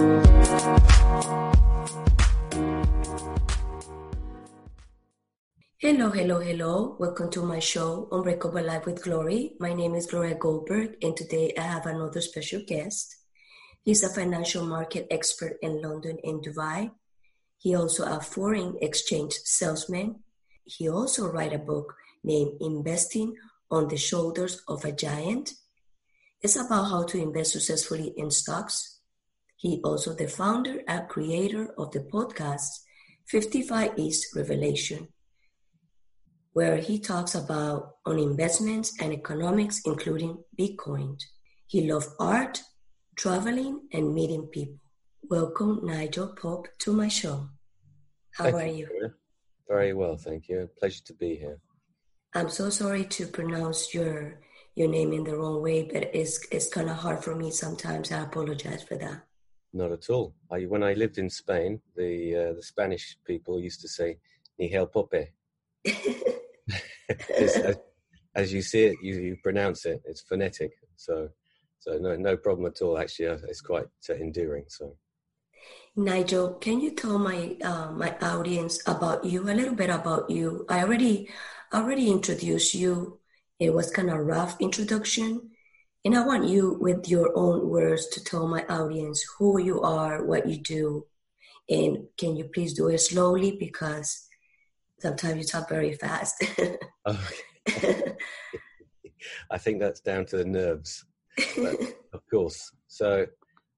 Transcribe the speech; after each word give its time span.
Hello, 0.00 0.22
hello, 6.08 6.40
hello. 6.40 6.96
Welcome 6.98 7.30
to 7.32 7.42
my 7.42 7.58
show, 7.58 8.08
Unbreakable 8.10 8.64
Life 8.64 8.86
with 8.86 9.02
Glory. 9.02 9.56
My 9.60 9.74
name 9.74 9.94
is 9.94 10.06
Gloria 10.06 10.36
Goldberg, 10.36 10.96
and 11.02 11.14
today 11.14 11.52
I 11.58 11.60
have 11.60 11.84
another 11.84 12.22
special 12.22 12.62
guest. 12.66 13.14
He's 13.82 14.02
a 14.02 14.08
financial 14.08 14.64
market 14.64 15.06
expert 15.10 15.58
in 15.60 15.82
London 15.82 16.16
and 16.24 16.42
Dubai. 16.42 16.92
He 17.58 17.74
also 17.74 18.06
a 18.06 18.20
foreign 18.20 18.78
exchange 18.80 19.34
salesman. 19.44 20.20
He 20.64 20.88
also 20.88 21.30
write 21.30 21.52
a 21.52 21.58
book 21.58 21.94
named 22.24 22.52
Investing 22.62 23.36
on 23.70 23.88
the 23.88 23.98
Shoulders 23.98 24.62
of 24.66 24.86
a 24.86 24.92
Giant. 24.92 25.52
It's 26.40 26.56
about 26.56 26.84
how 26.84 27.02
to 27.02 27.20
invest 27.20 27.52
successfully 27.52 28.14
in 28.16 28.30
stocks. 28.30 28.99
He 29.60 29.78
also 29.84 30.14
the 30.14 30.26
founder 30.26 30.80
and 30.88 31.06
creator 31.06 31.74
of 31.76 31.90
the 31.90 32.00
podcast 32.00 32.80
55 33.28 33.98
East 33.98 34.34
Revelation 34.34 35.08
where 36.54 36.78
he 36.78 36.98
talks 36.98 37.34
about 37.34 37.96
on 38.06 38.18
investments 38.18 38.94
and 39.02 39.12
economics, 39.12 39.82
including 39.84 40.42
Bitcoin. 40.58 41.20
He 41.66 41.90
loves 41.92 42.08
art, 42.18 42.62
traveling, 43.16 43.82
and 43.92 44.14
meeting 44.14 44.46
people. 44.46 44.80
Welcome, 45.28 45.80
Nigel 45.82 46.28
Pope, 46.28 46.68
to 46.78 46.94
my 46.94 47.08
show. 47.08 47.50
How 48.32 48.44
thank 48.44 48.56
are 48.56 48.66
you? 48.66 48.88
you? 48.90 49.10
Very 49.68 49.92
well, 49.92 50.16
thank 50.16 50.48
you. 50.48 50.70
Pleasure 50.78 51.04
to 51.04 51.12
be 51.12 51.36
here. 51.36 51.58
I'm 52.34 52.48
so 52.48 52.70
sorry 52.70 53.04
to 53.04 53.26
pronounce 53.26 53.92
your 53.92 54.40
your 54.74 54.88
name 54.88 55.12
in 55.12 55.24
the 55.24 55.36
wrong 55.36 55.60
way, 55.60 55.82
but 55.82 56.14
it's 56.14 56.40
it's 56.50 56.68
kind 56.68 56.88
of 56.88 56.96
hard 56.96 57.22
for 57.22 57.36
me 57.36 57.50
sometimes. 57.50 58.10
I 58.10 58.22
apologize 58.22 58.84
for 58.84 58.96
that. 58.96 59.20
Not 59.72 59.92
at 59.92 60.10
all. 60.10 60.34
I, 60.50 60.62
when 60.62 60.82
I 60.82 60.94
lived 60.94 61.18
in 61.18 61.30
Spain, 61.30 61.80
the 61.94 62.36
uh, 62.36 62.52
the 62.54 62.62
Spanish 62.62 63.16
people 63.24 63.60
used 63.60 63.80
to 63.82 63.88
say 63.88 64.18
"ni 64.58 64.68
hel 64.68 64.86
pope." 64.86 65.14
as, 67.38 67.76
as, 68.34 68.52
you 68.52 68.62
see 68.62 68.84
it, 68.84 68.96
you, 69.02 69.14
you 69.14 69.36
pronounce 69.42 69.86
it. 69.86 70.02
It's 70.04 70.22
phonetic, 70.22 70.72
so 70.96 71.28
so 71.78 71.98
no 71.98 72.16
no 72.16 72.36
problem 72.36 72.66
at 72.66 72.82
all. 72.82 72.98
Actually, 72.98 73.28
uh, 73.28 73.38
it's 73.48 73.60
quite 73.60 73.86
uh, 74.08 74.14
endearing. 74.14 74.64
So, 74.68 74.96
Nigel, 75.94 76.54
can 76.54 76.80
you 76.80 76.90
tell 76.90 77.18
my 77.18 77.56
uh, 77.62 77.92
my 77.92 78.16
audience 78.20 78.82
about 78.88 79.24
you 79.24 79.48
a 79.48 79.54
little 79.54 79.76
bit 79.76 79.90
about 79.90 80.30
you? 80.30 80.66
I 80.68 80.82
already 80.82 81.28
already 81.72 82.10
introduced 82.10 82.74
you. 82.74 83.20
It 83.60 83.72
was 83.72 83.90
kind 83.90 84.10
of 84.10 84.18
rough 84.18 84.56
introduction, 84.60 85.50
and 86.04 86.16
I 86.16 86.24
want 86.24 86.48
you 86.48 86.78
with 86.80 87.08
your 87.08 87.36
own 87.36 87.68
words 87.68 88.08
to 88.08 88.24
tell 88.24 88.46
my 88.48 88.64
audience 88.66 89.24
who 89.38 89.60
you 89.60 89.82
are, 89.82 90.24
what 90.24 90.48
you 90.48 90.56
do, 90.56 91.06
and 91.68 92.06
can 92.16 92.36
you 92.36 92.44
please 92.44 92.74
do 92.74 92.88
it 92.88 92.98
slowly 92.98 93.56
because 93.58 94.26
sometimes 94.98 95.36
you 95.38 95.44
talk 95.44 95.68
very 95.68 95.92
fast. 95.94 96.42
okay. 97.06 98.14
I 99.50 99.58
think 99.58 99.80
that's 99.80 100.00
down 100.00 100.24
to 100.26 100.38
the 100.38 100.44
nerves, 100.44 101.04
but, 101.56 101.76
of 102.12 102.22
course. 102.30 102.72
So 102.88 103.26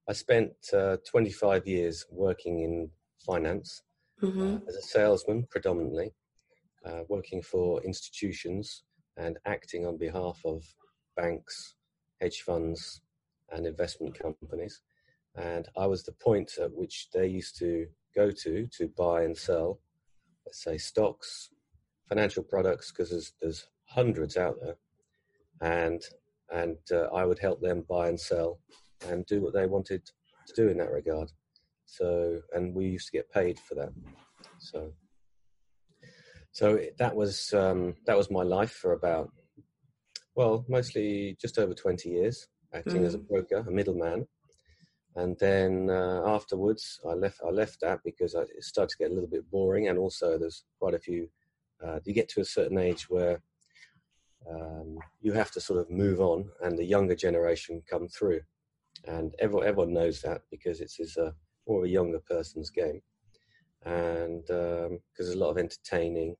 I 0.09 0.13
spent 0.13 0.53
uh, 0.73 0.97
25 1.09 1.67
years 1.67 2.05
working 2.09 2.61
in 2.61 2.89
finance 3.25 3.81
mm-hmm. 4.21 4.55
uh, 4.55 4.59
as 4.67 4.75
a 4.75 4.81
salesman 4.81 5.45
predominantly, 5.49 6.13
uh, 6.85 7.01
working 7.09 7.41
for 7.41 7.81
institutions 7.83 8.83
and 9.17 9.37
acting 9.45 9.85
on 9.85 9.97
behalf 9.97 10.39
of 10.45 10.63
banks, 11.15 11.75
hedge 12.23 12.41
funds, 12.41 13.01
and 13.51 13.65
investment 13.65 14.17
companies. 14.17 14.81
And 15.35 15.67
I 15.77 15.85
was 15.87 16.03
the 16.03 16.13
point 16.13 16.51
at 16.61 16.73
which 16.73 17.09
they 17.13 17.27
used 17.27 17.57
to 17.59 17.87
go 18.15 18.31
to 18.31 18.67
to 18.77 18.87
buy 18.87 19.23
and 19.23 19.37
sell 19.37 19.79
let's 20.45 20.63
say 20.63 20.77
stocks, 20.77 21.49
financial 22.09 22.43
products, 22.43 22.91
because 22.91 23.09
there's 23.09 23.33
there's 23.41 23.67
hundreds 23.85 24.37
out 24.37 24.55
there, 24.61 24.75
and 25.61 26.01
and 26.51 26.77
uh, 26.91 27.07
I 27.13 27.25
would 27.25 27.39
help 27.39 27.61
them 27.61 27.85
buy 27.89 28.09
and 28.09 28.19
sell 28.19 28.59
and 29.07 29.25
do 29.25 29.41
what 29.41 29.53
they 29.53 29.65
wanted 29.65 30.05
to 30.47 30.53
do 30.55 30.69
in 30.69 30.77
that 30.77 30.91
regard. 30.91 31.31
So 31.85 32.41
and 32.53 32.75
we 32.75 32.85
used 32.85 33.07
to 33.07 33.17
get 33.17 33.31
paid 33.31 33.59
for 33.59 33.75
that. 33.75 33.93
So 34.59 34.93
so 36.51 36.79
that 36.99 37.15
was 37.15 37.53
um, 37.53 37.95
that 38.05 38.17
was 38.17 38.29
my 38.29 38.43
life 38.43 38.71
for 38.71 38.93
about 38.93 39.31
well 40.35 40.65
mostly 40.67 41.37
just 41.39 41.57
over 41.57 41.73
20 41.73 42.09
years 42.09 42.47
acting 42.73 43.03
mm. 43.03 43.05
as 43.05 43.15
a 43.15 43.19
mm. 43.19 43.27
broker 43.27 43.63
a 43.67 43.71
middleman 43.71 44.27
and 45.15 45.37
then 45.39 45.89
uh, 45.89 46.23
afterwards 46.25 46.99
I 47.07 47.13
left 47.13 47.41
I 47.45 47.49
left 47.49 47.81
that 47.81 47.99
because 48.03 48.35
I, 48.35 48.41
it 48.41 48.63
started 48.63 48.91
to 48.91 48.97
get 48.97 49.11
a 49.11 49.13
little 49.13 49.29
bit 49.29 49.49
boring 49.51 49.87
and 49.87 49.97
also 49.97 50.37
there's 50.37 50.63
quite 50.79 50.93
a 50.93 50.99
few 50.99 51.29
uh, 51.83 51.99
you 52.05 52.13
get 52.13 52.29
to 52.29 52.41
a 52.41 52.45
certain 52.45 52.77
age 52.77 53.09
where 53.09 53.41
um, 54.49 54.97
you 55.21 55.33
have 55.33 55.51
to 55.51 55.61
sort 55.61 55.79
of 55.79 55.89
move 55.89 56.19
on 56.19 56.49
and 56.61 56.77
the 56.77 56.85
younger 56.85 57.15
generation 57.15 57.81
come 57.89 58.07
through 58.07 58.41
and 59.05 59.33
everyone, 59.39 59.67
everyone 59.67 59.93
knows 59.93 60.21
that 60.21 60.41
because 60.49 60.81
it's, 60.81 60.99
it's 60.99 61.17
a 61.17 61.33
more 61.67 61.79
of 61.79 61.85
a 61.85 61.89
younger 61.89 62.19
person's 62.19 62.69
game 62.69 63.01
and 63.85 64.45
because 64.45 64.87
um, 64.87 64.99
there's 65.17 65.33
a 65.33 65.37
lot 65.37 65.49
of 65.49 65.57
entertaining 65.57 66.35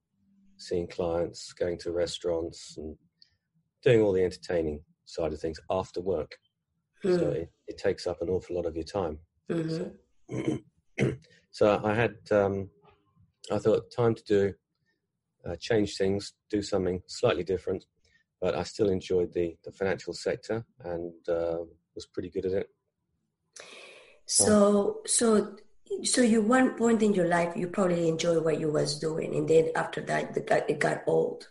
seeing 0.57 0.87
clients 0.87 1.53
going 1.53 1.77
to 1.77 1.91
restaurants 1.91 2.75
and 2.77 2.95
doing 3.83 4.01
all 4.01 4.13
the 4.13 4.23
entertaining 4.23 4.81
side 5.05 5.33
of 5.33 5.39
things 5.39 5.59
after 5.69 6.01
work 6.01 6.37
Mm. 7.03 7.19
So 7.19 7.29
it, 7.31 7.51
it, 7.67 7.77
takes 7.77 8.07
up 8.07 8.21
an 8.21 8.29
awful 8.29 8.55
lot 8.55 8.65
of 8.65 8.75
your 8.75 8.85
time. 8.85 9.19
Mm-hmm. 9.49 10.55
So, 10.97 11.13
so, 11.51 11.81
I 11.83 11.93
had, 11.93 12.15
um, 12.31 12.69
I 13.51 13.57
thought, 13.59 13.91
time 13.95 14.15
to 14.15 14.23
do, 14.23 14.53
uh, 15.45 15.55
change 15.59 15.97
things, 15.97 16.33
do 16.49 16.61
something 16.61 17.01
slightly 17.07 17.43
different, 17.43 17.85
but 18.39 18.55
I 18.55 18.63
still 18.63 18.89
enjoyed 18.89 19.33
the, 19.33 19.57
the 19.65 19.71
financial 19.71 20.13
sector 20.13 20.65
and 20.85 21.13
uh, 21.27 21.57
was 21.93 22.05
pretty 22.05 22.29
good 22.29 22.45
at 22.45 22.53
it. 22.53 22.69
So, 24.25 25.01
so, 25.05 25.57
so 26.03 26.21
you 26.21 26.41
one 26.41 26.77
point 26.77 27.03
in 27.03 27.13
your 27.13 27.27
life 27.27 27.57
you 27.57 27.67
probably 27.67 28.07
enjoy 28.07 28.39
what 28.39 28.59
you 28.61 28.71
was 28.71 28.97
doing, 28.97 29.35
and 29.35 29.49
then 29.49 29.71
after 29.75 29.99
that, 30.01 30.37
it 30.37 30.47
got, 30.47 30.69
it 30.69 30.79
got 30.79 31.03
old. 31.05 31.49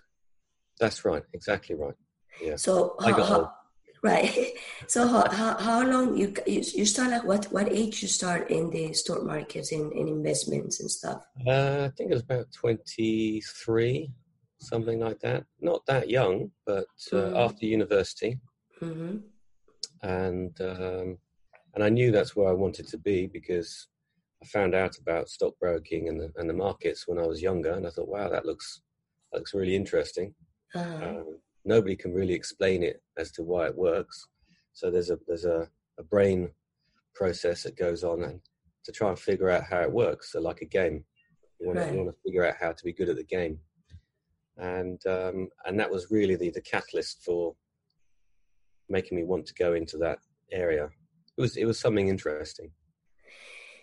That's 0.81 1.05
right, 1.05 1.23
exactly 1.35 1.77
right. 1.77 1.95
Yeah. 2.41 2.57
So 2.57 2.97
how, 3.01 3.23
how, 3.23 3.53
right 4.03 4.55
so 4.89 5.07
how, 5.07 5.29
how, 5.31 5.57
how 5.59 5.83
long 5.87 6.17
you, 6.17 6.35
you 6.47 6.63
you 6.75 6.85
start 6.85 7.13
at 7.13 7.25
what 7.25 7.45
what 7.53 7.71
age 7.73 8.03
you 8.03 8.09
start 8.09 8.51
in 8.51 8.69
the 8.71 8.93
stock 8.93 9.23
markets 9.23 9.71
and 9.73 9.93
in, 9.93 9.99
in 9.99 10.09
investments 10.09 10.81
and 10.81 10.91
stuff 10.91 11.25
uh, 11.47 11.85
i 11.85 11.91
think 11.97 12.11
it 12.11 12.15
was 12.15 12.23
about 12.23 12.47
23 12.53 14.11
something 14.59 14.99
like 14.99 15.21
that 15.21 15.45
not 15.61 15.85
that 15.87 16.11
young 16.11 16.51
but 16.67 16.87
uh, 17.13 17.17
mm-hmm. 17.17 17.37
after 17.37 17.67
university 17.67 18.39
mm-hmm. 18.81 19.19
and 20.03 20.61
um, 20.61 21.19
and 21.75 21.85
i 21.85 21.89
knew 21.89 22.11
that's 22.11 22.35
where 22.35 22.49
i 22.49 22.53
wanted 22.53 22.89
to 22.89 22.99
be 22.99 23.29
because 23.29 23.87
i 24.43 24.47
found 24.47 24.75
out 24.75 24.99
about 24.99 25.29
stockbroking 25.29 26.09
and 26.09 26.21
the, 26.21 26.33
and 26.37 26.51
the 26.51 26.55
markets 26.55 27.07
when 27.07 27.19
i 27.19 27.27
was 27.27 27.41
younger 27.41 27.73
and 27.73 27.87
i 27.87 27.91
thought 27.91 28.09
wow 28.09 28.29
that 28.29 28.47
looks 28.47 28.83
that 29.31 29.39
looks 29.39 29.55
really 29.55 29.77
interesting 29.77 30.35
uh-huh. 30.75 31.07
um, 31.07 31.39
nobody 31.65 31.97
can 31.97 32.13
really 32.13 32.35
explain 32.35 32.83
it 32.83 33.03
as 33.19 33.31
to 33.33 33.43
why 33.43 33.67
it 33.67 33.77
works. 33.77 34.27
So 34.73 34.91
there's 34.91 35.11
a 35.11 35.19
there's 35.27 35.45
a, 35.45 35.69
a 35.99 36.03
brain 36.03 36.51
process 37.15 37.63
that 37.63 37.77
goes 37.77 38.05
on 38.05 38.25
and 38.25 38.41
to 38.85 38.93
try 38.93 39.09
and 39.09 39.19
figure 39.19 39.51
out 39.51 39.65
how 39.65 39.81
it 39.81 39.93
works. 39.93 40.33
So 40.33 40.41
like 40.41 40.63
a 40.63 40.67
game, 40.67 41.05
you 41.61 41.69
want, 41.69 41.79
right. 41.79 41.89
to, 41.89 41.93
you 41.93 41.99
want 42.05 42.11
to 42.11 42.23
figure 42.25 42.47
out 42.47 42.57
how 42.61 42.73
to 42.73 42.85
be 42.85 42.93
good 42.93 43.09
at 43.09 43.17
the 43.17 43.25
game, 43.25 43.59
and 44.57 45.01
um, 45.07 45.49
and 45.65 45.79
that 45.79 45.91
was 45.91 46.11
really 46.11 46.37
the 46.37 46.51
the 46.51 46.61
catalyst 46.61 47.23
for 47.25 47.55
making 48.89 49.17
me 49.17 49.25
want 49.25 49.47
to 49.47 49.55
go 49.55 49.75
into 49.75 49.99
that 49.99 50.19
area. 50.51 50.89
It 51.37 51.41
was 51.41 51.57
it 51.57 51.65
was 51.65 51.79
something 51.79 52.09
interesting. 52.09 52.71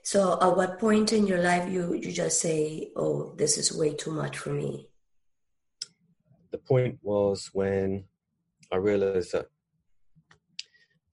So 0.04 0.38
at 0.42 0.56
what 0.56 0.80
point 0.80 1.14
in 1.14 1.28
your 1.28 1.42
life 1.42 1.70
you 1.70 1.94
you 1.94 2.12
just 2.12 2.40
say, 2.40 2.92
"Oh, 2.96 3.34
this 3.38 3.58
is 3.58 3.74
way 3.74 3.94
too 3.94 4.12
much 4.12 4.38
for 4.38 4.50
me"? 4.50 4.88
The 6.51 6.57
point 6.57 7.00
was 7.01 7.50
when 7.54 8.06
I 8.72 8.78
realized 8.78 9.34
that 9.34 9.48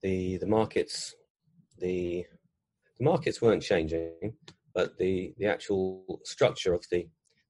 the 0.02 0.36
the 0.38 0.46
markets 0.46 1.14
the 1.78 2.24
the 2.98 3.04
markets 3.04 3.42
weren't 3.42 3.62
changing, 3.62 4.34
but 4.74 4.96
the 4.98 5.34
the 5.38 5.46
actual 5.46 6.20
structure 6.24 6.72
of 6.72 6.84
the 6.90 7.06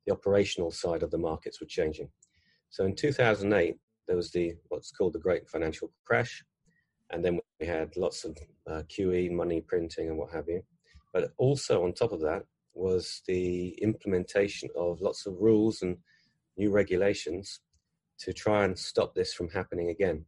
the 0.06 0.12
operational 0.12 0.70
side 0.70 1.02
of 1.02 1.10
the 1.10 1.18
markets 1.18 1.60
were 1.60 1.66
changing. 1.66 2.08
So 2.70 2.84
in 2.84 2.94
2008, 2.94 3.76
there 4.06 4.16
was 4.16 4.30
the 4.30 4.54
what's 4.68 4.90
called 4.90 5.12
the 5.14 5.18
Great 5.18 5.48
Financial 5.48 5.92
Crash, 6.04 6.44
and 7.10 7.24
then 7.24 7.38
we 7.60 7.66
had 7.66 7.96
lots 7.96 8.24
of 8.24 8.36
uh, 8.68 8.82
QE, 8.88 9.30
money 9.32 9.60
printing, 9.60 10.08
and 10.08 10.18
what 10.18 10.32
have 10.32 10.48
you. 10.48 10.62
But 11.12 11.32
also 11.38 11.84
on 11.84 11.92
top 11.92 12.12
of 12.12 12.20
that 12.20 12.42
was 12.74 13.22
the 13.26 13.70
implementation 13.80 14.68
of 14.76 15.00
lots 15.00 15.26
of 15.26 15.34
rules 15.40 15.82
and 15.82 15.96
new 16.56 16.70
regulations 16.70 17.60
to 18.18 18.32
try 18.32 18.64
and 18.64 18.78
stop 18.78 19.14
this 19.14 19.32
from 19.32 19.48
happening 19.50 19.90
again. 19.90 20.24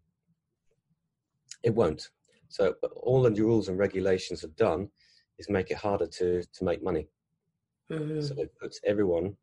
It 1.62 1.74
won't. 1.74 2.10
So 2.48 2.74
all 2.96 3.22
the 3.22 3.30
rules 3.30 3.68
and 3.68 3.78
regulations 3.78 4.42
have 4.42 4.56
done 4.56 4.88
is 5.38 5.48
make 5.50 5.70
it 5.70 5.76
harder 5.76 6.06
to 6.06 6.42
to 6.42 6.64
make 6.64 6.82
money. 6.82 7.08
Mm-hmm. 7.90 8.20
So 8.20 8.34
it 8.38 8.52
puts 8.60 8.80
everyone 8.84 9.36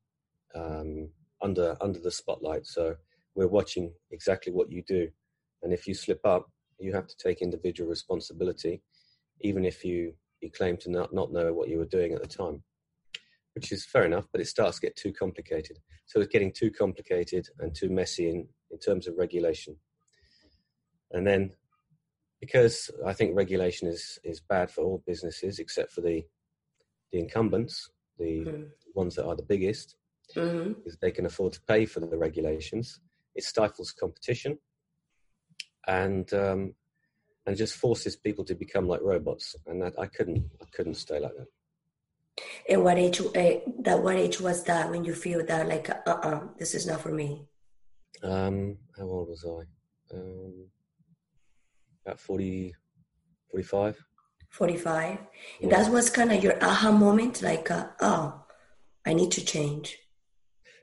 um, 0.53 1.09
under 1.41 1.77
under 1.81 1.99
the 1.99 2.11
spotlight. 2.11 2.65
So 2.65 2.95
we're 3.35 3.47
watching 3.47 3.91
exactly 4.11 4.53
what 4.53 4.71
you 4.71 4.83
do, 4.87 5.09
and 5.63 5.73
if 5.73 5.87
you 5.87 5.93
slip 5.93 6.25
up, 6.25 6.49
you 6.79 6.93
have 6.93 7.07
to 7.07 7.17
take 7.17 7.41
individual 7.41 7.89
responsibility, 7.89 8.81
even 9.41 9.65
if 9.65 9.83
you 9.83 10.13
you 10.41 10.51
claim 10.51 10.77
to 10.77 10.91
not 10.91 11.13
not 11.13 11.31
know 11.31 11.53
what 11.53 11.69
you 11.69 11.77
were 11.77 11.85
doing 11.85 12.13
at 12.13 12.21
the 12.21 12.27
time, 12.27 12.63
which 13.55 13.71
is 13.71 13.85
fair 13.85 14.05
enough. 14.05 14.27
But 14.31 14.41
it 14.41 14.47
starts 14.47 14.79
to 14.79 14.85
get 14.87 14.95
too 14.95 15.13
complicated. 15.13 15.79
So 16.05 16.19
it's 16.19 16.31
getting 16.31 16.51
too 16.51 16.71
complicated 16.71 17.47
and 17.59 17.73
too 17.73 17.89
messy 17.89 18.29
in 18.29 18.47
in 18.71 18.79
terms 18.79 19.07
of 19.07 19.15
regulation, 19.17 19.77
and 21.11 21.25
then 21.25 21.51
because 22.41 22.91
I 23.05 23.13
think 23.13 23.35
regulation 23.35 23.87
is 23.87 24.19
is 24.23 24.39
bad 24.41 24.69
for 24.69 24.81
all 24.83 25.03
businesses 25.07 25.59
except 25.59 25.91
for 25.91 26.01
the 26.01 26.23
the 27.11 27.19
incumbents, 27.19 27.89
the 28.19 28.45
Mm-hmm. 28.45 28.63
ones 28.93 29.15
that 29.15 29.25
are 29.25 29.35
the 29.35 29.43
biggest, 29.43 29.95
Mm-hmm. 30.35 30.73
because 30.73 30.97
they 30.99 31.11
can 31.11 31.25
afford 31.25 31.53
to 31.53 31.61
pay 31.61 31.85
for 31.85 31.99
the 32.01 32.17
regulations. 32.17 32.99
It 33.35 33.43
stifles 33.43 33.91
competition, 33.91 34.57
and 35.87 36.31
um, 36.33 36.73
and 37.45 37.55
just 37.55 37.75
forces 37.75 38.15
people 38.15 38.43
to 38.45 38.55
become 38.55 38.87
like 38.87 39.01
robots. 39.01 39.55
And 39.67 39.81
that, 39.81 39.93
I 39.99 40.07
couldn't 40.07 40.43
I 40.61 40.65
couldn't 40.75 40.95
stay 40.95 41.19
like 41.19 41.35
that. 41.37 41.47
And 42.69 42.83
what 42.83 42.97
age? 42.97 43.21
Uh, 43.21 43.59
that 43.79 44.01
what 44.03 44.15
age 44.15 44.41
was 44.41 44.63
that 44.65 44.89
when 44.89 45.03
you 45.05 45.13
feel 45.13 45.45
that 45.45 45.67
like, 45.67 45.89
uh, 45.89 46.11
uh 46.11 46.41
this 46.59 46.75
is 46.75 46.85
not 46.85 47.01
for 47.01 47.11
me? 47.11 47.47
Um, 48.23 48.77
how 48.97 49.03
old 49.05 49.29
was 49.29 49.45
I? 49.45 50.15
Um, 50.15 50.67
about 52.05 52.19
40, 52.19 52.73
45. 53.51 53.97
Forty-five. 54.49 55.17
Yeah. 55.59 55.69
That 55.69 55.91
was 55.91 56.09
kind 56.09 56.31
of 56.31 56.41
your 56.43 56.63
aha 56.63 56.91
moment, 56.91 57.41
like, 57.41 57.69
uh, 57.71 57.87
oh, 58.01 58.45
I 59.05 59.13
need 59.13 59.31
to 59.31 59.43
change. 59.43 59.97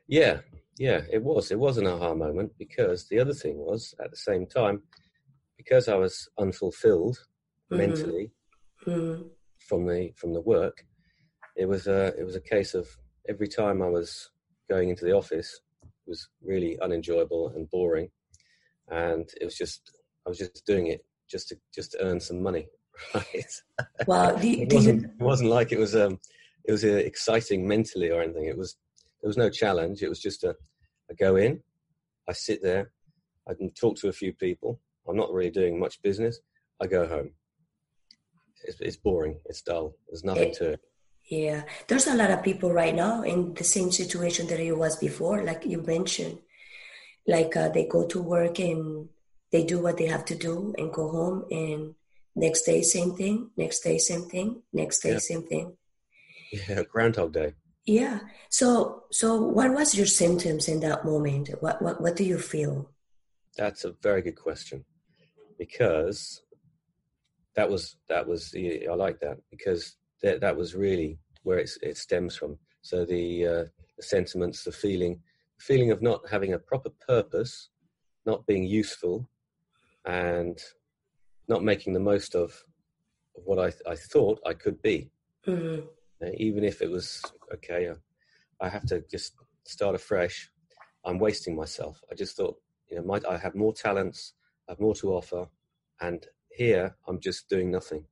Yeah, 0.07 0.41
yeah, 0.79 1.01
it 1.11 1.23
was. 1.23 1.51
It 1.51 1.59
was 1.59 1.79
an 1.79 1.87
aha 1.87 2.15
moment 2.15 2.53
because 2.59 3.09
the 3.09 3.19
other 3.19 3.33
thing 3.33 3.57
was 3.57 3.95
at 4.05 4.11
the 4.11 4.17
same 4.17 4.47
time, 4.47 4.83
because 5.57 5.89
I 5.89 5.95
was 5.97 6.29
unfulfilled 6.39 7.19
Mhm. 7.71 7.79
mentally 7.79 8.31
Mm-hmm. 8.87 9.29
from 9.69 9.87
the 9.87 10.13
from 10.17 10.35
the 10.35 10.41
work, 10.41 10.85
it 11.57 11.67
was 11.67 11.87
a 11.87 12.15
it 12.19 12.25
was 12.25 12.37
a 12.37 12.41
case 12.41 12.75
of 12.75 12.89
every 13.29 13.49
time 13.49 13.83
I 13.83 13.89
was 13.89 14.31
going 14.69 14.89
into 14.91 15.05
the 15.05 15.13
office 15.13 15.61
it 15.83 16.11
was 16.11 16.29
really 16.43 16.79
unenjoyable 16.81 17.53
and 17.55 17.69
boring, 17.71 18.11
and 18.89 19.29
it 19.41 19.45
was 19.45 19.57
just 19.57 19.93
I 20.27 20.29
was 20.31 20.39
just 20.39 20.65
doing 20.67 20.89
it 20.89 21.05
just 21.31 21.49
to 21.49 21.57
just 21.75 21.93
to 21.93 22.03
earn 22.05 22.21
some 22.21 22.43
money, 22.43 22.67
right? 23.15 23.53
Wow. 24.07 24.33
Do, 24.37 24.49
it 24.49 24.73
wasn't 24.73 25.05
it 25.05 25.11
wasn't 25.21 25.51
like 25.51 25.73
it 25.73 25.79
was 25.79 25.95
um 25.95 26.19
it 26.65 26.73
was 26.73 26.85
uh, 26.85 26.89
exciting 26.89 27.67
mentally 27.67 28.11
or 28.11 28.23
anything. 28.23 28.47
It 28.47 28.57
was 28.59 28.77
there 29.21 29.29
was 29.29 29.37
no 29.37 29.51
challenge. 29.51 30.03
It 30.03 30.09
was 30.09 30.21
just 30.21 30.45
a 30.45 30.55
I 31.11 31.15
go 31.15 31.37
in, 31.37 31.61
I 32.29 32.33
sit 32.33 32.63
there, 32.63 32.93
I 33.49 33.55
can 33.55 33.71
talk 33.75 33.97
to 33.99 34.09
a 34.09 34.13
few 34.13 34.33
people. 34.33 34.81
I'm 35.09 35.17
not 35.17 35.33
really 35.33 35.51
doing 35.51 35.79
much 35.79 36.01
business. 36.03 36.39
I 36.81 36.87
go 36.87 37.07
home. 37.07 37.33
It's, 38.65 38.81
it's 38.81 38.97
boring. 38.97 39.41
It's 39.47 39.63
dull. 39.63 39.95
There's 40.09 40.25
nothing 40.25 40.49
It- 40.51 40.55
to 40.55 40.71
it. 40.73 40.81
Yeah, 41.29 41.63
there's 41.89 42.07
a 42.07 42.15
lot 42.15 42.31
of 42.31 42.43
people 42.43 42.73
right 42.73 42.95
now 42.95 43.23
in 43.23 43.55
the 43.55 43.65
same 43.65 43.91
situation 43.91 44.47
that 44.49 44.61
it 44.61 44.73
was 44.77 44.97
before, 44.97 45.43
like 45.43 45.65
you 45.65 45.81
mentioned. 45.83 46.39
Like 47.27 47.57
uh, 47.57 47.69
they 47.69 47.87
go 47.87 48.07
to 48.09 48.21
work 48.21 48.59
and 48.59 49.09
they 49.51 49.65
do 49.65 49.81
what 49.81 49.97
they 49.97 50.07
have 50.07 50.25
to 50.27 50.35
do 50.35 50.75
and 50.77 50.93
go 50.93 51.09
home, 51.11 51.45
and 51.51 51.95
next 52.35 52.63
day 52.63 52.83
same 52.83 53.15
thing, 53.15 53.51
next 53.57 53.81
day 53.81 53.99
same 53.99 54.29
thing, 54.29 54.63
next 54.73 55.01
day 55.03 55.13
Yeah. 55.13 55.19
same 55.19 55.43
thing. 55.47 55.77
Yeah, 56.53 56.83
Groundhog 56.83 57.33
Day. 57.33 57.55
Yeah. 57.87 58.21
So, 58.51 59.05
so 59.11 59.41
what 59.41 59.73
was 59.73 59.95
your 59.95 60.07
symptoms 60.07 60.69
in 60.69 60.81
that 60.81 61.05
moment? 61.05 61.51
What 61.61 61.81
what 61.81 62.01
what 62.01 62.17
do 62.17 62.25
you 62.25 62.39
feel? 62.39 62.91
That's 63.57 63.85
a 63.85 63.95
very 64.03 64.23
good 64.23 64.37
question 64.37 64.85
because 65.59 66.43
that 67.55 67.71
was 67.71 67.97
that 68.09 68.27
was 68.27 68.55
I 68.57 68.95
like 68.95 69.21
that 69.21 69.39
because 69.51 69.97
that 70.23 70.41
that 70.41 70.57
was 70.57 70.75
really 70.75 71.19
where 71.43 71.59
it 71.59 71.97
stems 71.97 72.37
from. 72.37 72.59
So 72.83 73.05
the 73.05 73.47
uh, 73.47 73.65
the 73.97 74.03
sentiments, 74.03 74.65
the 74.65 74.73
feeling, 74.73 75.21
feeling 75.59 75.91
of 75.91 76.03
not 76.03 76.21
having 76.31 76.55
a 76.55 76.59
proper 76.59 76.91
purpose, 77.07 77.71
not 78.27 78.47
being 78.47 78.65
useful, 78.65 79.29
and 80.05 80.59
not 81.49 81.65
making 81.65 81.93
the 81.93 82.01
most 82.01 82.35
of, 82.35 82.51
of 83.37 83.43
what 83.45 83.59
I 83.59 83.73
I 83.91 83.97
thought 83.97 84.41
I 84.47 84.55
could 84.55 84.81
be. 84.83 85.11
Mhm. 85.47 85.89
Uh, 86.23 86.31
even 86.37 86.63
if 86.63 86.83
it 86.83 86.91
was 86.91 87.21
okay, 87.53 87.89
uh, 87.89 87.97
I 88.61 88.69
have 88.69 88.87
to 88.87 89.03
just 89.11 89.35
start 89.65 89.95
afresh. 89.97 90.51
I'm 91.05 91.19
wasting 91.19 91.57
myself. 91.57 92.01
I 92.13 92.15
just 92.15 92.37
thought, 92.37 92.57
you 92.89 92.97
know, 92.97 93.03
my, 93.03 93.21
I 93.29 93.37
have 93.37 93.57
more 93.57 93.73
talents, 93.75 94.35
I 94.69 94.73
have 94.73 94.81
more 94.81 94.95
to 94.97 95.15
offer, 95.15 95.49
and 96.01 96.25
here 96.53 96.97
I'm 97.09 97.19
just 97.19 97.49
doing 97.49 97.73
nothing. 97.73 98.07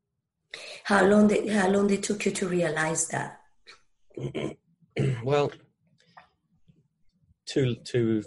How 0.85 1.05
long 1.05 1.29
did 1.29 1.49
how 1.49 1.69
long 1.69 1.87
did 1.87 2.01
it 2.01 2.03
took 2.03 2.25
you 2.25 2.33
to 2.33 2.49
realize 2.49 3.09
that? 3.09 3.41
well, 5.25 5.53
too 7.47 7.77
too 7.77 8.23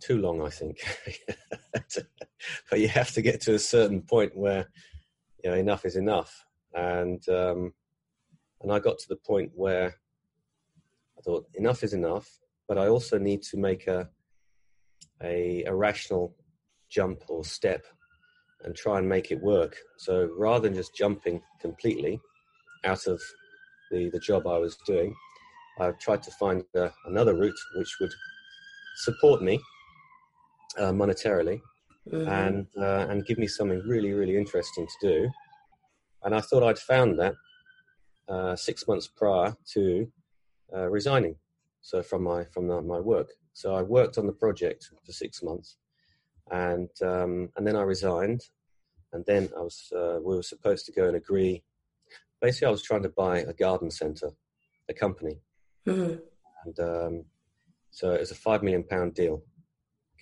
too 0.00 0.18
long, 0.18 0.42
I 0.42 0.50
think. 0.50 0.78
but 2.70 2.80
you 2.80 2.88
have 2.88 3.12
to 3.12 3.22
get 3.22 3.40
to 3.42 3.54
a 3.54 3.58
certain 3.58 4.02
point 4.02 4.36
where 4.36 4.66
you 5.42 5.50
know 5.50 5.56
enough 5.56 5.84
is 5.84 5.96
enough, 5.96 6.44
and 6.74 7.26
um, 7.28 7.72
and 8.60 8.72
I 8.72 8.78
got 8.78 8.98
to 8.98 9.08
the 9.08 9.16
point 9.16 9.52
where 9.54 9.94
I 11.18 11.22
thought 11.22 11.46
enough 11.54 11.82
is 11.82 11.94
enough, 11.94 12.28
but 12.66 12.78
I 12.78 12.88
also 12.88 13.18
need 13.18 13.42
to 13.44 13.56
make 13.56 13.86
a 13.86 14.08
a, 15.22 15.64
a 15.64 15.74
rational 15.74 16.34
jump 16.88 17.22
or 17.28 17.44
step 17.44 17.84
and 18.64 18.74
try 18.74 18.98
and 18.98 19.08
make 19.08 19.30
it 19.30 19.40
work. 19.40 19.76
So 19.98 20.28
rather 20.36 20.68
than 20.68 20.74
just 20.74 20.94
jumping 20.94 21.40
completely 21.60 22.20
out 22.84 23.06
of 23.06 23.20
the, 23.90 24.10
the 24.10 24.18
job 24.18 24.46
I 24.46 24.58
was 24.58 24.76
doing, 24.86 25.14
I 25.78 25.92
tried 26.00 26.22
to 26.24 26.30
find 26.32 26.64
uh, 26.76 26.88
another 27.06 27.34
route 27.34 27.58
which 27.76 27.96
would 28.00 28.12
support 29.04 29.42
me 29.42 29.60
uh, 30.78 30.92
monetarily 30.92 31.60
Mhm. 32.10 32.26
and 32.26 32.66
uh, 32.78 33.06
and 33.10 33.26
give 33.26 33.38
me 33.38 33.46
something 33.46 33.80
really 33.86 34.12
really 34.14 34.36
interesting 34.36 34.86
to 34.86 35.08
do. 35.08 35.30
And 36.22 36.34
I 36.34 36.40
thought 36.40 36.62
I'd 36.62 36.78
found 36.78 37.18
that 37.18 37.34
uh, 38.28 38.56
six 38.56 38.88
months 38.88 39.08
prior 39.08 39.54
to 39.74 40.10
uh, 40.74 40.88
resigning, 40.88 41.36
so 41.80 42.02
from 42.02 42.22
my 42.22 42.44
from 42.44 42.66
the, 42.66 42.80
my 42.80 42.98
work. 42.98 43.28
So 43.52 43.74
I 43.74 43.82
worked 43.82 44.18
on 44.18 44.26
the 44.26 44.32
project 44.32 44.88
for 45.04 45.12
six 45.12 45.42
months, 45.42 45.76
and 46.50 46.90
um, 47.02 47.50
and 47.56 47.66
then 47.66 47.76
I 47.76 47.82
resigned, 47.82 48.42
and 49.12 49.24
then 49.26 49.48
I 49.56 49.60
was 49.60 49.92
uh, 49.94 50.18
we 50.22 50.36
were 50.36 50.42
supposed 50.42 50.86
to 50.86 50.92
go 50.92 51.06
and 51.06 51.16
agree. 51.16 51.62
Basically, 52.40 52.68
I 52.68 52.70
was 52.70 52.82
trying 52.82 53.02
to 53.02 53.08
buy 53.08 53.40
a 53.40 53.52
garden 53.52 53.90
centre, 53.90 54.30
a 54.88 54.94
company, 54.94 55.40
Mhm. 55.86 56.20
and 56.64 56.80
um, 56.80 57.24
so 57.90 58.12
it 58.12 58.20
was 58.20 58.30
a 58.30 58.36
five 58.36 58.62
million 58.62 58.84
pound 58.84 59.14
deal. 59.14 59.42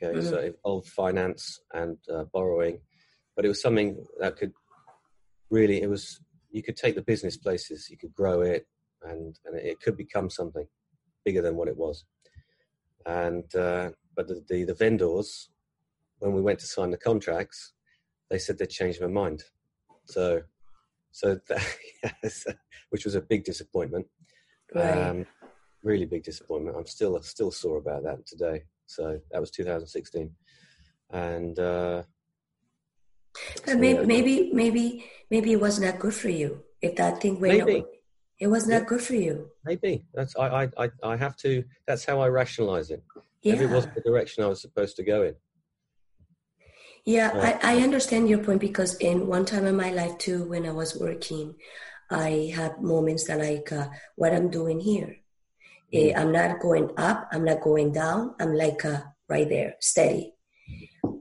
Okay, 0.02 0.20
so 0.20 0.36
it 0.36 0.56
involved 0.56 0.88
finance 0.88 1.60
and 1.72 1.96
uh, 2.12 2.24
borrowing, 2.32 2.80
but 3.34 3.44
it 3.44 3.48
was 3.48 3.62
something 3.62 4.04
that 4.20 4.36
could 4.36 4.52
really 5.50 5.80
it 5.80 5.88
was 5.88 6.20
you 6.50 6.62
could 6.62 6.76
take 6.76 6.94
the 6.94 7.02
business 7.02 7.36
places, 7.36 7.88
you 7.90 7.96
could 7.96 8.14
grow 8.14 8.42
it, 8.42 8.66
and 9.02 9.38
and 9.44 9.56
it 9.56 9.80
could 9.80 9.96
become 9.96 10.28
something 10.28 10.66
bigger 11.24 11.42
than 11.42 11.56
what 11.56 11.68
it 11.68 11.76
was. 11.76 12.04
And 13.06 13.54
uh, 13.54 13.90
but 14.14 14.28
the, 14.28 14.44
the 14.48 14.64
the 14.64 14.74
vendors, 14.74 15.48
when 16.18 16.32
we 16.32 16.40
went 16.40 16.58
to 16.60 16.66
sign 16.66 16.90
the 16.90 16.96
contracts, 16.96 17.72
they 18.30 18.38
said 18.38 18.58
they'd 18.58 18.70
changed 18.70 19.00
their 19.00 19.08
mind. 19.08 19.44
So 20.06 20.42
so 21.12 21.38
that, 21.48 21.76
yes, 22.22 22.44
which 22.90 23.04
was 23.04 23.14
a 23.14 23.20
big 23.20 23.44
disappointment 23.44 24.06
Right. 24.74 25.08
um, 25.08 25.26
really 25.82 26.06
big 26.06 26.24
disappointment. 26.24 26.76
I'm 26.76 26.86
still 26.86 27.20
still 27.22 27.50
sore 27.50 27.78
about 27.78 28.02
that 28.04 28.26
today. 28.26 28.64
So 28.86 29.18
that 29.30 29.40
was 29.40 29.50
2016, 29.50 30.30
and 31.10 31.58
uh, 31.58 32.02
so, 33.64 33.76
maybe, 33.76 33.98
yeah, 34.00 34.06
maybe, 34.06 34.50
maybe, 34.52 35.04
maybe 35.30 35.52
it 35.52 35.60
was 35.60 35.78
not 35.80 35.98
good 35.98 36.14
for 36.14 36.28
you. 36.28 36.62
If 36.80 36.96
that 36.96 37.20
thing 37.20 37.40
went, 37.40 37.64
Maybe. 37.66 37.84
it 38.38 38.46
was 38.46 38.66
not 38.68 38.82
Yeah. 38.82 38.88
good 38.88 39.00
for 39.02 39.14
you. 39.14 39.50
maybe 39.64 40.04
that's 40.14 40.36
I, 40.36 40.64
I 40.64 40.68
I 40.84 40.90
I 41.02 41.16
have 41.16 41.36
to. 41.38 41.64
That's 41.86 42.04
how 42.04 42.20
I 42.20 42.28
rationalize 42.28 42.90
it. 42.90 43.02
Maybe 43.44 43.64
it 43.64 43.70
wasn't 43.70 43.94
the 43.94 44.02
direction 44.02 44.42
I 44.44 44.48
was 44.48 44.60
supposed 44.60 44.96
to 44.96 45.04
go 45.04 45.22
in. 45.22 45.34
Yeah. 47.06 47.32
Yeah. 47.34 47.58
I, 47.62 47.78
I 47.78 47.82
understand 47.82 48.28
your 48.28 48.44
point 48.44 48.60
because 48.60 48.96
in 48.96 49.26
one 49.26 49.46
time 49.46 49.66
in 49.66 49.76
my 49.76 49.90
life 49.90 50.18
too, 50.18 50.44
when 50.44 50.66
I 50.66 50.72
was 50.72 50.94
working, 50.96 51.54
I 52.10 52.52
had 52.54 52.82
moments 52.82 53.24
that 53.28 53.38
like, 53.40 53.72
uh, 53.72 53.88
what 54.16 54.34
I'm 54.34 54.50
doing 54.50 54.80
here. 54.80 55.16
Eh, 55.92 56.12
I'm 56.14 56.32
not 56.32 56.60
going 56.60 56.90
up. 56.96 57.28
I'm 57.32 57.44
not 57.44 57.62
going 57.62 57.92
down. 57.92 58.34
I'm 58.40 58.54
like 58.54 58.84
uh, 58.84 59.02
right 59.28 59.48
there, 59.48 59.76
steady. 59.80 60.34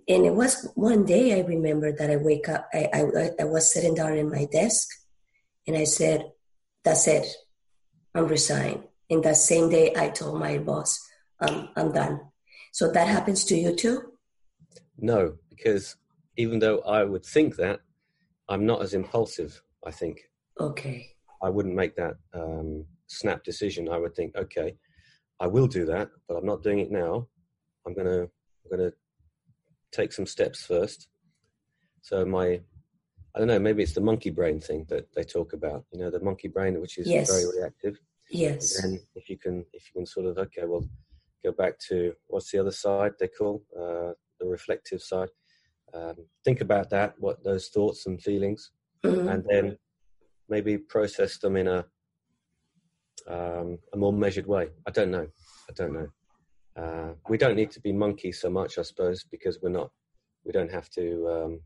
And 0.08 0.26
it 0.26 0.34
was 0.34 0.70
one 0.76 1.06
day 1.06 1.38
I 1.38 1.46
remember 1.46 1.92
that 1.92 2.10
I 2.10 2.18
wake 2.18 2.50
up. 2.50 2.68
I, 2.74 2.90
I 2.94 3.30
I 3.42 3.44
was 3.44 3.72
sitting 3.72 3.94
down 3.94 4.18
in 4.18 4.30
my 4.30 4.46
desk, 4.52 4.90
and 5.68 5.78
I 5.78 5.84
said, 5.84 6.32
that's 6.84 7.08
it. 7.08 7.28
I'm 8.16 8.28
resigned. 8.28 8.84
In 9.10 9.22
that 9.22 9.38
same 9.38 9.70
day, 9.70 9.94
I 9.96 10.10
told 10.10 10.40
my 10.40 10.58
boss, 10.58 11.00
um, 11.40 11.70
I'm 11.76 11.92
done. 11.92 12.22
So 12.72 12.92
that 12.92 13.08
happens 13.08 13.46
to 13.46 13.56
you 13.56 13.76
too? 13.76 14.14
No, 14.98 15.38
because 15.56 15.96
even 16.38 16.60
though 16.60 16.80
I 16.80 17.04
would 17.04 17.26
think 17.26 17.56
that, 17.58 17.80
I'm 18.50 18.66
not 18.66 18.82
as 18.82 18.94
impulsive, 18.94 19.62
I 19.86 19.92
think. 19.92 20.30
Okay. 20.60 21.08
I 21.42 21.50
wouldn't 21.50 21.76
make 21.76 21.96
that 21.96 22.16
um, 22.34 22.86
snap 23.08 23.44
decision. 23.44 23.90
I 23.90 23.98
would 23.98 24.16
think, 24.16 24.36
okay, 24.36 24.76
I 25.40 25.48
will 25.48 25.68
do 25.68 25.86
that, 25.86 26.10
but 26.28 26.36
I'm 26.36 26.46
not 26.46 26.64
doing 26.64 26.80
it 26.80 26.92
now. 26.92 27.28
I'm 27.86 27.94
gonna 27.94 28.22
I'm 28.24 28.70
gonna 28.78 28.92
take 29.92 30.12
some 30.12 30.26
steps 30.26 30.66
first. 30.66 31.08
So 32.02 32.26
my 32.26 32.62
I 33.36 33.40
don't 33.40 33.48
know, 33.48 33.60
maybe 33.60 33.84
it's 33.84 33.94
the 33.94 34.02
monkey 34.02 34.30
brain 34.30 34.62
thing 34.62 34.86
that 34.90 35.14
they 35.14 35.24
talk 35.24 35.54
about. 35.54 35.84
You 35.92 36.00
know, 36.00 36.10
the 36.10 36.22
monkey 36.22 36.48
brain, 36.48 36.80
which 36.80 36.98
is 36.98 37.08
yes. 37.08 37.30
very 37.30 37.46
reactive. 37.58 38.00
Yes. 38.30 38.82
And 38.84 39.00
if 39.16 39.30
you 39.30 39.38
can, 39.38 39.66
if 39.74 39.88
you 39.88 40.00
can 40.00 40.06
sort 40.06 40.26
of, 40.26 40.38
okay, 40.38 40.64
well, 40.66 40.88
go 41.44 41.52
back 41.52 41.78
to 41.90 42.14
what's 42.28 42.50
the 42.52 42.60
other 42.60 42.72
side 42.72 43.12
they 43.20 43.28
call 43.28 43.62
uh, 43.78 44.14
the 44.40 44.48
reflective 44.48 45.02
side. 45.02 45.30
Um, 45.96 46.16
think 46.44 46.62
about 46.62 46.90
that, 46.90 47.14
what 47.20 47.44
those 47.44 47.70
thoughts 47.70 48.06
and 48.06 48.22
feelings, 48.22 48.72
mm-hmm. 49.04 49.28
and 49.30 49.46
then 49.50 49.78
maybe 50.50 50.78
process 50.78 51.38
them 51.38 51.56
in 51.56 51.68
a 51.68 51.86
um, 53.28 53.80
a 53.94 53.98
more 53.98 54.14
measured 54.14 54.46
way. 54.46 54.68
I 54.86 54.92
don't 54.92 55.12
know. 55.12 55.28
I 55.70 55.74
don't 55.74 55.94
know. 55.94 56.08
Uh, 56.76 57.14
we 57.30 57.38
don't 57.38 57.56
need 57.56 57.72
to 57.72 57.80
be 57.80 57.94
monkeys 57.94 58.42
so 58.42 58.50
much, 58.50 58.78
I 58.78 58.82
suppose, 58.82 59.24
because 59.24 59.60
we're 59.62 59.70
not. 59.70 59.92
We 60.44 60.52
don't 60.52 60.72
have 60.72 60.90
to 60.92 61.30
um, 61.30 61.62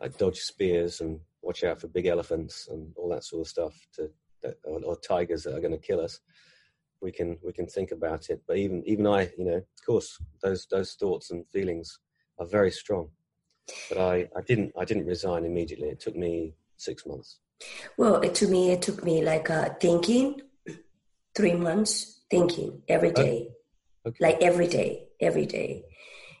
like 0.00 0.18
dodge 0.18 0.38
spears 0.38 1.00
and 1.00 1.18
watch 1.42 1.64
out 1.64 1.80
for 1.80 1.88
big 1.88 2.06
elephants 2.06 2.68
and 2.70 2.92
all 2.96 3.08
that 3.08 3.24
sort 3.24 3.40
of 3.40 3.48
stuff 3.48 3.74
to 3.94 4.10
that, 4.42 4.56
or, 4.64 4.80
or 4.84 4.96
tigers 4.96 5.42
that 5.44 5.54
are 5.54 5.60
going 5.60 5.72
to 5.72 5.78
kill 5.78 6.00
us. 6.00 6.20
We 7.00 7.10
can 7.10 7.38
we 7.42 7.52
can 7.52 7.66
think 7.66 7.90
about 7.90 8.28
it, 8.28 8.42
but 8.46 8.58
even 8.58 8.82
even 8.86 9.06
I, 9.06 9.30
you 9.38 9.44
know, 9.44 9.56
of 9.56 9.86
course, 9.86 10.18
those 10.42 10.66
those 10.70 10.94
thoughts 10.94 11.30
and 11.30 11.48
feelings 11.48 11.98
are 12.38 12.46
very 12.46 12.70
strong. 12.70 13.10
But 13.88 13.98
I, 13.98 14.28
I 14.36 14.42
didn't 14.46 14.72
I 14.78 14.84
didn't 14.84 15.06
resign 15.06 15.44
immediately. 15.44 15.88
It 15.88 16.00
took 16.00 16.16
me 16.16 16.54
six 16.76 17.06
months. 17.06 17.38
Well, 17.96 18.16
it, 18.20 18.34
to 18.36 18.48
me, 18.48 18.72
it 18.72 18.82
took 18.82 19.04
me 19.04 19.22
like 19.22 19.48
uh, 19.48 19.70
thinking, 19.80 20.42
three 21.34 21.54
months 21.54 22.22
thinking 22.30 22.82
every 22.88 23.12
day, 23.12 23.48
okay. 24.06 24.16
like 24.20 24.42
every 24.42 24.66
day, 24.66 25.06
every 25.20 25.46
day. 25.46 25.84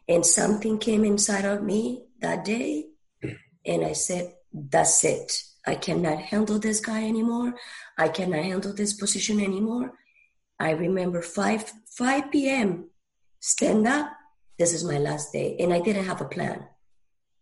And 0.08 0.26
something 0.26 0.78
came 0.78 1.04
inside 1.04 1.44
of 1.44 1.62
me 1.62 2.04
that 2.20 2.44
day, 2.44 2.86
and 3.66 3.84
I 3.84 3.92
said, 3.92 4.34
That's 4.52 5.04
it. 5.04 5.32
I 5.66 5.76
cannot 5.76 6.18
handle 6.18 6.58
this 6.58 6.80
guy 6.80 7.04
anymore. 7.04 7.54
I 7.96 8.08
cannot 8.08 8.44
handle 8.44 8.74
this 8.74 8.92
position 8.92 9.40
anymore. 9.40 9.92
I 10.60 10.72
remember 10.72 11.22
5, 11.22 11.72
5 11.86 12.30
p.m. 12.30 12.90
Stand 13.40 13.86
up. 13.86 14.10
This 14.58 14.72
is 14.72 14.84
my 14.84 14.98
last 14.98 15.32
day. 15.32 15.56
And 15.58 15.72
I 15.72 15.80
didn't 15.80 16.04
have 16.04 16.20
a 16.20 16.26
plan. 16.26 16.66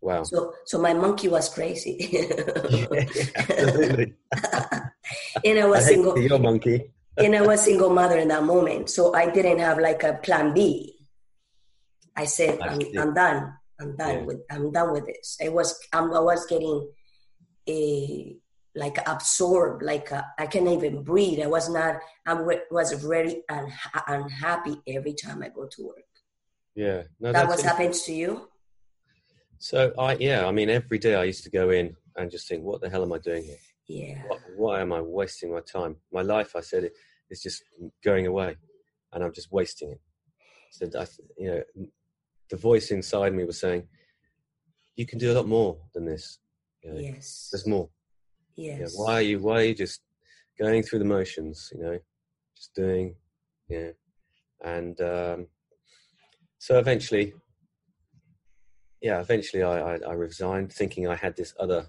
Wow. 0.02 0.25
So 0.25 0.52
so 0.64 0.81
my 0.81 0.95
monkey 0.95 1.28
was 1.28 1.49
crazy. 1.49 1.97
yeah, 2.11 3.07
absolutely. 3.37 4.14
and 5.45 5.59
I 5.61 5.66
was 5.66 5.87
I 5.87 5.95
single. 5.95 6.19
Your 6.19 6.40
monkey. 6.40 6.90
and 7.16 7.37
I 7.37 7.42
was 7.42 7.62
single 7.62 7.90
mother 7.90 8.19
in 8.19 8.28
that 8.28 8.42
moment, 8.42 8.90
so 8.90 9.14
I 9.14 9.31
didn't 9.31 9.61
have 9.61 9.78
like 9.78 10.02
a 10.02 10.14
plan 10.14 10.54
B. 10.54 10.99
I 12.16 12.25
said, 12.25 12.61
I 12.61 12.75
am 12.75 12.99
I'm 12.99 13.14
done. 13.14 13.54
I'm 13.81 13.97
done 13.97 14.14
yeah. 14.19 14.25
with. 14.25 14.40
I'm 14.50 14.73
done 14.73 14.92
with 14.92 15.07
this. 15.07 15.38
I 15.40 15.50
was. 15.50 15.78
I'm, 15.92 16.12
I 16.12 16.19
was 16.19 16.47
getting 16.47 16.90
a 17.69 18.37
like 18.75 18.99
absorbed. 19.07 19.85
Like 19.85 20.11
I 20.12 20.47
can't 20.47 20.66
even 20.66 21.04
breathe. 21.04 21.40
I 21.40 21.47
was 21.47 21.69
not. 21.69 22.00
I 22.26 22.35
was 22.73 22.92
very 22.92 23.45
unha- 23.49 24.02
unhappy 24.09 24.83
every 24.88 25.14
time 25.14 25.45
I 25.45 25.49
go 25.49 25.69
to 25.71 25.87
work. 25.87 26.12
Yeah, 26.75 27.02
no, 27.21 27.33
that 27.33 27.49
what 27.49 27.61
happens 27.61 28.02
to 28.02 28.12
you. 28.12 28.49
So 29.59 29.93
I 29.99 30.17
yeah, 30.17 30.47
I 30.47 30.52
mean 30.52 30.71
every 30.71 30.99
day 30.99 31.14
I 31.14 31.25
used 31.25 31.45
to 31.45 31.50
go 31.50 31.71
in 31.71 31.97
and 32.17 32.31
just 32.31 32.49
think, 32.49 32.64
what 32.64 32.81
the 32.81 32.88
hell 32.88 33.02
am 33.02 33.12
I 33.12 33.19
doing 33.19 33.45
here? 33.45 33.57
Yeah. 33.88 34.23
What, 34.26 34.41
why 34.57 34.81
am 34.81 34.93
I 34.93 35.00
wasting 35.00 35.52
my 35.52 35.61
time? 35.61 35.97
My 36.12 36.23
life, 36.23 36.57
I 36.57 36.61
said, 36.61 36.85
it 36.85 36.93
is 37.31 37.43
just 37.43 37.62
going 38.05 38.26
away, 38.26 38.57
and 39.12 39.23
I'm 39.23 39.33
just 39.33 39.52
wasting 39.52 39.93
it. 39.93 40.00
So 40.71 40.88
I, 40.99 41.07
you 41.37 41.49
know, 41.49 41.87
the 42.49 42.57
voice 42.57 42.91
inside 42.91 43.35
me 43.35 43.45
was 43.45 43.61
saying, 43.61 43.87
you 44.97 45.07
can 45.07 45.19
do 45.19 45.33
a 45.33 45.35
lot 45.35 45.47
more 45.47 45.79
than 45.95 46.07
this. 46.07 46.38
You 46.83 46.93
know, 46.93 47.00
yes. 47.00 47.49
There's 47.52 47.67
more. 47.67 47.88
Yes. 48.57 48.79
You 48.79 48.85
know, 48.85 48.91
why 49.05 49.14
are 49.14 49.23
you? 49.23 49.38
Why 49.41 49.61
are 49.61 49.64
you 49.64 49.75
just 49.75 50.00
going 50.59 50.83
through 50.83 51.00
the 51.00 51.05
motions? 51.05 51.71
You 51.73 51.83
know, 51.83 51.99
just 52.57 52.75
doing. 52.75 53.14
Yeah. 53.69 53.91
And 54.64 55.00
um, 55.00 55.47
so 56.62 56.78
eventually, 56.78 57.35
yeah, 59.00 59.19
eventually 59.19 59.64
I, 59.64 59.95
I, 59.95 59.99
I, 60.11 60.12
resigned, 60.12 60.73
thinking 60.73 61.09
I 61.09 61.16
had 61.16 61.35
this 61.35 61.52
other, 61.59 61.88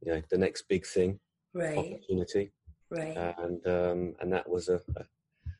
you 0.00 0.14
know, 0.14 0.22
the 0.30 0.38
next 0.38 0.62
big 0.66 0.86
thing, 0.86 1.20
right. 1.52 1.76
opportunity, 1.76 2.52
right, 2.88 3.34
and 3.36 3.66
um, 3.66 4.14
and 4.18 4.32
that 4.32 4.48
was 4.48 4.70
a, 4.70 4.80
a, 4.96 5.04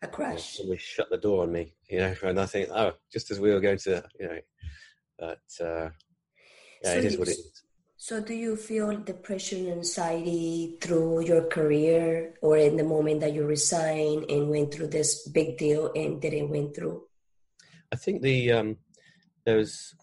a 0.00 0.08
crash. 0.08 0.58
Know, 0.64 0.74
shut 0.76 1.10
the 1.10 1.18
door 1.18 1.42
on 1.42 1.52
me, 1.52 1.74
you 1.90 1.98
know, 1.98 2.14
and 2.22 2.40
I 2.40 2.46
think, 2.46 2.70
oh, 2.72 2.94
just 3.12 3.30
as 3.30 3.38
we 3.38 3.50
were 3.50 3.60
going 3.60 3.76
to, 3.80 4.02
you 4.18 4.26
know, 4.26 4.40
but 5.18 5.42
uh, 5.60 5.90
yeah, 6.82 6.92
so 6.92 6.96
it 6.96 7.04
is 7.04 7.18
what 7.18 7.28
it 7.28 7.32
is. 7.32 7.62
So, 7.98 8.22
do 8.22 8.32
you 8.32 8.56
feel 8.56 8.96
depression, 8.96 9.70
anxiety 9.70 10.78
through 10.80 11.26
your 11.26 11.44
career, 11.48 12.32
or 12.40 12.56
in 12.56 12.78
the 12.78 12.84
moment 12.84 13.20
that 13.20 13.34
you 13.34 13.44
resigned 13.44 14.30
and 14.30 14.48
went 14.48 14.72
through 14.72 14.88
this 14.88 15.28
big 15.28 15.58
deal 15.58 15.92
and 15.94 16.18
didn't 16.18 16.48
went 16.48 16.74
through? 16.74 17.02
I 17.92 17.96
think 17.96 18.22
the 18.22 18.52
um, 18.52 18.76
there's 19.44 19.94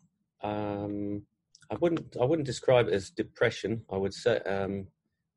um, 0.43 1.24
I 1.72 1.75
wouldn't 1.75 2.15
I 2.22 2.25
wouldn't 2.25 2.46
describe 2.46 2.88
it 2.88 2.93
as 2.93 3.10
depression. 3.10 3.81
I 3.91 3.98
would 3.98 4.13
say 4.13 4.38
um, 4.39 4.88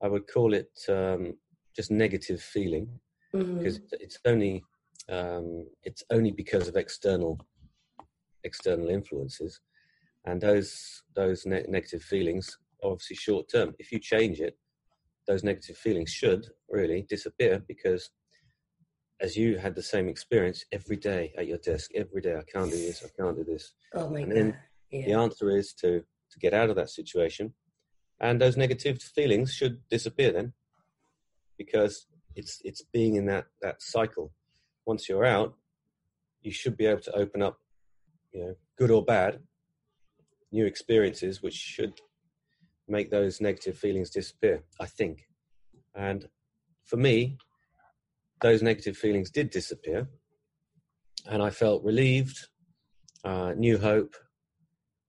I 0.02 0.08
would 0.08 0.26
call 0.26 0.52
it 0.52 0.70
um, 0.88 1.34
just 1.74 1.90
negative 1.90 2.42
feeling 2.42 2.88
mm-hmm. 3.34 3.58
because 3.58 3.80
it's 3.92 4.18
only 4.26 4.62
um, 5.08 5.66
it's 5.82 6.04
only 6.10 6.30
because 6.30 6.68
of 6.68 6.76
external 6.76 7.40
external 8.44 8.88
influences, 8.88 9.60
and 10.26 10.40
those 10.40 11.02
those 11.16 11.46
ne- 11.46 11.64
negative 11.68 12.02
feelings 12.02 12.58
are 12.82 12.90
obviously 12.90 13.16
short 13.16 13.48
term. 13.48 13.74
If 13.78 13.92
you 13.92 13.98
change 13.98 14.40
it, 14.40 14.58
those 15.26 15.42
negative 15.42 15.76
feelings 15.76 16.10
should 16.10 16.48
really 16.68 17.06
disappear 17.08 17.62
because 17.66 18.10
as 19.22 19.36
you 19.36 19.56
had 19.56 19.74
the 19.74 19.82
same 19.82 20.08
experience 20.08 20.64
every 20.72 20.96
day 20.96 21.32
at 21.38 21.46
your 21.46 21.58
desk 21.58 21.90
every 21.94 22.20
day 22.20 22.36
i 22.36 22.42
can't 22.52 22.70
do 22.70 22.76
this 22.76 23.04
i 23.04 23.22
can't 23.22 23.36
do 23.36 23.44
this 23.44 23.72
oh 23.94 24.10
my 24.10 24.20
and 24.20 24.52
god 24.52 24.60
yeah. 24.92 25.06
The 25.06 25.12
answer 25.14 25.50
is 25.50 25.72
to 25.74 26.04
to 26.30 26.38
get 26.38 26.54
out 26.54 26.70
of 26.70 26.76
that 26.76 26.90
situation, 26.90 27.54
and 28.20 28.40
those 28.40 28.56
negative 28.56 29.02
feelings 29.02 29.52
should 29.52 29.80
disappear 29.88 30.32
then, 30.32 30.52
because 31.56 32.06
it's 32.36 32.60
it's 32.62 32.82
being 32.92 33.16
in 33.16 33.26
that 33.26 33.46
that 33.62 33.80
cycle. 33.80 34.32
Once 34.84 35.08
you're 35.08 35.24
out, 35.24 35.54
you 36.42 36.52
should 36.52 36.76
be 36.76 36.86
able 36.86 37.00
to 37.00 37.16
open 37.16 37.40
up, 37.40 37.58
you 38.32 38.40
know, 38.40 38.54
good 38.76 38.90
or 38.90 39.04
bad, 39.04 39.38
new 40.50 40.66
experiences 40.66 41.40
which 41.42 41.54
should 41.54 42.00
make 42.88 43.10
those 43.10 43.40
negative 43.40 43.78
feelings 43.78 44.10
disappear. 44.10 44.62
I 44.78 44.86
think, 44.86 45.26
and 45.94 46.28
for 46.84 46.98
me, 46.98 47.38
those 48.42 48.60
negative 48.60 48.96
feelings 48.96 49.30
did 49.30 49.50
disappear, 49.50 50.08
and 51.26 51.42
I 51.42 51.50
felt 51.50 51.84
relieved, 51.84 52.48
uh, 53.24 53.52
new 53.56 53.78
hope, 53.78 54.14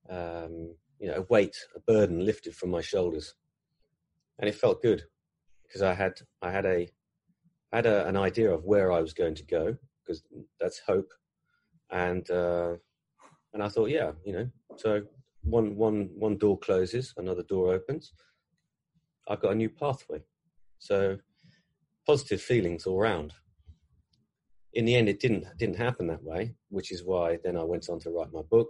um, 0.10 0.76
you 1.00 1.08
know, 1.08 1.16
a 1.16 1.22
weight, 1.24 1.58
a 1.76 1.80
burden 1.80 2.24
lifted 2.24 2.56
from 2.56 2.70
my 2.70 2.82
shoulders, 2.82 3.34
and 4.40 4.48
it 4.48 4.56
felt 4.56 4.82
good 4.82 5.04
because 5.64 5.82
I 5.82 5.94
had 5.94 6.14
I 6.42 6.52
had 6.52 6.66
a 6.66 6.88
I 7.72 7.78
had 7.78 7.88
a, 7.88 8.08
an 8.08 8.16
idea 8.16 8.52
of 8.52 8.64
where 8.66 8.92
I 8.92 9.02
was 9.02 9.14
going 9.14 9.36
to 9.36 9.46
go 9.46 9.76
because 10.02 10.24
that's 10.60 10.80
hope, 10.80 11.12
and 11.90 12.30
uh, 12.30 12.76
and 13.54 13.64
I 13.64 13.68
thought, 13.68 13.90
yeah, 13.90 14.12
you 14.24 14.34
know, 14.34 14.50
so 14.78 15.02
one 15.42 15.76
one 15.76 16.10
one 16.16 16.38
door 16.38 16.60
closes, 16.60 17.14
another 17.18 17.44
door 17.44 17.74
opens. 17.74 18.14
I've 19.28 19.42
got 19.42 19.54
a 19.54 19.56
new 19.56 19.70
pathway, 19.70 20.22
so 20.78 21.18
positive 22.06 22.42
feelings 22.42 22.86
all 22.86 23.00
round. 23.00 23.34
In 24.74 24.86
the 24.86 24.96
end, 24.96 25.08
it 25.08 25.20
didn't 25.20 25.46
didn't 25.58 25.78
happen 25.78 26.08
that 26.08 26.24
way, 26.24 26.56
which 26.70 26.92
is 26.92 27.04
why 27.04 27.38
then 27.44 27.56
I 27.58 27.64
went 27.64 27.90
on 27.90 28.00
to 28.00 28.10
write 28.10 28.34
my 28.34 28.42
book, 28.42 28.70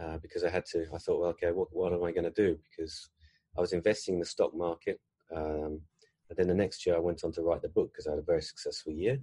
uh, 0.00 0.18
because 0.18 0.44
I 0.44 0.50
had 0.50 0.64
to. 0.66 0.86
I 0.94 0.98
thought, 0.98 1.20
well, 1.20 1.30
okay, 1.30 1.50
what 1.52 1.68
what 1.72 1.92
am 1.92 2.04
I 2.04 2.12
going 2.12 2.24
to 2.24 2.30
do? 2.30 2.58
Because 2.70 3.10
I 3.56 3.60
was 3.60 3.72
investing 3.72 4.14
in 4.14 4.20
the 4.20 4.26
stock 4.26 4.54
market. 4.54 5.00
Um, 5.34 5.80
and 6.28 6.36
then 6.36 6.48
the 6.48 6.54
next 6.54 6.86
year, 6.86 6.96
I 6.96 7.00
went 7.00 7.24
on 7.24 7.32
to 7.32 7.42
write 7.42 7.62
the 7.62 7.68
book 7.68 7.92
because 7.92 8.06
I 8.06 8.10
had 8.10 8.18
a 8.18 8.22
very 8.32 8.42
successful 8.42 8.92
year. 8.92 9.18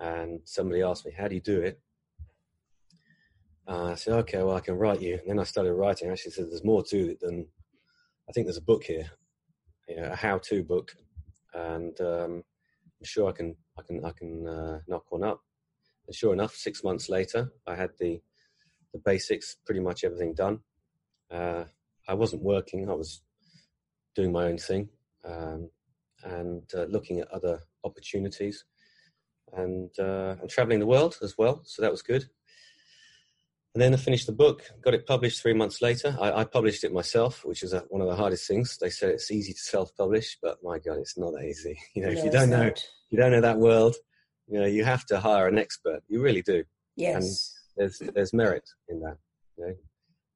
And 0.00 0.40
somebody 0.44 0.82
asked 0.82 1.06
me, 1.06 1.12
"How 1.12 1.28
do 1.28 1.34
you 1.34 1.40
do 1.40 1.60
it?" 1.62 1.80
Uh, 3.66 3.92
I 3.92 3.94
said, 3.94 4.14
"Okay, 4.14 4.38
well, 4.38 4.56
I 4.56 4.60
can 4.60 4.76
write 4.76 5.00
you." 5.00 5.14
And 5.14 5.28
then 5.28 5.38
I 5.40 5.44
started 5.44 5.74
writing. 5.74 6.08
I 6.08 6.12
actually 6.12 6.32
said, 6.32 6.50
"There's 6.50 6.64
more 6.64 6.84
to 6.84 7.10
it 7.12 7.20
than 7.20 7.48
I 8.28 8.32
think. 8.32 8.46
There's 8.46 8.56
a 8.56 8.62
book 8.62 8.84
here, 8.84 9.10
you 9.88 9.96
know, 9.96 10.12
a 10.12 10.14
how-to 10.14 10.62
book." 10.62 10.94
And 11.56 12.00
um, 12.00 12.32
I'm 13.00 13.04
sure 13.04 13.28
I 13.28 13.32
can 13.32 13.56
I 13.78 13.82
can 13.82 14.04
I 14.04 14.12
can 14.12 14.46
uh, 14.46 14.80
knock 14.86 15.10
one 15.10 15.24
up. 15.24 15.40
And 16.06 16.14
sure 16.14 16.32
enough, 16.32 16.54
six 16.54 16.84
months 16.84 17.08
later, 17.08 17.52
I 17.66 17.74
had 17.74 17.90
the 17.98 18.20
the 18.92 19.00
basics, 19.04 19.56
pretty 19.64 19.80
much 19.80 20.04
everything 20.04 20.34
done. 20.34 20.60
Uh, 21.30 21.64
I 22.08 22.14
wasn't 22.14 22.42
working; 22.42 22.88
I 22.88 22.94
was 22.94 23.22
doing 24.14 24.32
my 24.32 24.44
own 24.44 24.58
thing 24.58 24.88
um, 25.24 25.70
and 26.24 26.62
uh, 26.74 26.84
looking 26.84 27.20
at 27.20 27.30
other 27.30 27.60
opportunities 27.84 28.64
and 29.52 29.90
uh, 29.98 30.36
and 30.40 30.48
traveling 30.48 30.80
the 30.80 30.86
world 30.86 31.18
as 31.22 31.36
well. 31.36 31.62
So 31.64 31.82
that 31.82 31.90
was 31.90 32.02
good. 32.02 32.28
And 33.76 33.82
then 33.82 33.92
I 33.92 33.98
finished 33.98 34.24
the 34.24 34.32
book, 34.32 34.62
got 34.80 34.94
it 34.94 35.06
published 35.06 35.42
three 35.42 35.52
months 35.52 35.82
later. 35.82 36.16
I, 36.18 36.32
I 36.32 36.44
published 36.44 36.82
it 36.82 36.94
myself, 36.94 37.44
which 37.44 37.62
is 37.62 37.74
a, 37.74 37.80
one 37.90 38.00
of 38.00 38.08
the 38.08 38.16
hardest 38.16 38.48
things. 38.48 38.78
They 38.78 38.88
said 38.88 39.10
it's 39.10 39.30
easy 39.30 39.52
to 39.52 39.58
self-publish, 39.58 40.38
but 40.40 40.56
my 40.62 40.78
God, 40.78 40.96
it's 40.96 41.18
not 41.18 41.34
easy. 41.44 41.78
You 41.94 42.00
know, 42.00 42.08
no, 42.08 42.18
if 42.18 42.24
you 42.24 42.30
don't 42.30 42.48
know, 42.48 42.72
you 43.10 43.18
don't 43.18 43.32
know 43.32 43.42
that 43.42 43.58
world, 43.58 43.96
you 44.48 44.58
know, 44.58 44.64
you 44.64 44.82
have 44.82 45.04
to 45.08 45.20
hire 45.20 45.46
an 45.46 45.58
expert. 45.58 46.00
You 46.08 46.22
really 46.22 46.40
do. 46.40 46.64
Yes. 46.96 47.16
And 47.76 47.90
there's 47.90 48.14
there's 48.14 48.32
merit 48.32 48.66
in 48.88 49.00
that. 49.00 49.18
You 49.58 49.66
know, 49.66 49.74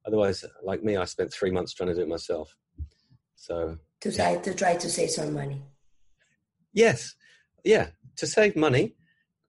otherwise, 0.05 0.45
like 0.63 0.83
me, 0.83 0.95
I 0.95 1.05
spent 1.05 1.33
three 1.33 1.49
months 1.49 1.73
trying 1.73 1.89
to 1.89 1.95
do 1.95 2.01
it 2.01 2.07
myself. 2.07 2.55
So 3.33 3.79
to 4.01 4.15
try 4.15 4.37
to 4.37 4.53
try 4.53 4.75
to 4.75 4.87
save 4.87 5.09
some 5.09 5.33
money. 5.33 5.63
Yes, 6.73 7.15
yeah, 7.63 7.87
to 8.17 8.27
save 8.27 8.55
money 8.55 8.97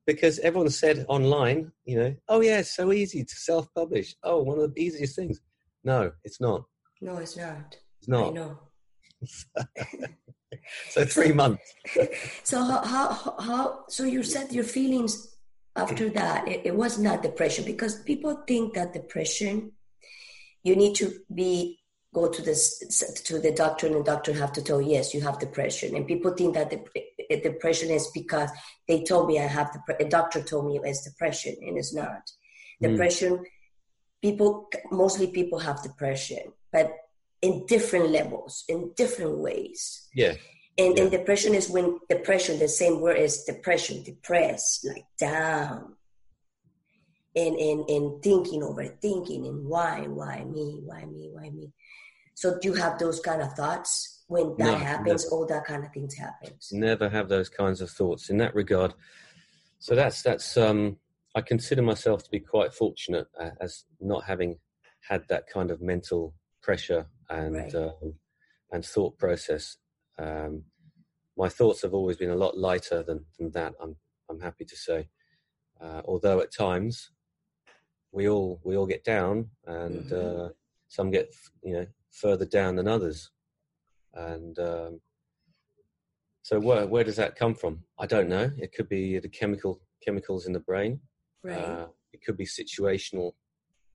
because 0.06 0.38
everyone 0.40 0.71
said 0.71 1.04
online, 1.09 1.73
you 1.85 1.99
know, 1.99 2.14
oh 2.28 2.40
yeah, 2.40 2.59
it's 2.59 2.75
so 2.75 2.92
easy 2.92 3.25
to 3.25 3.35
self-publish. 3.35 4.14
Oh, 4.23 4.42
one 4.42 4.59
of 4.59 4.75
the 4.75 4.82
easiest 4.82 5.16
things. 5.16 5.40
No, 5.85 6.12
it's 6.25 6.40
not. 6.40 6.64
No, 7.00 7.16
it's 7.18 7.37
not. 7.37 7.76
It's 7.99 8.09
not. 8.09 8.28
I 8.28 8.30
know. 8.30 8.59
so 10.90 11.04
three 11.04 11.32
months. 11.32 11.62
so 12.42 12.62
how, 12.62 12.82
how 12.82 13.37
how 13.40 13.85
so 13.88 14.04
you 14.04 14.23
said 14.23 14.52
your 14.52 14.64
feelings 14.64 15.37
after 15.76 16.09
that 16.11 16.47
it, 16.47 16.62
it 16.64 16.76
was 16.76 16.99
not 16.99 17.23
depression 17.23 17.64
because 17.64 18.02
people 18.02 18.42
think 18.47 18.75
that 18.75 18.92
depression 18.92 19.73
you 20.62 20.76
need 20.76 20.94
to 20.94 21.12
be 21.35 21.78
go 22.14 22.28
to 22.28 22.42
this 22.42 22.78
to 23.25 23.38
the 23.38 23.52
doctor 23.52 23.87
and 23.87 23.97
the 23.97 24.02
doctor 24.02 24.32
have 24.32 24.52
to 24.52 24.62
tell 24.62 24.82
yes 24.82 25.14
you 25.14 25.21
have 25.21 25.38
depression 25.38 25.97
and 25.97 26.06
people 26.06 26.32
think 26.32 26.54
that 26.54 26.71
the 26.71 26.85
depression 27.37 27.91
is 27.91 28.09
because 28.12 28.51
they 28.89 29.03
told 29.03 29.29
me 29.29 29.39
i 29.39 29.47
have 29.47 29.73
the 29.73 30.05
a 30.05 30.09
doctor 30.09 30.43
told 30.43 30.67
me 30.67 30.81
it's 30.83 31.05
depression 31.05 31.55
and 31.62 31.79
it's 31.79 31.95
not. 31.95 32.31
Mm. 32.83 32.91
depression 32.91 33.45
people 34.21 34.69
mostly 34.91 35.27
people 35.29 35.59
have 35.59 35.83
depression 35.83 36.53
but 36.73 36.93
in 37.43 37.67
different 37.67 38.11
levels 38.11 38.65
in 38.69 38.93
different 38.97 39.39
ways. 39.39 40.09
Yeah. 40.15 40.35
And, 40.79 40.97
yeah. 40.97 41.03
and 41.03 41.11
depression 41.11 41.55
is 41.55 41.69
when 41.69 41.99
depression 42.09 42.59
the 42.59 42.69
same 42.69 43.01
word 43.01 43.19
as 43.19 43.45
depression 43.45 44.03
depressed 44.03 44.87
like 44.87 45.05
down. 45.19 45.97
And 47.35 47.57
and 47.57 47.89
and 47.89 48.23
thinking 48.23 48.61
overthinking 48.61 49.49
and 49.49 49.67
why 49.67 50.03
why 50.07 50.45
me 50.45 50.81
why 50.85 51.07
me 51.07 51.31
why 51.33 51.49
me. 51.49 51.73
So 52.35 52.59
do 52.61 52.69
you 52.69 52.75
have 52.75 52.99
those 52.99 53.21
kind 53.21 53.41
of 53.41 53.55
thoughts 53.55 54.12
when 54.29 54.55
that 54.59 54.64
no, 54.64 54.75
happens? 54.76 55.25
Never, 55.25 55.35
all 55.35 55.47
that 55.47 55.64
kind 55.64 55.85
of 55.85 55.93
things 55.93 56.14
happens. 56.14 56.71
Never 56.73 57.09
have 57.09 57.29
those 57.29 57.49
kinds 57.49 57.81
of 57.81 57.91
thoughts 57.91 58.31
in 58.31 58.38
that 58.38 58.55
regard. 58.55 58.95
So 59.79 59.95
that's 59.95 60.23
that's. 60.23 60.57
Um, 60.57 60.99
I 61.35 61.41
consider 61.41 61.81
myself 61.81 62.23
to 62.25 62.31
be 62.31 62.41
quite 62.41 62.75
fortunate 62.75 63.26
uh, 63.41 63.50
as 63.61 63.85
not 64.00 64.25
having 64.25 64.59
had 65.00 65.26
that 65.29 65.47
kind 65.47 65.71
of 65.71 65.81
mental 65.81 66.35
pressure 66.62 67.07
and 67.31 67.55
right. 67.57 67.75
uh, 67.75 67.93
and 68.71 68.85
thought 68.85 69.19
process. 69.19 69.76
Um, 70.19 70.64
my 71.37 71.49
thoughts 71.49 71.83
have 71.83 71.94
always 71.94 72.18
been 72.18 72.31
a 72.31 72.37
lot 72.37 72.59
lighter 72.59 73.03
than, 73.03 73.25
than 73.38 73.51
that. 73.53 73.75
I'm 73.81 73.96
I'm 74.31 74.40
happy 74.40 74.64
to 74.64 74.77
say, 74.77 75.09
uh, 75.81 76.03
although 76.05 76.40
at 76.40 76.53
times 76.53 77.11
we 78.12 78.29
all 78.29 78.61
we 78.64 78.77
all 78.77 78.87
get 78.87 79.05
down 79.05 79.51
and 79.66 80.05
mm-hmm. 80.05 80.44
Uh, 80.44 80.49
some 80.88 81.11
get 81.11 81.35
you 81.62 81.73
know 81.73 81.87
further 82.11 82.44
down 82.44 82.77
than 82.77 82.87
others. 82.87 83.31
And 84.14 84.59
um, 84.59 85.01
so, 86.42 86.59
where 86.59 86.87
where 86.87 87.05
does 87.05 87.16
that 87.16 87.37
come 87.37 87.55
from? 87.55 87.85
I 87.98 88.07
don't 88.07 88.29
know. 88.29 88.51
It 88.59 88.72
could 88.75 88.88
be 88.88 89.18
the 89.18 89.29
chemical 89.29 89.81
chemicals 90.05 90.46
in 90.46 90.53
the 90.53 90.61
brain. 90.61 91.01
Right. 91.42 91.59
Uh, 91.59 91.87
it 92.12 92.22
could 92.25 92.37
be 92.37 92.46
situational 92.46 93.33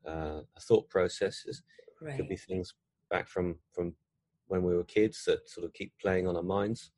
uh, 0.08 0.42
thought 0.62 0.90
processes. 0.90 1.62
Right. 2.02 2.14
It 2.14 2.18
could 2.18 2.30
be 2.30 2.38
things 2.38 2.74
back 3.10 3.28
from 3.28 3.58
from 3.74 3.94
when 4.48 4.64
we 4.64 4.76
were 4.76 4.84
kids 4.86 5.24
that 5.26 5.48
sort 5.50 5.66
of 5.66 5.74
keep 5.74 5.92
playing 6.02 6.28
on 6.28 6.38
our 6.38 6.44
minds. 6.44 6.92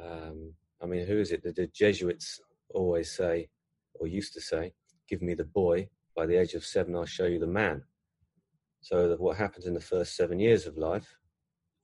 Um, 0.00 0.54
I 0.82 0.86
mean, 0.86 1.06
who 1.06 1.18
is 1.18 1.32
it? 1.32 1.42
The, 1.42 1.52
the 1.52 1.66
Jesuits 1.66 2.40
always 2.70 3.10
say, 3.10 3.48
or 3.94 4.06
used 4.06 4.32
to 4.34 4.40
say, 4.40 4.72
"Give 5.08 5.20
me 5.20 5.34
the 5.34 5.44
boy. 5.44 5.88
By 6.16 6.26
the 6.26 6.36
age 6.36 6.54
of 6.54 6.64
seven, 6.64 6.96
I'll 6.96 7.06
show 7.06 7.26
you 7.26 7.38
the 7.38 7.46
man." 7.46 7.82
So 8.82 9.08
that 9.08 9.20
what 9.20 9.36
happens 9.36 9.66
in 9.66 9.74
the 9.74 9.80
first 9.80 10.16
seven 10.16 10.38
years 10.38 10.66
of 10.66 10.78
life, 10.78 11.18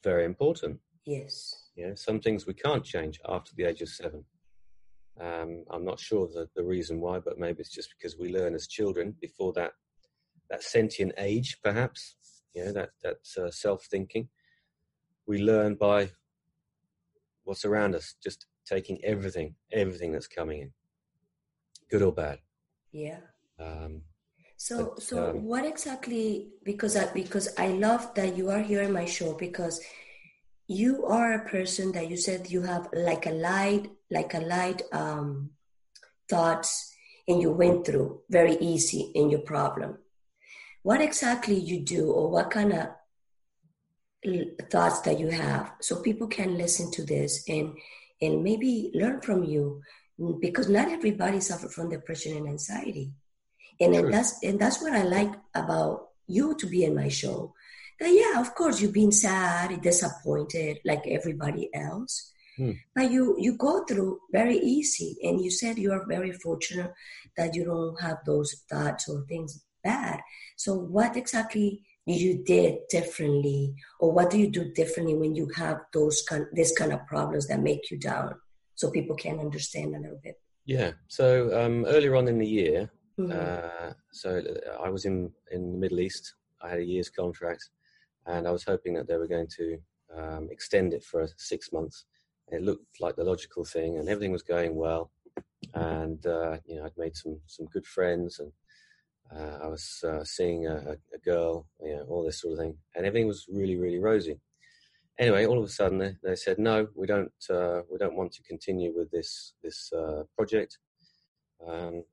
very 0.03 0.25
important. 0.25 0.79
Yes. 1.05 1.71
Yeah, 1.77 1.93
some 1.95 2.21
things 2.21 2.47
we 2.47 2.55
can't 2.55 2.85
change 2.85 3.21
after 3.29 3.53
the 3.57 3.65
age 3.65 3.83
of 3.83 3.89
seven. 3.89 4.25
Um, 5.21 5.65
I'm 5.71 5.85
not 5.85 6.01
sure 6.01 6.27
the, 6.27 6.49
the 6.55 6.65
reason 6.65 7.01
why, 7.01 7.21
but 7.21 7.39
maybe 7.39 7.61
it's 7.61 7.75
just 7.75 7.95
because 7.97 8.19
we 8.19 8.33
learn 8.33 8.55
as 8.55 8.67
children 8.67 9.15
before 9.21 9.53
that 9.55 9.73
that 10.51 10.63
sentient 10.63 11.13
age, 11.19 11.59
perhaps. 11.63 12.17
You 12.55 12.67
know, 12.67 12.73
that 12.73 12.91
that 13.03 13.43
uh, 13.43 13.51
self 13.51 13.85
thinking. 13.91 14.29
We 15.27 15.39
learn 15.39 15.75
by 15.75 16.11
what's 17.45 17.65
around 17.65 17.95
us, 17.95 18.15
just 18.23 18.47
taking 18.65 18.99
everything, 19.05 19.55
everything 19.73 20.13
that's 20.13 20.29
coming 20.29 20.61
in, 20.61 20.73
good 21.91 22.03
or 22.03 22.13
bad. 22.13 22.39
Yeah. 22.93 23.19
Um, 23.59 24.03
so, 24.67 24.95
but, 24.97 25.03
so 25.03 25.31
um, 25.31 25.45
what 25.45 25.65
exactly? 25.65 26.49
Because 26.65 26.97
I 26.97 27.13
because 27.13 27.49
I 27.57 27.69
love 27.69 28.13
that 28.15 28.37
you 28.37 28.51
are 28.51 28.59
here 28.59 28.83
in 28.83 28.93
my 28.93 29.05
show 29.05 29.35
because 29.35 29.81
you 30.67 31.07
are 31.07 31.35
a 31.35 31.49
person 31.49 31.93
that 31.93 32.11
you 32.11 32.17
said 32.17 32.51
you 32.51 32.63
have 32.63 32.89
like 32.93 33.27
a 33.27 33.31
light, 33.31 33.89
like 34.11 34.35
a 34.35 34.41
light 34.41 34.83
um, 34.91 35.51
thoughts, 36.29 36.93
and 37.29 37.41
you 37.41 37.53
went 37.53 37.87
through 37.87 38.23
very 38.29 38.57
easy 38.57 39.13
in 39.15 39.31
your 39.31 39.43
problem. 39.43 39.99
What 40.83 41.01
exactly 41.01 41.55
you 41.55 41.85
do, 41.85 42.11
or 42.11 42.29
what 42.29 42.51
kind 42.51 42.73
of 42.73 42.89
thoughts 44.69 45.01
that 45.03 45.21
you 45.21 45.29
have, 45.29 45.75
so 45.81 46.03
people 46.03 46.27
can 46.27 46.59
listen 46.59 46.91
to 46.91 47.05
this 47.05 47.45
and 47.49 47.73
and 48.21 48.43
maybe 48.43 48.91
learn 48.95 49.21
from 49.21 49.45
you, 49.45 49.81
because 50.41 50.69
not 50.69 50.89
everybody 50.89 51.39
suffers 51.39 51.73
from 51.73 51.89
depression 51.89 52.37
and 52.37 52.49
anxiety 52.49 53.13
and, 53.81 53.95
and 53.95 54.13
that's 54.13 54.43
and 54.43 54.59
that's 54.59 54.83
what 54.83 54.93
I 54.93 55.03
like 55.03 55.33
about 55.55 56.09
you 56.27 56.57
to 56.57 56.67
be 56.67 56.85
in 56.85 56.95
my 56.95 57.09
show. 57.09 57.55
That 58.01 58.11
yeah, 58.11 58.41
of 58.41 58.55
course 58.55 58.81
you've 58.81 58.93
been 58.93 59.13
sad, 59.13 59.81
disappointed, 59.81 60.79
like 60.85 61.07
everybody 61.07 61.71
else. 61.75 62.33
Hmm. 62.57 62.73
But 62.95 63.11
you 63.11 63.37
you 63.39 63.57
go 63.57 63.85
through 63.85 64.21
very 64.33 64.59
easy, 64.59 65.17
and 65.23 65.41
you 65.43 65.51
said 65.51 65.79
you 65.79 65.93
are 65.93 66.07
very 66.07 66.33
fortunate 66.33 66.93
that 67.37 67.55
you 67.55 67.65
don't 67.65 68.01
have 68.01 68.19
those 68.25 68.65
thoughts 68.71 69.09
or 69.09 69.25
things 69.29 69.63
bad. 69.85 70.21
So 70.57 70.75
what 70.75 71.17
exactly 71.17 71.83
you 72.07 72.43
did 72.45 72.79
differently, 72.89 73.75
or 74.01 74.13
what 74.13 74.31
do 74.31 74.39
you 74.39 74.51
do 74.51 74.73
differently 74.73 75.15
when 75.15 75.35
you 75.35 75.51
have 75.57 75.81
those 75.93 76.23
kind 76.23 76.47
this 76.53 76.77
kind 76.77 76.93
of 76.93 77.07
problems 77.07 77.47
that 77.49 77.61
make 77.61 77.91
you 77.91 77.99
down, 77.99 78.35
so 78.75 78.91
people 78.91 79.17
can 79.17 79.39
understand 79.39 79.95
a 79.95 80.01
little 80.01 80.21
bit? 80.23 80.41
Yeah. 80.65 80.93
So 81.09 81.51
um, 81.59 81.85
earlier 81.87 82.17
on 82.17 82.29
in 82.29 82.39
the 82.39 82.47
year, 82.47 82.91
Mm-hmm. 83.19 83.33
Uh, 83.33 83.93
so 84.13 84.39
uh, 84.39 84.83
I 84.83 84.91
was 84.91 85.05
in 85.07 85.31
in 85.51 85.73
the 85.73 85.79
Middle 85.79 86.01
East. 86.01 86.35
I 86.63 86.69
had 86.69 86.79
a 86.81 86.85
year's 86.85 87.09
contract, 87.09 87.71
and 88.27 88.47
I 88.47 88.51
was 88.51 88.65
hoping 88.65 88.95
that 88.95 89.09
they 89.09 89.17
were 89.17 89.27
going 89.27 89.49
to 89.57 89.79
um, 90.17 90.49
extend 90.51 90.93
it 90.93 91.03
for 91.03 91.29
six 91.37 91.73
months. 91.73 92.05
It 92.49 92.63
looked 92.63 93.01
like 93.01 93.17
the 93.17 93.25
logical 93.25 93.65
thing, 93.65 93.99
and 93.99 94.09
everything 94.09 94.33
was 94.33 94.43
going 94.43 94.75
well. 94.75 95.11
And 95.75 96.25
uh, 96.27 96.59
you 96.67 96.77
know, 96.77 96.85
I'd 96.85 96.99
made 96.99 97.17
some 97.17 97.41
some 97.47 97.67
good 97.67 97.87
friends, 97.87 98.39
and 98.39 98.53
uh, 99.35 99.65
I 99.65 99.67
was 99.67 100.05
uh, 100.07 100.23
seeing 100.23 100.67
a, 100.67 100.97
a, 101.15 101.19
girl, 101.25 101.67
you 101.83 101.97
know, 101.97 102.05
all 102.09 102.25
this 102.25 102.41
sort 102.41 102.53
of 102.53 102.59
thing, 102.59 102.77
and 102.95 103.07
everything 103.07 103.27
was 103.27 103.47
really 103.51 103.77
really 103.77 103.99
rosy. 103.99 104.39
Anyway, 105.19 105.47
all 105.47 105.59
of 105.59 105.65
a 105.65 105.69
sudden 105.69 105.97
they, 105.97 106.17
they 106.23 106.37
said, 106.37 106.59
"No, 106.59 106.89
we 106.95 107.07
don't 107.07 107.33
uh, 107.49 107.81
we 107.91 107.97
don't 107.99 108.17
want 108.17 108.33
to 108.33 108.43
continue 108.43 108.93
with 108.95 109.11
this 109.11 109.55
this 109.63 109.91
project." 110.37 110.79
Um, 111.67 112.05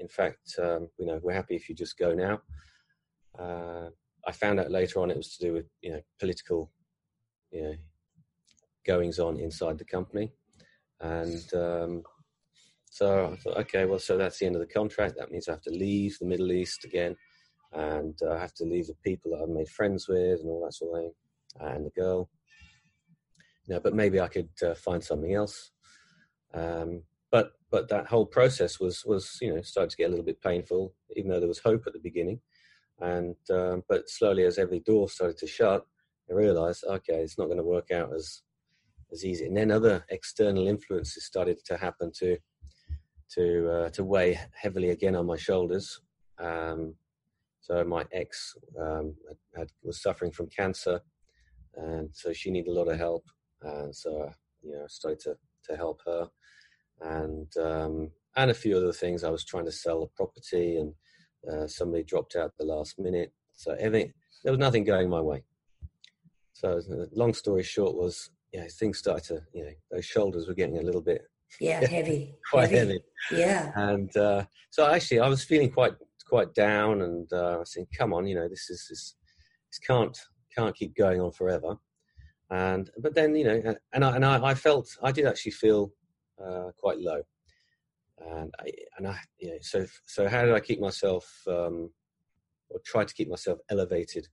in 0.00 0.08
fact, 0.08 0.54
um, 0.58 0.88
you 0.98 1.06
know, 1.06 1.20
we're 1.22 1.32
happy 1.32 1.54
if 1.54 1.68
you 1.68 1.74
just 1.74 1.98
go 1.98 2.14
now. 2.14 2.40
Uh, 3.38 3.90
I 4.26 4.32
found 4.32 4.58
out 4.58 4.70
later 4.70 5.00
on 5.00 5.10
it 5.10 5.16
was 5.16 5.36
to 5.36 5.46
do 5.46 5.52
with 5.52 5.66
you 5.82 5.92
know 5.92 6.00
political, 6.18 6.70
you 7.52 7.62
know, 7.62 7.74
goings 8.86 9.18
on 9.18 9.38
inside 9.38 9.78
the 9.78 9.84
company, 9.84 10.32
and 11.00 11.54
um, 11.54 12.02
so 12.90 13.32
I 13.32 13.36
thought, 13.36 13.58
okay, 13.58 13.84
well, 13.84 13.98
so 13.98 14.16
that's 14.16 14.38
the 14.38 14.46
end 14.46 14.56
of 14.56 14.60
the 14.60 14.74
contract. 14.74 15.14
That 15.16 15.30
means 15.30 15.48
I 15.48 15.52
have 15.52 15.62
to 15.62 15.70
leave 15.70 16.16
the 16.18 16.26
Middle 16.26 16.52
East 16.52 16.84
again, 16.84 17.14
and 17.72 18.18
uh, 18.22 18.32
I 18.32 18.38
have 18.38 18.54
to 18.54 18.64
leave 18.64 18.88
the 18.88 18.96
people 19.04 19.30
that 19.30 19.42
I've 19.42 19.48
made 19.48 19.68
friends 19.68 20.08
with 20.08 20.40
and 20.40 20.48
all 20.48 20.64
that 20.64 20.74
sort 20.74 20.96
of 20.96 21.02
thing, 21.02 21.12
and 21.60 21.86
the 21.86 21.90
girl. 21.90 22.28
you 23.66 23.74
know, 23.74 23.80
but 23.80 23.94
maybe 23.94 24.20
I 24.20 24.28
could 24.28 24.50
uh, 24.66 24.74
find 24.74 25.02
something 25.02 25.34
else. 25.34 25.70
Um, 26.52 27.04
but 27.30 27.52
but 27.70 27.88
that 27.88 28.06
whole 28.06 28.26
process 28.26 28.80
was 28.80 29.04
was 29.04 29.38
you 29.40 29.54
know 29.54 29.62
started 29.62 29.90
to 29.90 29.96
get 29.96 30.06
a 30.06 30.10
little 30.10 30.24
bit 30.24 30.42
painful, 30.42 30.94
even 31.16 31.30
though 31.30 31.40
there 31.40 31.48
was 31.48 31.60
hope 31.60 31.84
at 31.86 31.92
the 31.92 32.00
beginning. 32.00 32.40
And 33.00 33.36
um, 33.50 33.82
but 33.88 34.08
slowly, 34.08 34.44
as 34.44 34.58
every 34.58 34.80
door 34.80 35.08
started 35.08 35.38
to 35.38 35.46
shut, 35.46 35.86
I 36.30 36.34
realised, 36.34 36.84
okay, 36.84 37.20
it's 37.20 37.38
not 37.38 37.46
going 37.46 37.58
to 37.58 37.64
work 37.64 37.90
out 37.90 38.12
as 38.14 38.42
as 39.12 39.24
easy. 39.24 39.46
And 39.46 39.56
then 39.56 39.70
other 39.70 40.04
external 40.10 40.66
influences 40.68 41.24
started 41.24 41.58
to 41.66 41.76
happen 41.76 42.12
to 42.18 42.36
to 43.34 43.70
uh, 43.70 43.90
to 43.90 44.04
weigh 44.04 44.38
heavily 44.52 44.90
again 44.90 45.16
on 45.16 45.26
my 45.26 45.36
shoulders. 45.36 46.00
Um, 46.38 46.94
so 47.60 47.84
my 47.84 48.04
ex 48.12 48.54
um, 48.80 49.14
had, 49.56 49.68
was 49.82 50.02
suffering 50.02 50.32
from 50.32 50.48
cancer, 50.48 51.00
and 51.76 52.10
so 52.12 52.32
she 52.32 52.50
needed 52.50 52.70
a 52.70 52.74
lot 52.74 52.88
of 52.88 52.98
help. 52.98 53.24
And 53.62 53.94
so 53.94 54.30
you 54.62 54.72
know, 54.72 54.84
I 54.84 54.88
started 54.88 55.20
to 55.20 55.36
to 55.68 55.76
help 55.76 56.00
her, 56.06 56.28
and 57.00 57.48
um, 57.56 58.10
and 58.36 58.50
a 58.50 58.54
few 58.54 58.76
other 58.76 58.92
things. 58.92 59.24
I 59.24 59.30
was 59.30 59.44
trying 59.44 59.66
to 59.66 59.72
sell 59.72 60.02
a 60.02 60.08
property, 60.08 60.76
and 60.76 60.94
uh, 61.50 61.66
somebody 61.66 62.04
dropped 62.04 62.36
out 62.36 62.52
the 62.58 62.64
last 62.64 62.98
minute. 62.98 63.32
So 63.54 63.72
everything 63.78 64.12
there 64.44 64.52
was 64.52 64.58
nothing 64.58 64.84
going 64.84 65.08
my 65.08 65.20
way. 65.20 65.44
So 66.52 66.80
long 67.12 67.32
story 67.34 67.62
short 67.62 67.94
was, 67.96 68.30
yeah, 68.52 68.66
things 68.78 68.98
started 68.98 69.24
to, 69.24 69.42
you 69.54 69.64
know, 69.64 69.72
those 69.90 70.04
shoulders 70.04 70.46
were 70.46 70.54
getting 70.54 70.78
a 70.78 70.82
little 70.82 71.00
bit 71.00 71.22
yeah 71.58 71.84
heavy 71.90 72.34
quite 72.48 72.70
heavy. 72.70 73.00
heavy. 73.28 73.42
yeah 73.42 73.72
and 73.74 74.16
uh, 74.16 74.44
so 74.70 74.86
actually 74.86 75.18
i 75.18 75.28
was 75.28 75.42
feeling 75.42 75.70
quite 75.70 75.94
quite 76.28 76.54
down 76.54 77.02
and 77.02 77.28
uh, 77.32 77.54
i 77.54 77.56
was 77.56 77.72
saying 77.72 77.86
come 77.96 78.12
on 78.12 78.26
you 78.26 78.34
know 78.34 78.48
this 78.48 78.70
is 78.70 78.86
this, 78.88 79.16
this 79.68 79.78
can't 79.84 80.16
can't 80.56 80.76
keep 80.76 80.94
going 80.96 81.20
on 81.20 81.32
forever 81.32 81.74
and 82.50 82.90
but 82.98 83.14
then 83.14 83.34
you 83.34 83.44
know 83.44 83.74
and 83.92 84.04
i 84.04 84.14
and 84.14 84.24
i, 84.24 84.50
I 84.50 84.54
felt 84.54 84.88
i 85.02 85.10
did 85.10 85.26
actually 85.26 85.52
feel 85.52 85.90
uh, 86.44 86.70
quite 86.76 86.98
low 86.98 87.22
and 88.18 88.54
i 88.60 88.70
and 88.98 89.08
i 89.08 89.16
you 89.38 89.50
know 89.50 89.58
so 89.60 89.86
so 90.06 90.28
how 90.28 90.44
did 90.44 90.54
i 90.54 90.60
keep 90.60 90.80
myself 90.80 91.42
um, 91.48 91.90
or 92.68 92.80
try 92.84 93.04
to 93.04 93.14
keep 93.14 93.28
myself 93.28 93.58
elevated 93.70 94.26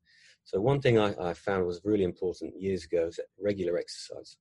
so 0.44 0.62
one 0.62 0.80
thing 0.80 0.98
I, 0.98 1.14
I 1.20 1.34
found 1.34 1.66
was 1.66 1.82
really 1.84 2.06
important 2.06 2.62
years 2.62 2.86
ago 2.86 3.08
is 3.08 3.20
regular 3.38 3.78
exercise 3.78 4.38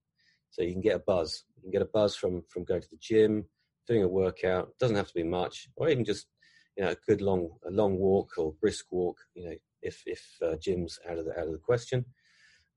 so 0.56 0.62
you 0.62 0.72
can 0.72 0.80
get 0.80 0.96
a 0.96 1.00
buzz. 1.00 1.44
You 1.56 1.62
can 1.62 1.70
get 1.70 1.82
a 1.82 1.90
buzz 1.92 2.16
from 2.16 2.42
from 2.48 2.64
going 2.64 2.80
to 2.80 2.90
the 2.90 2.98
gym, 2.98 3.44
doing 3.86 4.02
a 4.02 4.08
workout. 4.08 4.68
It 4.68 4.78
doesn't 4.78 4.96
have 4.96 5.08
to 5.08 5.14
be 5.14 5.22
much, 5.22 5.68
or 5.76 5.90
even 5.90 6.04
just 6.04 6.28
you 6.76 6.84
know 6.84 6.90
a 6.90 6.96
good 7.06 7.20
long 7.20 7.50
a 7.66 7.70
long 7.70 7.98
walk 7.98 8.38
or 8.38 8.54
brisk 8.60 8.86
walk. 8.90 9.18
You 9.34 9.44
know, 9.44 9.56
if 9.82 10.02
if 10.06 10.22
uh, 10.42 10.56
gym's 10.56 10.98
out 11.08 11.18
of 11.18 11.26
the 11.26 11.38
out 11.38 11.46
of 11.46 11.52
the 11.52 11.58
question. 11.58 12.04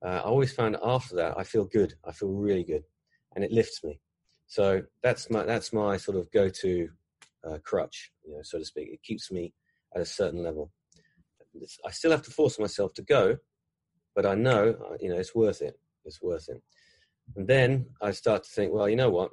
Uh, 0.05 0.11
I 0.11 0.19
always 0.19 0.53
found 0.53 0.77
after 0.81 1.15
that 1.17 1.37
I 1.37 1.43
feel 1.43 1.65
good. 1.65 1.93
I 2.05 2.11
feel 2.11 2.29
really 2.29 2.63
good, 2.63 2.83
and 3.35 3.43
it 3.43 3.51
lifts 3.51 3.83
me. 3.83 3.99
So 4.49 4.81
that's 5.03 5.29
my 5.29 5.43
that's 5.43 5.71
my 5.71 5.95
sort 5.95 6.17
of 6.17 6.29
go 6.31 6.49
to 6.49 6.89
uh, 7.47 7.57
crutch, 7.63 8.11
you 8.25 8.33
know, 8.33 8.41
so 8.41 8.57
to 8.57 8.65
speak. 8.65 8.89
It 8.91 9.03
keeps 9.03 9.31
me 9.31 9.53
at 9.95 10.01
a 10.01 10.05
certain 10.05 10.43
level. 10.43 10.71
I 11.85 11.91
still 11.91 12.11
have 12.11 12.23
to 12.23 12.31
force 12.31 12.59
myself 12.59 12.93
to 12.95 13.03
go, 13.03 13.37
but 14.15 14.25
I 14.25 14.33
know 14.33 14.75
uh, 14.89 14.97
you 14.99 15.09
know 15.09 15.17
it's 15.17 15.35
worth 15.35 15.61
it. 15.61 15.79
It's 16.03 16.21
worth 16.21 16.49
it. 16.49 16.61
And 17.35 17.47
then 17.47 17.85
I 18.01 18.09
start 18.11 18.43
to 18.43 18.49
think, 18.49 18.73
well, 18.73 18.89
you 18.89 18.95
know 18.95 19.11
what? 19.11 19.29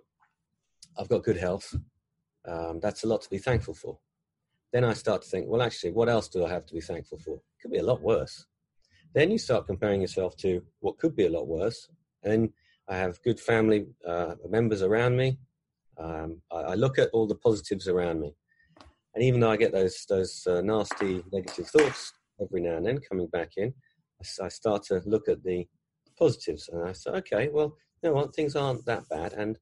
I've 0.99 1.09
got 1.09 1.25
good 1.25 1.39
health. 1.39 1.75
Um, 2.47 2.79
that's 2.81 3.05
a 3.05 3.09
lot 3.09 3.23
to 3.23 3.31
be 3.31 3.39
thankful 3.39 3.73
for. 3.73 3.99
Then 4.71 4.85
I 4.85 4.93
start 4.93 5.23
to 5.23 5.29
think, 5.29 5.47
well, 5.49 5.63
actually, 5.63 5.93
what 5.93 6.11
else 6.11 6.29
do 6.29 6.45
I 6.45 6.51
have 6.51 6.67
to 6.67 6.75
be 6.75 6.83
thankful 6.83 7.19
for? 7.19 7.37
It 7.37 7.63
could 7.63 7.71
be 7.71 7.79
a 7.79 7.83
lot 7.85 8.03
worse. 8.03 8.45
Then 9.15 9.31
you 9.31 9.39
start 9.39 9.67
comparing 9.67 10.03
yourself 10.03 10.37
to 10.39 10.63
what 10.81 10.99
could 10.99 11.17
be 11.17 11.25
a 11.25 11.31
lot 11.31 11.49
worse. 11.49 11.89
And 12.23 12.51
I 12.89 12.97
have 12.97 13.23
good 13.23 13.41
family 13.41 13.87
uh, 14.07 14.35
members 14.49 14.83
around 14.83 15.17
me. 15.17 15.39
Um, 15.99 16.43
I, 16.53 16.57
I, 16.57 16.75
look 16.75 16.99
at 16.99 17.11
all 17.13 17.27
the 17.27 17.35
positives 17.35 17.89
around 17.89 18.21
me. 18.21 18.35
And 19.15 19.25
even 19.25 19.41
though 19.41 19.51
I 19.51 19.57
get 19.57 19.73
those, 19.73 20.05
those 20.09 20.47
uh, 20.47 20.61
nasty 20.61 21.23
negative 21.33 21.69
thoughts 21.69 22.13
every 22.41 22.61
now 22.61 22.77
and 22.77 22.87
then 22.87 22.99
coming 22.99 23.29
back 23.29 23.53
in, 23.57 23.73
I, 24.21 24.45
I 24.45 24.49
start 24.49 24.83
to 24.85 25.01
look 25.07 25.29
at 25.29 25.43
the 25.43 25.67
positives. 26.19 26.69
And 26.69 26.87
I 26.87 26.93
say, 26.93 27.11
okay, 27.13 27.49
well, 27.49 27.77
you 28.03 28.11
know 28.11 28.15
what, 28.15 28.35
things 28.35 28.55
aren't 28.55 28.85
that 28.87 29.09
bad, 29.09 29.33
and 29.33 29.59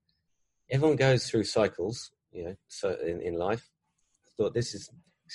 everyone 0.71 0.97
goes 0.97 1.29
through 1.29 1.45
cycles, 1.45 2.11
you 2.33 2.45
know, 2.45 2.55
so 2.69 2.97
in, 3.05 3.21
in 3.21 3.35
life. 3.35 3.71
I 4.27 4.31
thought 4.37 4.55
this 4.55 4.75
is 4.75 4.91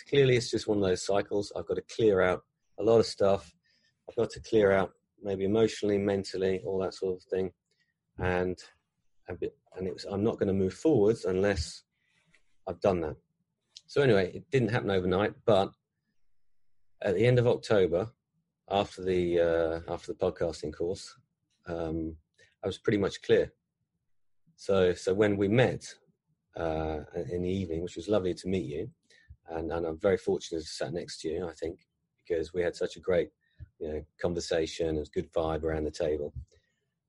clearly 0.10 0.36
it's 0.36 0.52
just 0.52 0.68
one 0.68 0.78
of 0.78 0.84
those 0.84 1.06
cycles. 1.06 1.52
I've 1.56 1.68
got 1.68 1.76
to 1.76 1.96
clear 1.96 2.22
out 2.22 2.44
a 2.80 2.84
lot 2.84 3.00
of 3.00 3.06
stuff. 3.06 3.52
I've 4.10 4.16
got 4.16 4.30
to 4.32 4.42
clear 4.42 4.72
out 4.72 4.92
maybe 5.22 5.46
emotionally, 5.46 5.98
mentally, 5.98 6.62
all 6.66 6.80
that 6.80 6.94
sort 6.94 7.16
of 7.16 7.24
thing, 7.24 7.52
and 8.22 8.58
and 9.28 9.38
it 9.88 9.94
was 9.94 10.06
I'm 10.06 10.24
not 10.24 10.40
going 10.40 10.48
to 10.48 10.54
move 10.54 10.74
forwards 10.74 11.26
unless 11.26 11.84
I've 12.68 12.82
done 12.82 13.02
that. 13.02 13.16
So 13.88 14.02
anyway, 14.02 14.32
it 14.34 14.50
didn't 14.52 14.70
happen 14.70 14.92
overnight, 14.92 15.34
but 15.46 15.72
at 17.02 17.16
the 17.16 17.26
end 17.26 17.40
of 17.40 17.48
October, 17.48 18.10
after 18.70 19.04
the 19.04 19.40
uh, 19.40 19.94
after 19.94 20.14
the 20.14 20.20
podcasting 20.20 20.74
course, 20.76 21.16
um, 21.68 22.16
I 22.64 22.68
was 22.68 22.78
pretty 22.78 22.98
much 22.98 23.22
clear. 23.22 23.52
So, 24.56 24.94
so 24.94 25.14
when 25.14 25.38
we 25.38 25.48
met 25.48 25.86
uh, 26.58 27.00
in 27.32 27.44
the 27.44 27.50
evening, 27.50 27.82
which 27.82 27.96
was 27.96 28.10
lovely 28.10 28.34
to 28.34 28.48
meet 28.48 28.66
you, 28.66 28.90
and, 29.50 29.72
and 29.72 29.86
I'm 29.86 29.98
very 29.98 30.18
fortunate 30.18 30.60
to 30.60 30.68
sat 30.68 30.94
next 30.94 31.22
to 31.22 31.30
you. 31.30 31.48
I 31.48 31.54
think 31.54 31.80
because 32.28 32.54
we 32.54 32.62
had 32.62 32.76
such 32.76 32.96
a 32.96 33.00
great, 33.00 33.30
you 33.80 33.88
know, 33.88 34.06
conversation. 34.22 34.96
It 34.96 35.00
was 35.00 35.10
good 35.10 35.32
vibe 35.34 35.64
around 35.64 35.86
the 35.86 35.92
table. 35.92 36.34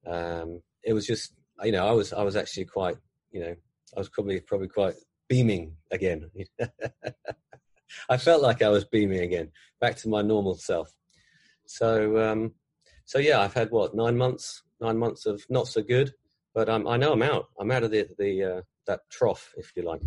Um, 0.06 0.62
it 0.84 0.92
was 0.92 1.06
just, 1.06 1.34
you 1.62 1.72
know, 1.72 1.86
I 1.86 1.92
was 1.92 2.12
I 2.12 2.22
was 2.22 2.36
actually 2.36 2.66
quite, 2.66 2.96
you 3.30 3.40
know, 3.40 3.54
I 3.96 3.98
was 3.98 4.08
probably 4.08 4.40
probably 4.40 4.68
quite 4.68 4.94
beaming 5.28 5.76
again. 5.90 6.30
I 8.08 8.16
felt 8.16 8.42
like 8.42 8.62
I 8.62 8.68
was 8.68 8.84
beaming 8.84 9.20
again, 9.20 9.50
back 9.80 9.96
to 9.96 10.08
my 10.08 10.22
normal 10.22 10.54
self. 10.54 10.92
So, 11.66 12.18
um, 12.18 12.52
so 13.04 13.18
yeah, 13.18 13.40
I've 13.40 13.54
had 13.54 13.70
what 13.70 13.94
nine 13.94 14.16
months 14.16 14.62
nine 14.80 14.98
months 14.98 15.26
of 15.26 15.44
not 15.48 15.68
so 15.68 15.82
good, 15.82 16.12
but 16.54 16.68
um, 16.68 16.86
I 16.86 16.96
know 16.96 17.12
I'm 17.12 17.22
out. 17.22 17.48
I'm 17.58 17.70
out 17.70 17.84
of 17.84 17.90
the 17.90 18.08
the 18.18 18.44
uh, 18.44 18.60
that 18.86 19.00
trough, 19.10 19.52
if 19.56 19.72
you 19.76 19.82
like. 19.82 20.02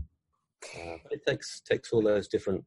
Uh, 0.76 0.98
it 1.12 1.26
takes 1.26 1.62
takes 1.62 1.92
all 1.92 2.02
those 2.02 2.28
different 2.28 2.64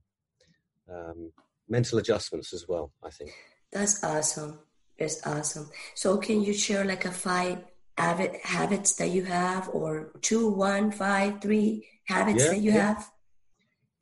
um, 0.93 1.33
mental 1.69 1.99
adjustments 1.99 2.53
as 2.53 2.67
well. 2.69 2.93
I 3.03 3.11
think 3.11 3.31
that's 3.73 4.03
awesome. 4.05 4.61
That's 4.99 5.27
awesome. 5.27 5.71
So, 5.95 6.17
can 6.17 6.43
you 6.43 6.53
share 6.53 6.85
like 6.85 7.05
a 7.05 7.11
five 7.11 7.59
habits 7.99 8.95
that 8.97 9.11
you 9.11 9.25
have, 9.25 9.69
or 9.73 10.13
two, 10.23 10.49
one, 10.49 10.91
five, 10.91 11.41
three 11.41 11.87
habits 12.07 12.45
yeah, 12.45 12.51
that 12.51 12.61
you 12.61 12.73
yeah. 12.73 12.87
have 12.87 13.11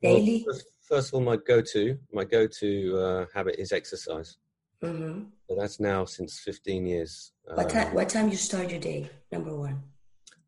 daily? 0.03 0.45
Well, 0.47 0.59
first, 0.89 1.09
of 1.09 1.15
all, 1.15 1.21
my 1.21 1.37
go 1.37 1.61
to 1.61 1.99
my 2.13 2.25
go 2.25 2.47
to 2.47 2.99
uh, 2.99 3.27
habit 3.35 3.57
is 3.59 3.73
exercise. 3.73 4.37
Mm-hmm. 4.83 5.25
So 5.49 5.57
that's 5.57 5.81
now 5.81 6.05
since 6.05 6.41
15 6.41 6.87
years. 6.87 7.33
What 7.45 7.71
time? 7.71 7.89
Um, 7.89 7.95
what 7.95 8.09
time 8.09 8.29
you 8.29 8.37
start 8.37 8.71
your 8.71 8.81
day? 8.81 9.09
Number 9.33 9.57
one. 9.57 9.83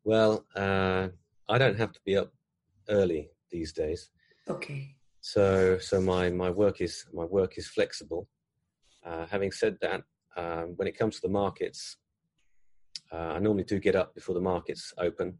Well, 0.03 0.45
uh, 0.55 1.09
I 1.49 1.57
don't 1.57 1.77
have 1.77 1.91
to 1.93 1.99
be 2.05 2.17
up 2.17 2.31
early 2.89 3.29
these 3.51 3.73
days. 3.73 4.09
Okay. 4.49 4.95
So, 5.21 5.77
so 5.79 5.99
my 5.99 6.29
my 6.29 6.49
work 6.49 6.81
is 6.81 7.05
my 7.13 7.25
work 7.25 7.57
is 7.57 7.67
flexible. 7.67 8.27
Uh, 9.05 9.25
having 9.25 9.51
said 9.51 9.77
that, 9.81 10.01
um, 10.35 10.73
when 10.75 10.87
it 10.87 10.97
comes 10.97 11.15
to 11.15 11.21
the 11.23 11.33
markets, 11.33 11.97
uh, 13.11 13.33
I 13.35 13.39
normally 13.39 13.63
do 13.63 13.79
get 13.79 13.95
up 13.95 14.13
before 14.15 14.35
the 14.35 14.41
markets 14.41 14.93
open. 14.97 15.37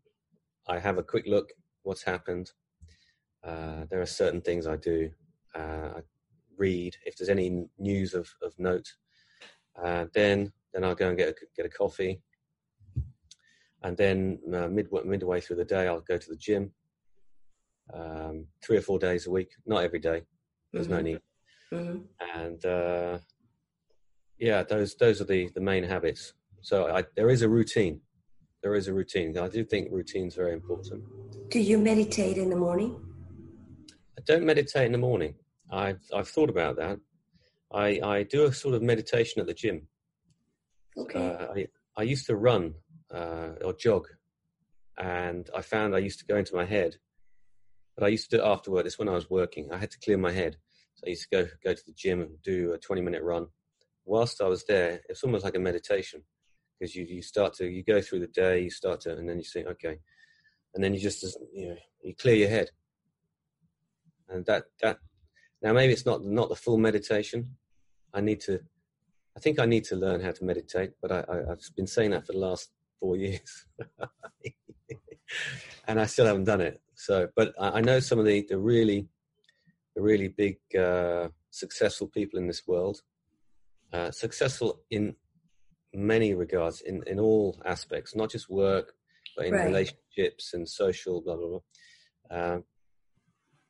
I 0.67 0.79
have 0.79 0.97
a 0.97 1.03
quick 1.03 1.25
look 1.27 1.51
what's 1.83 2.03
happened. 2.03 2.51
Uh, 3.43 3.85
there 3.89 4.01
are 4.01 4.05
certain 4.05 4.41
things 4.41 4.67
I 4.67 4.75
do. 4.75 5.09
Uh, 5.55 5.89
I 5.97 6.01
read 6.57 6.95
if 7.05 7.15
there's 7.15 7.29
any 7.29 7.65
news 7.77 8.13
of, 8.13 8.29
of 8.41 8.53
note. 8.57 8.87
Uh, 9.81 10.05
then 10.13 10.51
then 10.73 10.83
I'll 10.83 10.95
go 10.95 11.07
and 11.09 11.17
get 11.17 11.29
a, 11.29 11.35
get 11.55 11.65
a 11.65 11.69
coffee, 11.69 12.21
and 13.83 13.95
then 13.95 14.39
uh, 14.53 14.67
midway, 14.67 15.03
midway 15.03 15.39
through 15.39 15.57
the 15.57 15.65
day 15.65 15.87
I'll 15.87 16.01
go 16.01 16.17
to 16.17 16.29
the 16.29 16.35
gym. 16.35 16.71
Um, 17.93 18.47
three 18.61 18.75
or 18.75 18.81
four 18.81 18.99
days 18.99 19.27
a 19.27 19.31
week, 19.31 19.51
not 19.65 19.83
every 19.83 19.99
day. 19.99 20.23
There's 20.73 20.87
mm-hmm. 20.87 20.95
no 20.95 21.01
need. 21.01 21.21
Mm-hmm. 21.71 22.37
And 22.37 22.65
uh, 22.65 23.19
yeah, 24.39 24.63
those 24.63 24.95
those 24.95 25.21
are 25.21 25.25
the 25.25 25.49
the 25.53 25.61
main 25.61 25.83
habits. 25.83 26.33
So 26.67 26.88
I, 26.88 27.06
there 27.15 27.30
is 27.30 27.43
a 27.43 27.47
routine. 27.47 28.01
There 28.62 28.75
is 28.75 28.89
a 28.89 28.93
routine. 28.93 29.38
I 29.38 29.47
do 29.47 29.63
think 29.63 29.88
routine 29.89 30.27
is 30.27 30.36
very 30.36 30.51
important. 30.51 31.01
Do 31.49 31.62
you 31.62 31.77
meditate 31.77 32.38
in 32.38 32.49
the 32.49 32.58
morning? 32.58 32.99
I 34.19 34.21
don't 34.25 34.43
meditate 34.43 34.86
in 34.86 34.91
the 34.91 34.97
morning. 34.97 35.36
I've 35.71 36.01
I've 36.13 36.27
thought 36.27 36.49
about 36.49 36.75
that. 36.75 36.99
I 37.73 38.01
I 38.03 38.23
do 38.23 38.43
a 38.43 38.51
sort 38.51 38.75
of 38.75 38.82
meditation 38.82 39.39
at 39.39 39.47
the 39.47 39.53
gym. 39.53 39.88
Okay. 40.97 41.25
Uh, 41.25 41.53
I 41.56 41.67
I 41.95 42.03
used 42.03 42.25
to 42.25 42.36
run 42.36 42.73
uh, 43.13 43.51
or 43.63 43.71
jog, 43.71 44.10
and 44.97 45.49
I 45.56 45.62
found 45.62 45.95
I 45.95 45.99
used 45.99 46.19
to 46.19 46.25
go 46.25 46.36
into 46.36 46.53
my 46.53 46.65
head. 46.65 46.97
But 47.95 48.03
I 48.03 48.10
used 48.10 48.30
to 48.30 48.36
do 48.36 48.43
it 48.43 48.45
after 48.45 48.71
work. 48.71 48.86
It's 48.86 48.99
when 48.99 49.08
I 49.08 49.19
was 49.21 49.30
working. 49.30 49.71
I 49.71 49.77
had 49.77 49.91
to 49.91 49.99
clear 50.03 50.17
my 50.17 50.34
head, 50.34 50.58
so 50.95 51.03
I 51.08 51.12
used 51.12 51.27
to 51.30 51.36
go 51.38 51.49
go 51.63 51.73
to 51.73 51.86
the 51.88 51.93
gym 51.93 52.19
and 52.19 52.41
do 52.43 52.73
a 52.73 52.77
twenty 52.77 53.01
minute 53.01 53.23
run. 53.23 53.47
Whilst 54.03 54.41
I 54.41 54.49
was 54.49 54.65
there, 54.65 54.99
it's 55.08 55.23
almost 55.23 55.45
like 55.45 55.56
a 55.56 55.67
meditation 55.69 56.23
because 56.77 56.95
you 56.95 57.05
you 57.05 57.21
start 57.21 57.53
to 57.55 57.67
you 57.67 57.83
go 57.83 58.01
through 58.01 58.19
the 58.19 58.27
day, 58.27 58.61
you 58.61 58.69
start 58.69 59.01
to, 59.01 59.17
and 59.17 59.27
then 59.29 59.37
you 59.37 59.43
think, 59.43 59.67
okay, 59.67 59.99
and 60.75 60.83
then 60.83 60.93
you 60.93 60.99
just 60.99 61.23
you 61.53 61.69
know 61.69 61.75
you 62.01 62.15
clear 62.15 62.35
your 62.35 62.49
head, 62.49 62.69
and 64.29 64.45
that 64.45 64.65
that 64.81 64.97
now 65.61 65.73
maybe 65.73 65.93
it's 65.93 66.05
not 66.05 66.23
not 66.23 66.49
the 66.49 66.55
full 66.55 66.77
meditation. 66.77 67.55
I 68.13 68.21
need 68.21 68.39
to, 68.41 68.59
I 69.35 69.39
think 69.39 69.59
I 69.59 69.65
need 69.65 69.83
to 69.85 69.95
learn 69.95 70.21
how 70.21 70.31
to 70.31 70.45
meditate, 70.45 70.91
but 71.01 71.11
I, 71.11 71.19
I 71.29 71.51
I've 71.51 71.75
been 71.75 71.87
saying 71.87 72.11
that 72.11 72.25
for 72.25 72.33
the 72.33 72.39
last 72.39 72.71
four 72.99 73.15
years, 73.15 73.65
and 75.87 75.99
I 75.99 76.05
still 76.05 76.25
haven't 76.25 76.45
done 76.45 76.61
it. 76.61 76.81
So, 76.95 77.27
but 77.35 77.53
I, 77.59 77.77
I 77.77 77.81
know 77.81 77.99
some 77.99 78.19
of 78.19 78.25
the 78.25 78.45
the 78.47 78.57
really 78.57 79.07
the 79.95 80.01
really 80.01 80.27
big 80.27 80.57
uh, 80.77 81.29
successful 81.49 82.07
people 82.07 82.37
in 82.37 82.47
this 82.47 82.67
world, 82.67 83.01
uh, 83.93 84.11
successful 84.11 84.81
in 84.91 85.15
many 85.93 86.34
regards, 86.34 86.82
in, 86.82 87.04
in 87.08 87.19
all 87.19 87.62
aspects, 87.65 88.15
not 88.15 88.32
just 88.32 88.50
work, 88.50 88.93
but 89.36 89.45
in 89.45 89.54
right. 89.54 89.65
relationships 89.65 90.54
and 90.54 90.67
social, 90.67 91.21
blah, 91.21 91.36
blah, 91.36 91.47
blah. 91.47 92.38
Uh, 92.38 92.60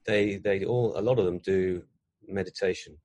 they, 0.06 0.38
they 0.38 0.66
all, 0.66 0.98
a 0.98 1.02
lot 1.02 1.20
of 1.20 1.26
them 1.26 1.40
do 1.40 1.84
meditation. 2.28 2.98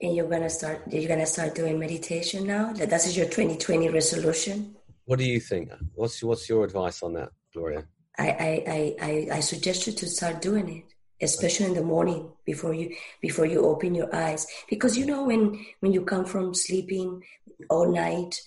And 0.00 0.16
you're 0.16 0.28
gonna 0.28 0.50
start. 0.50 0.82
You're 0.90 1.08
gonna 1.08 1.24
start 1.24 1.54
doing 1.54 1.78
meditation 1.78 2.46
now. 2.46 2.72
That 2.72 2.90
that 2.90 3.06
is 3.06 3.16
your 3.16 3.26
2020 3.26 3.88
resolution. 3.90 4.76
What 5.04 5.18
do 5.18 5.24
you 5.24 5.38
think? 5.38 5.70
What's 5.94 6.22
what's 6.22 6.48
your 6.48 6.64
advice 6.64 7.02
on 7.02 7.14
that, 7.14 7.30
Gloria? 7.54 7.86
I 8.18 8.28
I 8.28 8.96
I 9.00 9.28
I 9.36 9.40
suggest 9.40 9.86
you 9.86 9.92
to 9.94 10.06
start 10.06 10.42
doing 10.42 10.68
it 10.68 10.93
especially 11.24 11.66
in 11.66 11.74
the 11.74 11.82
morning 11.82 12.30
before 12.44 12.74
you 12.74 12.94
before 13.20 13.46
you 13.46 13.64
open 13.64 13.94
your 13.94 14.14
eyes. 14.14 14.46
Because 14.68 14.96
you 14.96 15.06
know 15.06 15.24
when 15.24 15.66
when 15.80 15.92
you 15.92 16.04
come 16.04 16.24
from 16.24 16.54
sleeping 16.54 17.22
all 17.70 17.90
night 17.90 18.40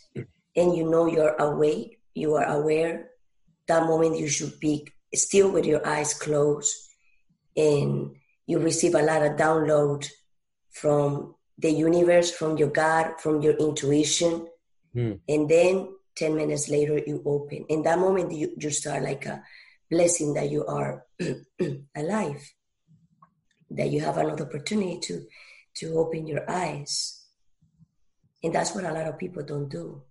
and 0.56 0.78
you 0.78 0.90
know 0.90 1.08
you're 1.08 1.36
awake 1.36 2.00
you 2.14 2.34
are 2.34 2.46
aware 2.46 3.10
that 3.68 3.86
moment 3.86 4.18
you 4.18 4.28
should 4.28 4.60
be 4.60 4.88
still 5.14 5.52
with 5.52 5.66
your 5.66 5.86
eyes 5.86 6.14
closed. 6.14 6.74
And 7.56 8.16
you 8.46 8.60
receive 8.60 8.96
a 8.96 9.02
lot 9.02 9.26
of 9.26 9.36
download 9.36 10.08
from 10.72 11.36
the 11.58 11.72
universe 11.72 12.32
from 12.32 12.58
your 12.58 12.70
god 12.70 13.20
from 13.20 13.42
your 13.42 13.56
intuition. 13.58 14.48
Mm. 14.96 15.20
and 15.28 15.50
then 15.50 15.90
10 16.16 16.36
minutes 16.36 16.70
later 16.70 16.98
you 17.06 17.22
open. 17.24 17.66
In 17.70 17.84
that 17.84 18.00
moment 18.00 18.32
you, 18.32 18.54
you 18.58 18.72
start 18.72 19.04
like 19.04 19.28
a 19.28 19.44
blessing 19.92 20.34
that 20.34 20.50
you 20.50 20.66
are 20.66 21.06
alive 21.96 22.42
that 23.72 23.90
you 23.90 24.02
have 24.02 24.18
another 24.18 24.46
opportunity 24.46 25.00
to 25.00 25.26
to 25.76 25.98
open 25.98 26.26
your 26.26 26.50
eyes. 26.50 27.24
And 28.44 28.54
that's 28.54 28.74
what 28.74 28.84
a 28.84 28.92
lot 28.92 29.08
of 29.08 29.18
people 29.18 29.44
don't 29.44 29.70
do. 29.70 30.02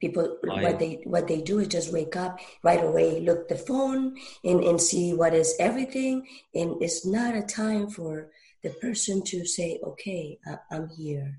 People 0.00 0.38
I, 0.50 0.62
what 0.62 0.78
they 0.78 1.00
what 1.04 1.28
they 1.28 1.40
do 1.40 1.60
is 1.60 1.68
just 1.68 1.92
wake 1.92 2.16
up 2.16 2.38
right 2.62 2.82
away 2.82 3.20
look 3.20 3.48
the 3.48 3.56
phone 3.56 4.16
and 4.42 4.62
and 4.62 4.80
see 4.80 5.14
what 5.14 5.34
is 5.34 5.54
everything. 5.58 6.26
And 6.54 6.82
it's 6.82 7.06
not 7.06 7.34
a 7.34 7.42
time 7.42 7.88
for 7.88 8.30
the 8.62 8.70
person 8.70 9.22
to 9.24 9.46
say 9.46 9.80
okay 9.82 10.38
I, 10.46 10.76
am 10.76 10.88
here. 10.88 11.38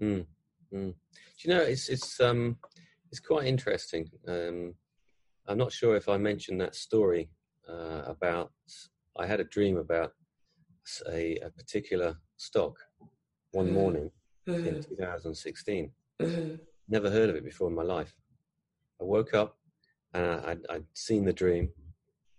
Mm, 0.00 0.26
mm. 0.72 0.94
you 1.38 1.54
know 1.54 1.60
it's 1.60 1.88
it's 1.88 2.18
um 2.20 2.56
it's 3.10 3.20
quite 3.20 3.46
interesting. 3.46 4.08
Um 4.26 4.74
i'm 5.48 5.58
not 5.58 5.72
sure 5.72 5.96
if 5.96 6.08
i 6.08 6.16
mentioned 6.16 6.60
that 6.60 6.74
story 6.74 7.28
uh, 7.68 8.02
about 8.06 8.52
i 9.18 9.26
had 9.26 9.40
a 9.40 9.44
dream 9.44 9.76
about 9.76 10.12
a, 11.10 11.36
a 11.36 11.50
particular 11.50 12.16
stock 12.36 12.76
one 13.52 13.66
mm-hmm. 13.66 13.74
morning 13.74 14.10
mm-hmm. 14.48 14.66
in 14.66 14.82
2016. 14.82 15.90
Mm-hmm. 16.20 16.54
Never 16.88 17.10
heard 17.10 17.30
of 17.30 17.36
it 17.36 17.44
before 17.44 17.68
in 17.68 17.74
my 17.74 17.82
life. 17.82 18.14
I 19.00 19.04
woke 19.04 19.34
up 19.34 19.56
and 20.12 20.24
I, 20.24 20.56
would 20.74 20.86
seen 20.94 21.24
the 21.24 21.32
dream 21.32 21.70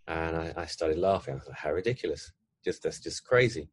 and 0.07 0.35
I, 0.35 0.53
I, 0.57 0.65
started 0.65 0.97
laughing. 0.97 1.35
I 1.35 1.39
thought, 1.39 1.55
how 1.55 1.71
ridiculous. 1.71 2.31
Just, 2.63 2.83
that's 2.83 2.99
just 2.99 3.23
crazy. 3.25 3.69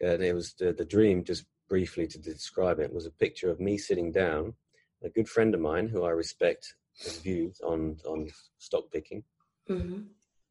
And 0.00 0.22
it 0.22 0.34
was 0.34 0.54
the, 0.54 0.72
the 0.72 0.84
dream, 0.84 1.24
just 1.24 1.44
briefly 1.68 2.06
to 2.06 2.18
describe 2.18 2.78
it, 2.78 2.92
was 2.92 3.06
a 3.06 3.10
picture 3.10 3.50
of 3.50 3.60
me 3.60 3.78
sitting 3.78 4.12
down, 4.12 4.54
a 5.02 5.08
good 5.08 5.28
friend 5.28 5.54
of 5.54 5.60
mine 5.60 5.88
who 5.88 6.04
I 6.04 6.10
respect 6.10 6.74
his 6.94 7.18
views 7.18 7.60
on, 7.64 7.96
on 8.06 8.28
stock 8.58 8.84
picking, 8.92 9.22
mm-hmm. 9.68 10.02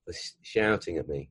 was 0.05 0.36
shouting 0.41 0.97
at 0.97 1.08
me 1.08 1.29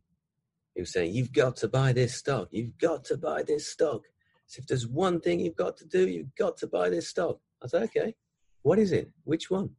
he 0.74 0.82
was 0.82 0.92
saying, 0.92 1.12
You've 1.12 1.32
got 1.32 1.56
to 1.56 1.68
buy 1.68 1.92
this 1.92 2.14
stock. 2.14 2.48
You've 2.50 2.76
got 2.78 3.04
to 3.04 3.16
buy 3.16 3.42
this 3.42 3.68
stock. 3.68 4.02
So 4.46 4.60
if 4.60 4.66
there's 4.66 4.86
one 4.86 5.20
thing 5.20 5.40
you've 5.40 5.56
got 5.56 5.76
to 5.78 5.86
do, 5.86 6.08
you've 6.08 6.34
got 6.36 6.56
to 6.58 6.66
buy 6.66 6.90
this 6.90 7.08
stock. 7.08 7.38
I 7.62 7.66
said, 7.68 7.82
Okay, 7.84 8.14
what 8.62 8.78
is 8.78 8.92
it? 8.92 9.10
Which 9.24 9.50
one? 9.50 9.70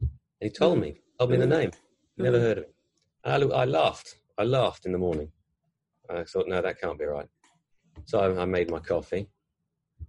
And 0.00 0.10
he 0.40 0.50
told 0.50 0.78
me, 0.78 1.00
told 1.18 1.30
me 1.30 1.36
the 1.36 1.46
name. 1.46 1.70
Never 2.16 2.38
heard 2.38 2.58
of 2.58 2.64
it. 2.64 2.74
I, 3.24 3.36
I 3.36 3.64
laughed. 3.64 4.16
I 4.38 4.44
laughed 4.44 4.86
in 4.86 4.92
the 4.92 4.98
morning. 4.98 5.30
I 6.10 6.24
thought, 6.24 6.48
no, 6.48 6.60
that 6.60 6.80
can't 6.80 6.98
be 6.98 7.04
right. 7.04 7.28
So 8.04 8.18
I, 8.18 8.42
I 8.42 8.44
made 8.44 8.70
my 8.70 8.80
coffee. 8.80 9.28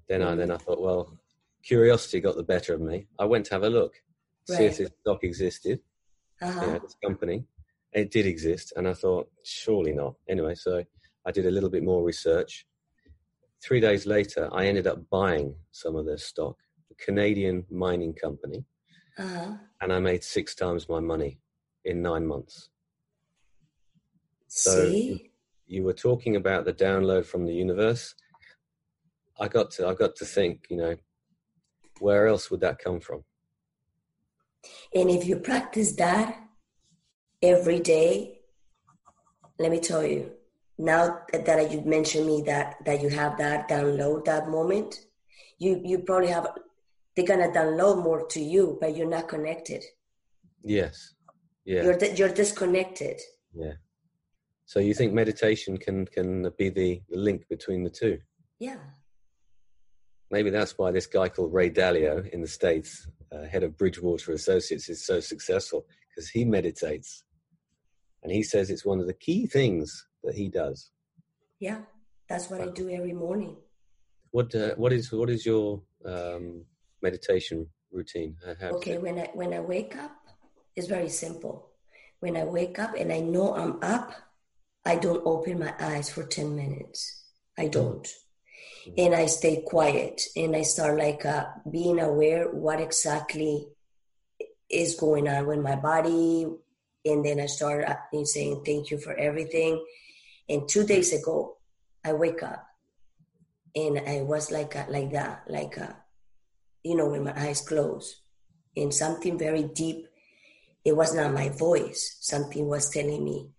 Then 0.08 0.21
I 0.21 0.36
then 0.36 0.51
I 0.51 0.58
thought, 0.58 0.82
well, 0.82 1.17
curiosity 1.63 2.19
got 2.19 2.36
the 2.36 2.43
better 2.43 2.73
of 2.73 2.82
me. 2.82 3.08
I 3.19 3.25
went 3.25 3.45
to 3.45 3.53
have 3.53 3.63
a 3.63 3.69
look, 3.69 3.93
right. 4.49 4.58
see 4.58 4.65
if 4.65 4.77
this 4.77 4.89
stock 5.01 5.23
existed. 5.23 5.79
Uh-huh. 6.41 6.62
You 6.62 6.67
know, 6.67 6.79
this 6.79 6.95
company 7.03 7.45
it 7.93 8.12
did 8.12 8.25
exist, 8.25 8.73
and 8.75 8.88
I 8.88 8.93
thought, 8.93 9.29
surely 9.43 9.93
not. 9.93 10.15
Anyway, 10.27 10.56
so 10.56 10.84
I 11.25 11.32
did 11.32 11.45
a 11.45 11.51
little 11.51 11.69
bit 11.69 11.84
more 11.84 12.03
research. 12.03 12.65
Three 13.63 13.79
days 13.79 14.06
later, 14.06 14.49
I 14.51 14.67
ended 14.67 14.88
up 14.88 15.10
buying 15.10 15.56
some 15.71 15.95
of 15.95 16.06
their 16.06 16.17
stock, 16.17 16.58
a 16.91 16.95
Canadian 16.95 17.65
mining 17.69 18.13
company, 18.13 18.65
uh-huh. 19.17 19.53
and 19.82 19.93
I 19.93 19.99
made 19.99 20.23
six 20.23 20.56
times 20.56 20.89
my 20.89 20.99
money 20.99 21.39
in 21.86 22.01
nine 22.01 22.25
months. 22.25 22.69
So 24.47 24.89
See? 24.89 25.32
you 25.65 25.84
were 25.84 25.93
talking 25.93 26.36
about 26.36 26.65
the 26.65 26.73
download 26.73 27.25
from 27.25 27.45
the 27.45 27.53
universe. 27.53 28.15
I 29.39 29.47
got 29.47 29.71
to 29.71 29.88
I 29.88 29.93
got 29.93 30.15
to 30.17 30.25
think, 30.25 30.67
you 30.69 30.77
know, 30.77 30.95
where 31.99 32.27
else 32.27 32.51
would 32.51 32.60
that 32.62 32.79
come 32.79 32.99
from? 32.99 33.23
And 34.93 35.10
if 35.10 35.25
you 35.25 35.38
practice 35.38 35.93
that, 35.93 36.42
every 37.43 37.79
day, 37.79 38.39
let 39.60 39.69
me 39.69 39.79
tell 39.79 40.03
you, 40.03 40.32
now 40.77 41.19
that 41.32 41.71
you 41.71 41.82
mentioned 41.82 42.25
me 42.25 42.41
that 42.47 42.77
that 42.86 43.01
you 43.01 43.10
have 43.10 43.38
that 43.38 43.69
download 43.69 44.25
that 44.25 44.49
moment, 44.49 45.06
you 45.60 45.79
you 45.84 45.99
probably 45.99 46.29
have 46.29 46.47
they're 47.15 47.25
gonna 47.25 47.49
download 47.49 48.03
more 48.03 48.25
to 48.27 48.39
you, 48.39 48.77
but 48.82 48.95
you're 48.95 49.08
not 49.08 49.27
connected. 49.27 49.84
Yes. 50.63 51.13
Yeah. 51.65 51.84
You're 51.84 52.06
you're 52.15 52.34
disconnected. 52.34 53.21
Yeah. 53.53 53.73
So 54.65 54.79
you 54.79 54.95
think 54.95 55.13
meditation 55.13 55.77
can 55.77 56.08
can 56.08 56.49
be 56.58 56.69
the, 56.69 57.01
the 57.10 57.17
link 57.17 57.47
between 57.49 57.84
the 57.84 57.91
two? 57.91 58.19
Yeah. 58.60 58.77
Maybe 60.32 60.49
that's 60.49 60.75
why 60.79 60.89
this 60.89 61.06
guy 61.06 61.29
called 61.29 61.53
Ray 61.53 61.69
Dalio 61.69 62.27
in 62.32 62.41
the 62.41 62.47
States, 62.47 63.08
uh, 63.32 63.43
head 63.43 63.62
of 63.62 63.77
Bridgewater 63.77 64.32
Associates, 64.32 64.89
is 64.89 65.06
so 65.06 65.19
successful 65.19 65.86
because 66.10 66.27
he 66.27 66.43
meditates 66.43 67.23
and 68.24 68.32
he 68.32 68.42
says 68.42 68.70
it's 68.70 68.86
one 68.86 69.00
of 69.00 69.08
the 69.08 69.14
key 69.14 69.46
things 69.46 70.08
that 70.24 70.36
he 70.36 70.50
does. 70.50 70.90
Yeah, 71.60 71.82
that's 72.28 72.50
what 72.50 72.62
I 72.62 72.68
do 72.68 72.90
every 72.90 73.14
morning. 73.14 73.58
What 74.32 74.56
uh, 74.56 74.74
what 74.76 74.92
is 74.92 75.12
what 75.12 75.30
is 75.30 75.46
your 75.46 75.82
um, 76.06 76.66
meditation 77.02 77.68
routine? 77.92 78.36
okay, 78.62 78.98
when 78.98 79.20
I 79.20 79.30
when 79.34 79.54
I 79.54 79.60
wake 79.60 79.96
up, 79.96 80.16
it's 80.76 80.88
very 80.88 81.10
simple. 81.10 81.70
When 82.20 82.38
I 82.38 82.46
wake 82.46 82.80
up 82.80 82.96
and 82.96 83.12
I 83.12 83.20
know 83.20 83.54
I'm 83.56 83.84
up, 83.84 84.14
I 84.86 84.96
don't 84.96 85.22
open 85.26 85.60
my 85.60 85.74
eyes 85.80 86.10
for 86.10 86.24
ten 86.24 86.56
minutes. 86.56 87.26
I 87.58 87.68
don't. 87.68 88.08
Mm-hmm. 88.88 88.94
And 88.98 89.16
I 89.16 89.28
stay 89.28 89.64
quiet 89.66 90.22
and 90.36 90.56
I 90.56 90.64
start 90.64 90.98
like 90.98 91.26
uh, 91.26 91.46
being 91.70 92.00
aware 92.00 92.50
what 92.50 92.82
exactly 92.82 93.68
is 94.70 94.96
going 94.96 95.28
on 95.28 95.46
with 95.46 95.60
my 95.60 95.76
body, 95.76 96.48
and 97.06 97.26
then 97.26 97.39
I 97.39 97.48
started 97.48 97.98
saying 98.26 98.63
thank 98.66 98.92
you 98.92 98.98
for 98.98 99.13
everything. 99.13 99.84
And 100.48 100.68
two 100.68 100.86
days 100.86 101.13
ago, 101.13 101.58
I 102.04 102.13
wake 102.13 102.44
up 102.44 102.66
and 103.76 104.00
I 104.08 104.22
was 104.22 104.52
like 104.52 104.76
a, 104.76 104.86
like 104.89 105.12
that, 105.12 105.44
like 105.48 105.78
a, 105.78 105.98
you 106.84 106.96
know, 106.96 107.08
with 107.10 107.22
my 107.22 107.34
eyes 107.36 107.62
closed, 107.62 108.16
and 108.76 108.94
something 108.94 109.38
very 109.38 109.63
deep. 109.63 110.08
It 110.86 110.96
was 110.96 111.13
not 111.16 111.34
my 111.34 111.50
voice. 111.50 112.18
Something 112.20 112.68
was 112.68 112.89
telling 112.89 113.24
me, 113.24 113.52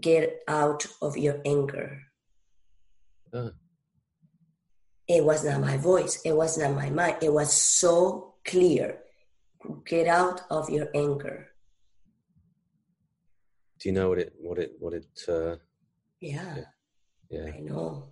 "Get 0.00 0.40
out 0.48 0.86
of 1.02 1.18
your 1.18 1.40
anger." 1.44 2.02
Uh. 3.32 3.50
It 5.06 5.24
was 5.24 5.44
not 5.44 5.60
my 5.60 5.76
voice. 5.76 6.22
It 6.24 6.32
was 6.32 6.56
not 6.56 6.74
my 6.74 6.88
mind. 6.88 7.16
It 7.20 7.32
was 7.32 7.52
so 7.52 8.36
clear. 8.44 9.02
Get 9.84 10.06
out 10.06 10.42
of 10.50 10.70
your 10.70 10.88
anger 10.94 11.49
do 13.80 13.88
you 13.88 13.92
know 13.92 14.08
what 14.08 14.18
it 14.18 14.32
what 14.38 14.58
it 14.58 14.72
what 14.78 14.92
it 14.92 15.06
uh 15.28 15.56
yeah 16.20 16.56
yeah 17.30 17.50
i 17.54 17.60
know 17.60 18.08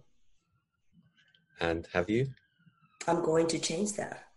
and 1.60 1.86
have 1.92 2.08
you 2.08 2.26
i'm 3.06 3.22
going 3.22 3.46
to 3.46 3.58
change 3.58 3.92
that 3.94 4.28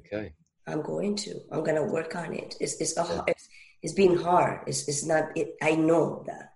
Okay. 0.00 0.34
I'm 0.66 0.82
going 0.82 1.16
to. 1.16 1.40
I'm 1.50 1.64
gonna 1.64 1.84
work 1.84 2.14
on 2.14 2.34
it. 2.34 2.56
It's 2.60 2.80
it's 2.80 2.96
a, 2.96 3.04
yeah. 3.04 3.22
it's, 3.26 3.48
it's 3.82 3.92
been 3.92 4.16
hard. 4.16 4.60
It's 4.66 4.88
it's 4.88 5.04
not. 5.04 5.36
It, 5.36 5.56
I 5.62 5.74
know 5.74 6.22
that, 6.26 6.54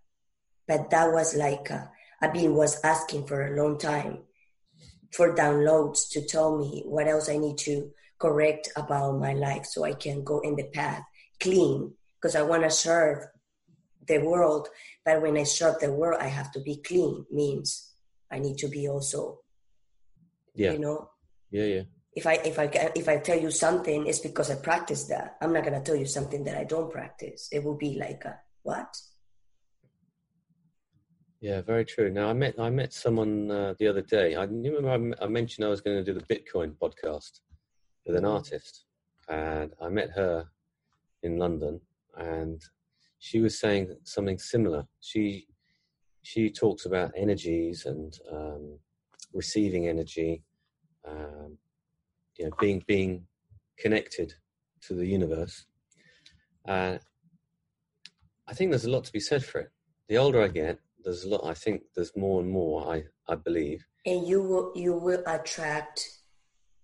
but 0.69 0.91
that 0.91 1.13
was 1.13 1.35
like 1.35 1.71
uh, 1.71 1.87
I've 2.21 2.33
been 2.33 2.55
was 2.55 2.81
asking 2.85 3.27
for 3.27 3.47
a 3.47 3.57
long 3.57 3.79
time 3.79 4.19
for 5.13 5.35
downloads 5.35 6.11
to 6.11 6.25
tell 6.25 6.59
me 6.59 6.83
what 6.87 7.09
else 7.09 7.29
I 7.29 7.39
need 7.39 7.59
to 7.59 7.91
correct 8.19 8.69
about 8.77 9.19
my 9.19 9.33
life 9.33 9.67
so 9.67 9.85
I 9.85 9.95
can 9.95 10.23
go 10.25 10.41
in 10.41 10.57
the 10.57 10.65
path 10.65 11.03
clean 11.41 11.95
because 12.21 12.37
I 12.37 12.43
want 12.43 12.63
to 12.63 12.71
serve 12.71 13.27
the 14.07 14.19
world. 14.19 14.69
But 15.05 15.23
when 15.23 15.37
I 15.37 15.45
serve 15.45 15.79
the 15.81 15.93
world, 15.93 16.21
I 16.21 16.29
have 16.29 16.51
to 16.53 16.61
be 16.61 16.77
clean. 16.77 17.27
Means 17.31 17.93
I 18.31 18.39
need 18.39 18.59
to 18.59 18.69
be 18.69 18.89
also, 18.89 19.41
yeah, 20.55 20.73
you 20.73 20.79
know, 20.79 21.11
yeah, 21.51 21.65
yeah. 21.65 21.83
If 22.17 22.27
I 22.27 22.35
if 22.35 22.59
I 22.59 22.65
if 22.95 23.09
I 23.09 23.19
tell 23.19 23.39
you 23.39 23.51
something, 23.51 24.07
it's 24.07 24.21
because 24.21 24.51
I 24.51 24.57
practice 24.57 25.05
that. 25.05 25.37
I'm 25.41 25.53
not 25.53 25.65
gonna 25.65 25.83
tell 25.83 25.97
you 25.97 26.07
something 26.07 26.45
that 26.45 26.57
I 26.57 26.65
don't 26.65 26.91
practice. 26.91 27.49
It 27.53 27.65
will 27.65 27.77
be 27.77 27.99
like 27.99 28.25
a, 28.25 28.39
what? 28.63 28.97
Yeah, 31.41 31.61
very 31.61 31.85
true. 31.85 32.11
Now 32.11 32.31
I 32.31 32.33
met 32.33 32.59
I 32.59 32.71
met 32.71 32.95
someone 32.95 33.51
uh, 33.51 33.75
the 33.79 33.87
other 33.87 34.01
day. 34.01 34.35
I 34.35 34.45
remember 34.45 35.15
I, 35.21 35.25
I 35.25 35.29
mentioned 35.29 35.67
I 35.67 35.69
was 35.69 35.83
going 35.83 36.03
to 36.03 36.03
do 36.03 36.19
the 36.19 36.25
Bitcoin 36.25 36.73
podcast 36.73 37.41
with 38.07 38.17
an 38.17 38.23
mm-hmm. 38.23 38.33
artist, 38.33 38.87
and 39.29 39.75
I 39.79 39.91
met 39.91 40.11
her 40.13 40.47
in 41.23 41.37
London, 41.37 41.81
and 42.17 42.63
she 43.25 43.41
was 43.41 43.59
saying 43.59 43.97
something 44.05 44.39
similar. 44.39 44.87
She 45.01 45.47
she 46.21 46.51
talks 46.51 46.85
about 46.85 47.13
energies 47.17 47.87
and 47.87 48.13
um, 48.31 48.79
receiving 49.33 49.89
energy, 49.89 50.43
um, 51.09 51.57
you 52.37 52.45
know, 52.45 52.51
being 52.61 52.85
being 52.87 53.25
connected 53.79 54.35
to 54.83 54.95
the 54.95 55.07
universe. 55.07 55.65
Uh, 56.69 56.99
I 58.47 58.53
think 58.53 58.71
there's 58.71 58.85
a 58.85 58.91
lot 58.91 59.05
to 59.05 59.13
be 59.13 59.21
said 59.21 59.43
for 59.43 59.59
it. 59.63 59.71
The 60.11 60.19
older 60.19 60.43
I 60.43 60.49
get, 60.49 60.79
there's 61.03 61.25
a 61.25 61.31
lot. 61.31 61.47
I 61.47 61.55
think 61.55 61.81
there's 61.95 62.15
more 62.15 62.43
and 62.43 62.51
more. 62.51 62.93
I 62.95 63.05
I 63.27 63.37
believe. 63.37 63.87
And 64.05 64.29
you 64.29 64.43
will 64.43 64.73
you 64.75 64.93
will 64.93 65.23
attract 65.27 65.99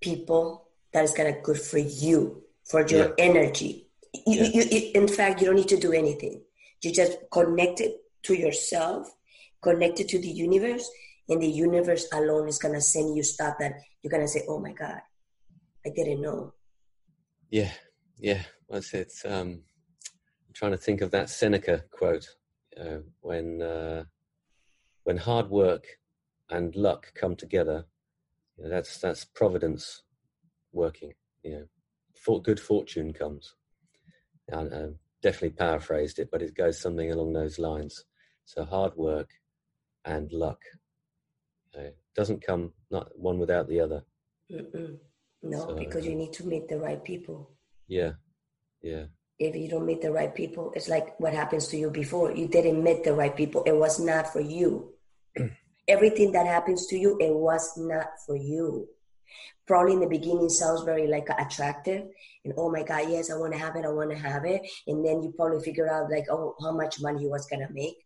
people 0.01 0.69
that 0.93 1.05
is 1.05 1.13
gonna 1.13 1.39
good 1.43 1.61
for 1.61 1.79
you 2.07 2.45
for 2.65 2.87
your 2.87 3.09
yeah. 3.09 3.27
energy. 3.29 3.90
You, 4.27 4.45
yeah. 4.45 4.65
you, 4.71 4.91
in 4.95 5.09
fact, 5.09 5.41
you 5.41 5.47
don't 5.47 5.57
need 5.57 5.69
to 5.69 5.77
do 5.77 5.93
anything. 5.93 6.43
You 6.83 6.93
just 6.93 7.19
connect 7.31 7.81
it 7.81 7.97
to 8.25 8.35
yourself, 8.35 9.09
connect 9.63 10.01
it 10.01 10.09
to 10.09 10.19
the 10.19 10.29
universe, 10.29 10.91
and 11.29 11.41
the 11.41 11.49
universe 11.49 12.09
alone 12.13 12.49
is 12.49 12.59
gonna 12.59 12.81
send 12.81 13.17
you 13.17 13.23
stuff 13.23 13.57
that 13.61 13.75
you're 14.03 14.11
gonna 14.11 14.29
say, 14.29 14.45
"Oh 14.49 14.59
my 14.59 14.73
God, 14.73 15.01
I 15.87 15.91
didn't 15.91 16.23
know." 16.23 16.55
Yeah, 17.51 17.73
yeah. 18.19 18.43
That's 18.69 18.95
it. 18.95 19.13
Um, 19.25 19.63
I'm 20.49 20.55
trying 20.55 20.73
to 20.73 20.79
think 20.79 21.01
of 21.01 21.11
that 21.11 21.29
Seneca 21.29 21.85
quote 21.91 22.29
uh, 22.81 22.99
when 23.21 23.63
uh, 23.63 24.05
when 25.05 25.17
hard 25.17 25.51
work 25.51 25.87
and 26.51 26.75
luck 26.77 27.13
come 27.15 27.37
together. 27.37 27.85
You 28.57 28.65
know, 28.65 28.71
that's 28.71 28.99
that's 28.99 29.25
providence 29.25 30.03
working. 30.73 31.13
You 31.43 31.51
know, 31.51 31.65
for, 32.15 32.41
good 32.43 32.61
fortune 32.61 33.13
comes. 33.13 33.55
I 34.53 34.89
definitely 35.23 35.51
paraphrased 35.51 36.19
it, 36.19 36.31
but 36.31 36.43
it 36.43 36.55
goes 36.55 36.81
something 36.81 37.11
along 37.11 37.33
those 37.33 37.59
lines. 37.59 38.05
So 38.45 38.65
hard 38.65 38.95
work 38.97 39.31
and 40.05 40.33
luck 40.33 40.61
uh, 41.77 41.91
doesn't 42.15 42.45
come 42.45 42.73
not 42.91 43.17
one 43.19 43.39
without 43.39 43.69
the 43.69 43.81
other. 43.81 44.05
Mm-mm. 44.51 44.99
No, 45.43 45.59
so, 45.59 45.75
because 45.75 46.07
you 46.07 46.15
need 46.15 46.33
to 46.35 46.47
meet 46.47 46.69
the 46.69 46.79
right 46.79 47.03
people. 47.03 47.51
Yeah, 47.87 48.13
yeah. 48.83 49.05
If 49.39 49.57
you 49.57 49.69
don't 49.69 49.87
meet 49.87 50.03
the 50.03 50.13
right 50.13 50.35
people, 50.35 50.73
it's 50.75 50.89
like 50.89 51.19
what 51.19 51.33
happens 51.33 51.69
to 51.69 51.77
you 51.79 51.91
before. 51.91 52.33
You 52.33 52.47
didn't 52.47 52.83
meet 52.83 53.05
the 53.05 53.15
right 53.15 53.35
people. 53.35 53.63
It 53.65 53.75
was 53.77 53.99
not 53.99 54.33
for 54.33 54.41
you. 54.41 54.93
Everything 55.89 56.33
that 56.33 56.47
happens 56.47 56.87
to 56.89 56.99
you, 56.99 57.17
it 57.21 57.35
was 57.35 57.73
not 57.79 58.09
for 58.27 58.37
you 58.37 58.89
probably 59.67 59.93
in 59.93 60.01
the 60.01 60.07
beginning 60.07 60.49
sounds 60.49 60.83
very 60.83 61.07
like 61.07 61.29
attractive 61.39 62.07
and 62.45 62.55
oh 62.57 62.71
my 62.71 62.83
god 62.83 63.09
yes 63.09 63.31
i 63.31 63.37
want 63.37 63.53
to 63.53 63.59
have 63.59 63.77
it 63.77 63.85
i 63.85 63.89
want 63.89 64.11
to 64.11 64.17
have 64.17 64.45
it 64.45 64.61
and 64.87 65.05
then 65.05 65.23
you 65.23 65.33
probably 65.37 65.63
figure 65.63 65.89
out 65.89 66.11
like 66.11 66.25
oh 66.31 66.55
how 66.61 66.73
much 66.73 67.01
money 67.01 67.23
you 67.23 67.31
was 67.31 67.47
gonna 67.47 67.69
make. 67.73 67.97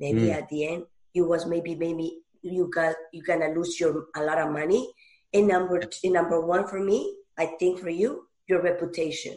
Maybe 0.00 0.22
mm. 0.22 0.34
at 0.34 0.48
the 0.48 0.66
end 0.66 0.84
you 1.12 1.26
was 1.26 1.46
maybe 1.46 1.74
maybe 1.74 2.18
you 2.42 2.68
got 2.74 2.96
you 3.12 3.22
gonna 3.22 3.50
lose 3.50 3.78
your 3.78 4.06
a 4.16 4.22
lot 4.22 4.38
of 4.38 4.50
money. 4.50 4.92
And 5.32 5.46
number 5.48 5.80
and 6.04 6.12
number 6.12 6.40
one 6.40 6.66
for 6.66 6.80
me 6.80 7.16
i 7.38 7.46
think 7.58 7.78
for 7.78 7.88
you 7.88 8.28
your 8.48 8.60
reputation. 8.62 9.36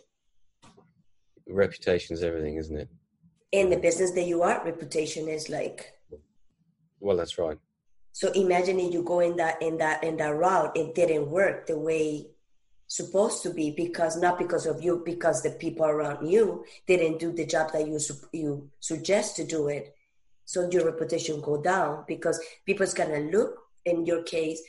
Reputation 1.48 2.16
is 2.16 2.24
everything 2.24 2.58
isn't 2.58 2.78
it? 2.78 2.90
In 3.52 3.70
the 3.70 3.78
business 3.78 4.12
that 4.12 4.26
you 4.26 4.42
are 4.42 4.66
reputation 4.66 5.28
is 5.28 5.50
like 5.50 5.94
well 7.00 7.18
that's 7.18 7.38
right 7.38 7.60
so 8.16 8.32
imagine 8.32 8.80
if 8.80 8.94
you 8.94 9.04
go 9.04 9.20
in 9.20 9.36
that 9.36 9.62
in 9.62 9.78
that 9.80 10.02
in 10.02 10.16
that 10.16 10.38
route, 10.38 10.72
it 10.78 10.96
didn't 10.96 11.30
work 11.30 11.68
the 11.68 11.78
way 11.78 12.28
supposed 12.88 13.44
to 13.44 13.50
be 13.50 13.72
because 13.72 14.16
not 14.16 14.40
because 14.40 14.66
of 14.66 14.82
you, 14.82 15.02
because 15.04 15.44
the 15.44 15.50
people 15.50 15.86
around 15.86 16.26
you 16.26 16.64
didn't 16.88 17.20
do 17.20 17.34
the 17.34 17.46
job 17.46 17.74
that 17.74 17.86
you 17.86 18.00
you 18.32 18.70
suggest 18.80 19.36
to 19.36 19.44
do 19.44 19.68
it. 19.68 19.94
So 20.46 20.70
your 20.70 20.86
reputation 20.86 21.42
go 21.42 21.62
down 21.62 22.06
because 22.08 22.40
people's 22.66 22.94
gonna 22.94 23.20
look 23.20 23.58
in 23.84 24.06
your 24.06 24.24
case, 24.24 24.62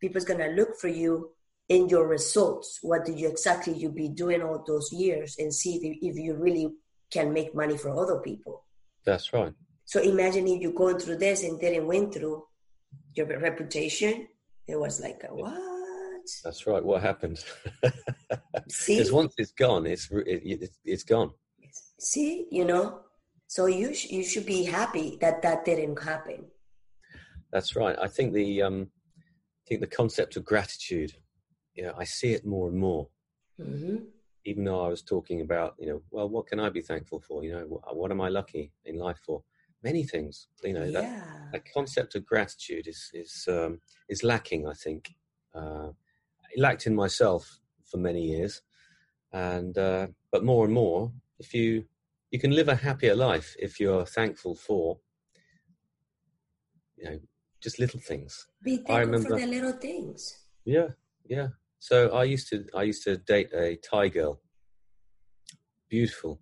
people's 0.00 0.24
gonna 0.24 0.48
look 0.48 0.78
for 0.80 0.88
you 0.88 1.32
in 1.68 1.90
your 1.90 2.08
results. 2.08 2.78
What 2.80 3.04
did 3.04 3.20
you 3.20 3.28
exactly 3.28 3.74
you 3.74 3.90
be 3.90 4.08
doing 4.08 4.40
all 4.40 4.64
those 4.66 4.90
years 4.90 5.36
and 5.38 5.52
see 5.52 5.76
if, 5.76 5.98
if 6.00 6.16
you 6.16 6.36
really 6.36 6.72
can 7.12 7.34
make 7.34 7.54
money 7.54 7.76
for 7.76 7.90
other 7.90 8.20
people. 8.20 8.64
That's 9.04 9.34
right. 9.34 9.52
So 9.84 10.00
imagine 10.00 10.48
if 10.48 10.62
you're 10.62 10.72
going 10.72 10.98
through 10.98 11.18
this 11.18 11.44
and 11.44 11.60
didn't 11.60 11.86
went 11.86 12.14
through, 12.14 12.44
your 13.14 13.26
reputation. 13.26 14.28
It 14.66 14.78
was 14.78 15.00
like, 15.00 15.22
a, 15.28 15.34
what? 15.34 15.58
That's 16.42 16.66
right. 16.66 16.84
What 16.84 17.02
happened? 17.02 17.44
See, 18.70 18.96
because 18.96 19.12
once 19.12 19.34
it's 19.38 19.52
gone, 19.52 19.86
it's 19.86 20.08
it, 20.10 20.70
it's 20.84 21.04
gone. 21.04 21.30
See, 21.98 22.46
you 22.50 22.64
know, 22.64 23.00
so 23.46 23.66
you 23.66 23.94
sh- 23.94 24.10
you 24.10 24.24
should 24.24 24.46
be 24.46 24.64
happy 24.64 25.18
that 25.20 25.42
that 25.42 25.64
didn't 25.64 26.02
happen. 26.02 26.46
That's 27.52 27.76
right. 27.76 27.96
I 28.00 28.08
think 28.08 28.32
the 28.32 28.62
um, 28.62 28.88
I 29.20 29.62
think 29.68 29.80
the 29.80 29.86
concept 29.86 30.36
of 30.36 30.44
gratitude. 30.44 31.12
You 31.74 31.84
know, 31.84 31.94
I 31.98 32.04
see 32.04 32.32
it 32.32 32.46
more 32.46 32.68
and 32.68 32.78
more. 32.78 33.08
Mm-hmm. 33.60 33.96
Even 34.46 34.64
though 34.64 34.84
I 34.84 34.88
was 34.88 35.02
talking 35.02 35.40
about, 35.40 35.74
you 35.78 35.88
know, 35.88 36.02
well, 36.10 36.28
what 36.28 36.46
can 36.46 36.60
I 36.60 36.68
be 36.68 36.82
thankful 36.82 37.20
for? 37.20 37.42
You 37.42 37.52
know, 37.52 37.64
what, 37.66 37.96
what 37.96 38.10
am 38.10 38.20
I 38.20 38.28
lucky 38.28 38.72
in 38.84 38.98
life 38.98 39.18
for? 39.24 39.42
Many 39.84 40.02
things. 40.02 40.48
You 40.64 40.72
know, 40.72 40.84
yeah. 40.84 41.00
that, 41.00 41.52
that 41.52 41.72
concept 41.72 42.16
of 42.16 42.26
gratitude 42.26 42.88
is 42.88 43.10
is 43.12 43.46
um, 43.48 43.80
is 44.08 44.24
lacking. 44.24 44.66
I 44.66 44.72
think 44.72 45.10
uh, 45.54 45.90
it 46.50 46.58
lacked 46.58 46.86
in 46.86 46.94
myself 46.96 47.60
for 47.84 47.98
many 47.98 48.22
years, 48.22 48.62
and 49.32 49.76
uh, 49.78 50.06
but 50.32 50.44
more 50.44 50.64
and 50.64 50.74
more, 50.74 51.12
if 51.38 51.54
you 51.54 51.84
you 52.30 52.40
can 52.40 52.50
live 52.50 52.68
a 52.68 52.74
happier 52.74 53.14
life 53.14 53.54
if 53.60 53.78
you're 53.78 54.06
thankful 54.06 54.56
for 54.56 54.98
you 56.96 57.04
know 57.04 57.18
just 57.62 57.78
little 57.78 58.00
things. 58.00 58.46
Be 58.62 58.76
thankful 58.76 58.96
I 58.96 59.00
remember, 59.00 59.28
for 59.28 59.38
the 59.38 59.46
little 59.46 59.72
things. 59.72 60.38
Yeah, 60.64 60.88
yeah. 61.26 61.48
So 61.78 62.08
I 62.10 62.24
used 62.24 62.48
to 62.48 62.64
I 62.74 62.82
used 62.84 63.04
to 63.04 63.18
date 63.18 63.50
a 63.54 63.76
Thai 63.76 64.08
girl, 64.08 64.40
beautiful, 65.88 66.40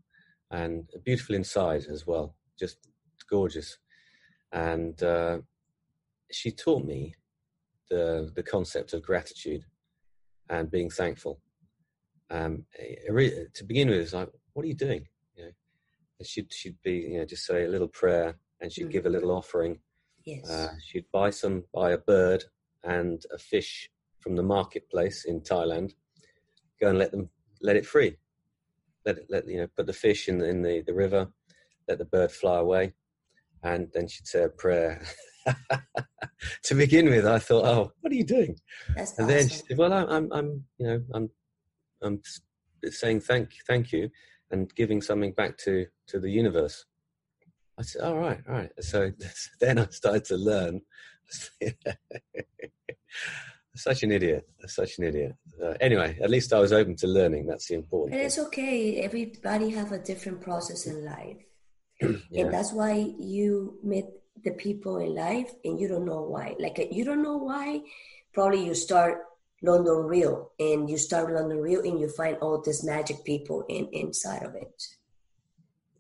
and 0.51 0.89
beautiful 1.05 1.35
inside 1.35 1.85
as 1.91 2.07
well. 2.07 2.37
Just 2.59 2.79
gorgeous. 3.33 3.79
And 4.53 5.03
uh, 5.03 5.39
she 6.31 6.51
taught 6.51 6.85
me 6.85 7.15
the 7.89 8.31
the 8.37 8.43
concept 8.43 8.93
of 8.93 9.03
gratitude 9.03 9.65
and 10.49 10.71
being 10.71 10.91
thankful. 10.91 11.41
Um, 12.31 12.65
to 12.79 13.65
begin 13.67 13.89
with, 13.89 14.01
it's 14.01 14.13
like, 14.13 14.31
what 14.53 14.65
are 14.65 14.69
you 14.69 14.75
doing? 14.89 15.07
You 15.35 15.45
know, 15.45 15.51
and 16.19 16.29
she'd 16.29 16.53
she'd 16.53 16.81
be 16.83 16.97
you 17.11 17.19
know 17.19 17.25
just 17.25 17.47
say 17.47 17.65
a 17.65 17.69
little 17.75 17.89
prayer 17.89 18.37
and 18.61 18.71
she'd 18.71 18.83
mm-hmm. 18.83 18.91
give 18.91 19.07
a 19.07 19.15
little 19.17 19.31
offering. 19.31 19.81
Yes. 20.25 20.49
Uh, 20.49 20.75
she'd 20.87 21.11
buy 21.11 21.31
some 21.31 21.65
buy 21.75 21.93
a 21.93 21.99
bird 21.99 22.45
and 22.85 23.25
a 23.35 23.39
fish 23.39 23.91
from 24.21 24.37
the 24.37 24.49
marketplace 24.57 25.25
in 25.25 25.41
Thailand. 25.41 25.93
Go 26.81 26.89
and 26.91 26.99
let 26.99 27.11
them 27.13 27.31
let 27.63 27.77
it 27.77 27.87
free. 27.87 28.19
Let 29.07 29.17
it 29.19 29.27
let 29.31 29.49
you 29.49 29.59
know 29.59 29.69
put 29.77 29.87
the 29.87 30.01
fish 30.07 30.29
in 30.29 30.39
the, 30.39 30.49
in 30.49 30.63
the, 30.63 30.83
the 30.87 30.95
river. 30.95 31.29
Let 31.89 31.99
the 31.99 32.13
bird 32.17 32.31
fly 32.31 32.59
away 32.59 32.95
and 33.63 33.89
then 33.93 34.09
she'd 34.09 34.27
say 34.27 34.45
a 34.45 34.49
prayer. 34.49 35.03
to 36.65 36.75
begin 36.75 37.09
with, 37.09 37.27
I 37.27 37.39
thought, 37.39 37.65
"Oh, 37.65 37.93
what 38.01 38.13
are 38.13 38.17
you 38.17 38.25
doing?" 38.25 38.59
That's 38.97 39.19
and 39.19 39.27
awesome. 39.27 39.37
then 39.37 39.49
she 39.49 39.63
said, 39.69 39.79
"Well, 39.79 39.93
I'm, 39.93 40.33
I'm, 40.33 40.65
you 40.79 40.87
know, 40.87 41.03
I'm, 41.15 41.31
I'm 42.03 42.21
saying 42.85 43.21
thank, 43.21 43.51
thank 43.67 43.93
you, 43.93 44.11
and 44.51 44.73
giving 44.75 45.03
something 45.03 45.33
back 45.33 45.59
to 45.59 45.87
to 46.09 46.21
the 46.21 46.31
universe." 46.31 46.85
I 47.79 47.83
said, 47.83 48.03
"All 48.03 48.19
right, 48.19 48.41
all 48.49 48.55
right." 48.55 48.71
So 48.81 49.13
then 49.61 49.79
I 49.79 49.87
started 49.87 50.25
to 50.27 50.37
learn. 50.37 50.81
such 53.75 54.03
an 54.03 54.13
idiot. 54.13 54.47
Such 54.67 54.99
an 54.99 55.05
idiot. 55.05 55.35
Uh, 55.63 55.75
anyway, 55.81 56.19
at 56.23 56.31
least 56.31 56.53
I 56.53 56.59
was 56.59 56.73
open 56.73 56.97
to 56.97 57.07
learning. 57.07 57.47
That's 57.47 57.69
the 57.69 57.75
important. 57.75 58.15
And 58.15 58.27
it's 58.27 58.39
okay. 58.39 59.01
Everybody 59.01 59.71
have 59.71 59.93
a 59.93 59.99
different 59.99 60.41
process 60.41 60.87
in 60.87 61.05
life, 61.05 61.39
yeah. 62.31 62.45
and 62.45 62.55
that's 62.55 62.73
why 62.73 62.93
you 63.19 63.79
meet 63.83 64.07
the 64.45 64.53
people 64.53 64.99
in 64.99 65.15
life, 65.15 65.51
and 65.65 65.79
you 65.79 65.89
don't 65.89 66.07
know 66.07 66.23
why. 66.23 66.55
Like 66.59 66.79
uh, 66.79 66.85
you 66.91 67.05
don't 67.05 67.23
know 67.23 67.37
why. 67.37 67.83
Probably 68.33 68.65
you 68.65 68.75
start 68.75 69.19
London 69.63 70.05
Real, 70.05 70.53
and 70.59 70.91
you 70.91 70.99
start 70.99 71.33
London 71.33 71.59
Real, 71.59 71.81
and 71.81 72.01
you 72.01 72.09
find 72.09 72.37
all 72.39 72.61
these 72.61 72.83
magic 72.85 73.25
people 73.25 73.65
in 73.69 73.89
inside 73.93 74.43
of 74.43 74.55
it. 74.55 74.83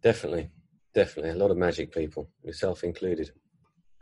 Definitely, 0.03 0.51
definitely, 0.95 1.31
a 1.31 1.37
lot 1.37 1.51
of 1.51 1.57
magic 1.57 1.93
people, 1.93 2.29
yourself 2.43 2.83
included. 2.83 3.31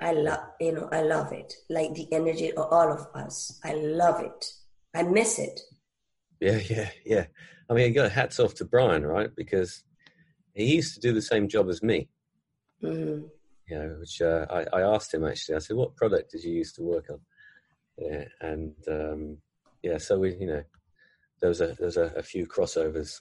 I 0.01 0.13
love, 0.13 0.41
you 0.61 0.73
know, 0.73 0.89
I 0.91 1.03
love 1.03 1.33
it. 1.33 1.53
Like 1.69 1.95
the 1.95 2.11
energy 2.11 2.53
of 2.53 2.73
all 2.73 2.91
of 2.91 3.07
us. 3.15 3.61
I 3.63 3.75
love 3.75 4.21
it. 4.23 4.53
I 4.95 5.03
miss 5.03 5.39
it. 5.39 5.61
Yeah, 6.41 6.59
yeah, 6.71 6.91
yeah. 7.05 7.27
I 7.69 7.75
mean, 7.75 7.89
you 7.89 7.95
got 7.95 8.11
hats 8.11 8.41
off 8.41 8.55
to 8.55 8.65
Brian, 8.65 9.05
right? 9.05 9.31
Because 9.37 9.85
he 10.55 10.77
used 10.77 10.95
to 10.95 11.01
do 11.01 11.13
the 11.13 11.23
same 11.23 11.49
job 11.49 11.69
as 11.69 11.83
me. 11.83 12.09
Mm-hmm. 12.83 13.27
You 13.69 13.79
know, 13.79 13.97
which 14.01 14.21
uh, 14.21 14.47
I, 14.51 14.65
I 14.73 14.83
asked 14.83 15.15
him 15.15 15.25
actually. 15.25 15.57
I 15.57 15.59
said, 15.61 15.77
"What 15.77 15.97
product 15.97 16.33
did 16.33 16.43
you 16.43 16.53
used 16.53 16.75
to 16.77 16.83
work 16.83 17.07
on?" 17.11 17.21
Yeah, 17.99 18.25
and 18.41 18.75
um, 18.89 19.39
yeah, 19.83 19.99
so 19.99 20.19
we, 20.19 20.35
you 20.35 20.47
know, 20.47 20.63
there 21.41 21.49
was 21.49 21.61
a 21.61 21.69
there 21.79 21.87
was 21.87 21.97
a, 21.97 22.13
a 22.17 22.23
few 22.23 22.47
crossovers, 22.47 23.21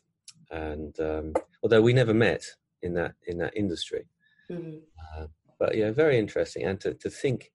and 0.52 0.98
um, 1.00 1.34
although 1.62 1.82
we 1.82 1.94
never 1.94 2.14
met 2.14 2.44
in 2.82 2.94
that 2.96 3.14
in 3.28 3.38
that 3.40 3.56
industry, 3.56 4.08
mm-hmm. 4.50 4.78
uh, 5.18 5.28
but 5.60 5.76
yeah, 5.76 5.92
very 5.92 6.18
interesting, 6.18 6.64
and 6.64 6.80
to, 6.82 6.94
to 6.96 7.10
think 7.10 7.52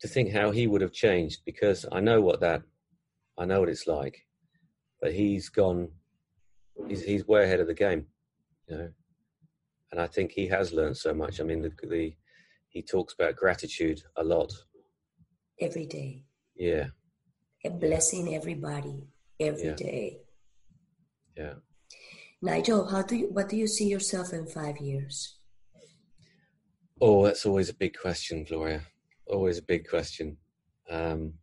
to 0.00 0.08
think 0.08 0.32
how 0.32 0.50
he 0.50 0.66
would 0.66 0.82
have 0.82 0.92
changed 0.92 1.40
because 1.46 1.86
I 1.90 2.00
know 2.00 2.20
what 2.20 2.40
that 2.40 2.62
I 3.38 3.46
know 3.46 3.60
what 3.60 3.68
it's 3.68 3.86
like, 3.86 4.26
but 5.00 5.12
he's 5.12 5.48
gone. 5.48 5.88
He's 6.88 7.02
he's 7.02 7.26
way 7.26 7.44
ahead 7.44 7.60
of 7.60 7.66
the 7.66 7.74
game, 7.74 8.06
you 8.68 8.76
know, 8.76 8.88
and 9.92 10.00
I 10.00 10.06
think 10.06 10.32
he 10.32 10.46
has 10.48 10.72
learned 10.72 10.96
so 10.96 11.14
much. 11.14 11.40
I 11.40 11.44
mean, 11.44 11.62
the, 11.62 11.72
the 11.86 12.14
he 12.68 12.82
talks 12.82 13.14
about 13.14 13.36
gratitude 13.36 14.02
a 14.16 14.24
lot 14.24 14.52
every 15.60 15.86
day. 15.86 16.24
Yeah, 16.56 16.86
and 17.64 17.80
blessing 17.80 18.34
everybody 18.34 19.08
every 19.40 19.68
yeah. 19.68 19.74
day. 19.74 20.18
yeah. 21.36 21.54
Nigel, 22.42 22.86
how 22.86 23.00
do 23.00 23.16
you, 23.16 23.28
what 23.30 23.48
do 23.48 23.56
you 23.56 23.66
see 23.66 23.88
yourself 23.88 24.34
in 24.34 24.46
five 24.46 24.76
years? 24.78 25.38
Oh, 27.00 27.24
that's 27.24 27.46
always 27.46 27.70
a 27.70 27.74
big 27.74 27.96
question, 27.98 28.44
Gloria. 28.44 28.82
Always 29.26 29.58
a 29.58 29.62
big 29.62 29.88
question. 29.88 30.36
Um, 30.90 31.34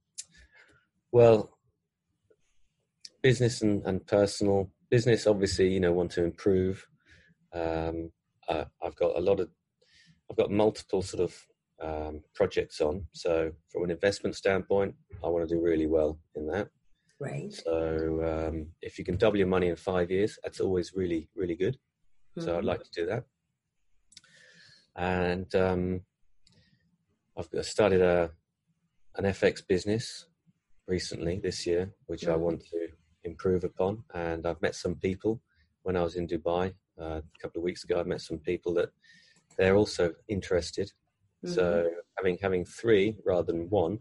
well, 1.11 1.57
business 3.22 3.61
and, 3.61 3.84
and, 3.86 4.05
personal. 4.05 4.69
Business, 4.89 5.26
obviously, 5.26 5.74
you 5.74 5.80
know, 5.80 5.91
want 5.91 6.11
to 6.11 6.24
improve. 6.24 6.86
Um, 7.54 8.12
I, 8.49 8.66
I've 8.84 8.95
got 8.95 9.18
a 9.18 9.22
lot 9.22 9.39
of, 9.39 9.49
I've 10.30 10.38
got 10.38 10.52
multiple 10.52 11.02
sort 11.02 11.24
of 11.24 11.36
um, 11.82 12.22
projects 12.34 12.82
on. 12.82 13.08
So, 13.14 13.52
from 13.70 13.84
an 13.84 13.91
investment 13.91 14.36
standpoint, 14.36 14.95
I 15.24 15.28
want 15.28 15.47
to 15.47 15.56
do 15.56 15.62
really 15.62 15.88
well 15.88 16.20
in 16.36 16.47
that. 16.47 16.70
Right. 17.20 17.52
So, 17.54 18.47
um, 18.47 18.68
if 18.82 18.97
you 18.97 19.06
can 19.06 19.18
double 19.18 19.38
your 19.38 19.47
money 19.47 19.68
in 19.68 19.76
five 19.76 20.12
years, 20.12 20.38
that's 20.43 20.60
always 20.60 20.93
really, 20.95 21.30
really 21.36 21.56
good. 21.56 21.76
Mm-hmm. 22.38 22.41
So, 22.45 22.54
I'd 22.54 22.60
mm-hmm. 22.60 22.68
like 22.68 22.84
to 22.84 22.91
do 22.93 23.06
that 23.08 23.24
and 24.95 25.54
um, 25.56 26.02
I've 27.38 27.66
started 27.66 28.02
a 28.02 28.32
an 29.18 29.26
FX 29.26 29.66
business 29.68 30.26
recently 30.88 31.39
this 31.39 31.66
year, 31.68 31.91
which 32.06 32.22
mm-hmm. 32.22 32.32
I 32.32 32.38
want 32.38 32.62
to 32.72 32.88
improve 33.24 33.64
upon. 33.64 34.04
And 34.14 34.45
I've 34.45 34.62
met 34.62 34.76
some 34.76 34.95
people 34.95 35.41
when 35.84 35.97
I 35.97 36.02
was 36.02 36.16
in 36.16 36.28
Dubai 36.28 36.74
uh, 36.99 37.19
a 37.19 37.39
couple 37.41 37.59
of 37.59 37.63
weeks 37.63 37.83
ago. 37.83 37.99
I 37.99 38.03
met 38.03 38.21
some 38.21 38.39
people 38.39 38.73
that 38.75 38.89
they're 39.57 39.75
also 39.75 40.13
interested. 40.27 40.91
Mm-hmm. 41.45 41.53
So 41.53 41.89
having 42.17 42.37
having 42.41 42.65
three 42.65 43.17
rather 43.25 43.51
than 43.51 43.69
one, 43.69 43.99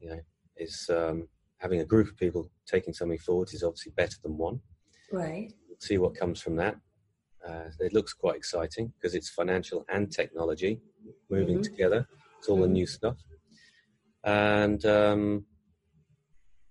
you 0.00 0.10
know, 0.10 0.20
is 0.56 0.90
um, 0.90 1.28
having 1.58 1.80
a 1.80 1.84
group 1.84 2.08
of 2.08 2.16
people 2.16 2.50
taking 2.66 2.94
something 2.94 3.18
forward 3.18 3.50
is 3.52 3.62
obviously 3.62 3.92
better 3.96 4.16
than 4.22 4.36
one. 4.36 4.60
Right. 5.10 5.52
see 5.78 5.96
what 5.96 6.14
comes 6.14 6.40
from 6.40 6.56
that. 6.56 6.76
Uh, 7.46 7.70
it 7.80 7.94
looks 7.94 8.12
quite 8.12 8.36
exciting 8.36 8.92
because 8.96 9.14
it's 9.14 9.30
financial 9.30 9.84
and 9.88 10.10
technology 10.12 10.80
moving 11.30 11.56
mm-hmm. 11.56 11.62
together. 11.62 12.06
It's 12.38 12.48
all 12.48 12.56
mm-hmm. 12.56 12.62
the 12.62 12.68
new 12.68 12.86
stuff. 12.86 13.16
And 14.24 14.84
um, 14.84 15.46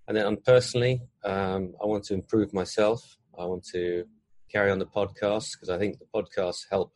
and 0.08 0.18
then 0.18 0.38
personally, 0.46 1.02
um, 1.24 1.74
I 1.82 1.86
want 1.86 2.04
to 2.06 2.14
improve 2.14 2.54
myself. 2.54 3.18
I 3.38 3.46
want 3.46 3.66
to 3.74 4.06
carry 4.52 4.72
on 4.72 4.80
the 4.80 4.86
podcast 4.86 5.54
because 5.54 5.70
I 5.70 5.78
think 5.78 6.00
the 6.00 6.06
podcasts 6.14 6.66
help 6.70 6.94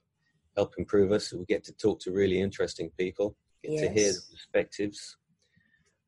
help 0.56 0.74
improve 0.78 1.12
us. 1.12 1.34
We 1.34 1.45
get 1.45 1.64
to 1.66 1.74
talk 1.74 1.99
to 2.02 2.12
really 2.12 2.39
interesting 2.39 2.91
people, 2.97 3.36
get 3.64 3.72
yes. 3.72 3.82
to 3.82 3.89
hear 3.89 4.12
the 4.12 4.22
perspectives, 4.32 5.18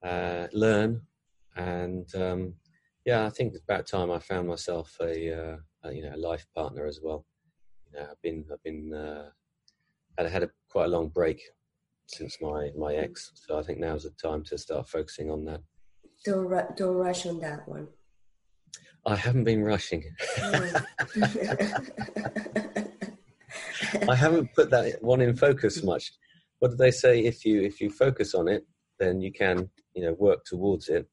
uh, 0.04 0.48
learn, 0.54 1.02
and 1.56 2.14
um, 2.16 2.54
yeah, 3.06 3.26
I 3.26 3.30
think 3.30 3.54
it's 3.54 3.64
about 3.64 3.88
time 3.88 4.12
I 4.12 4.20
found 4.20 4.48
myself 4.48 4.96
a, 5.02 5.34
uh, 5.34 5.58
a 5.84 5.94
you 5.94 6.04
know 6.04 6.16
a 6.16 6.18
life 6.18 6.46
partner 6.56 6.86
as 6.86 7.00
well 7.04 7.26
You 7.92 8.00
know, 8.00 8.08
I've 8.12 8.22
been 8.22 8.46
I've 8.52 8.64
been 8.64 8.94
uh, 8.94 9.30
had 10.18 10.30
had 10.30 10.44
a 10.44 10.50
quite 10.70 10.86
a 10.86 10.90
long 10.90 11.10
break 11.10 11.42
since 12.08 12.38
my 12.42 12.72
my 12.78 12.96
ex, 12.96 13.32
so 13.36 13.58
I 13.58 13.64
think 13.64 13.80
now's 13.80 14.04
the 14.04 14.12
time 14.12 14.44
to 14.46 14.58
start 14.58 14.88
focusing 14.88 15.30
on 15.32 15.46
that. 15.46 15.62
Don't 16.26 16.48
ru- 16.48 16.74
don't 16.76 16.96
rush 16.96 17.26
on 17.26 17.40
that 17.40 17.68
one. 17.68 17.88
I 19.06 19.16
haven't 19.16 19.44
been 19.44 19.64
rushing. 19.64 20.04
I 24.10 24.16
haven't 24.16 24.54
put 24.56 24.70
that 24.70 24.98
one 25.02 25.22
in 25.22 25.36
focus 25.36 25.84
much. 25.84 26.14
What 26.60 26.70
did 26.70 26.78
they 26.78 26.92
say? 26.92 27.20
If 27.20 27.46
you 27.46 27.62
if 27.62 27.82
you 27.82 27.90
focus 27.90 28.34
on 28.34 28.48
it, 28.48 28.66
then 29.00 29.22
you 29.22 29.32
can 29.32 29.70
you 29.94 30.04
know 30.04 30.14
work 30.14 30.46
towards 30.46 30.88
it. 30.90 31.08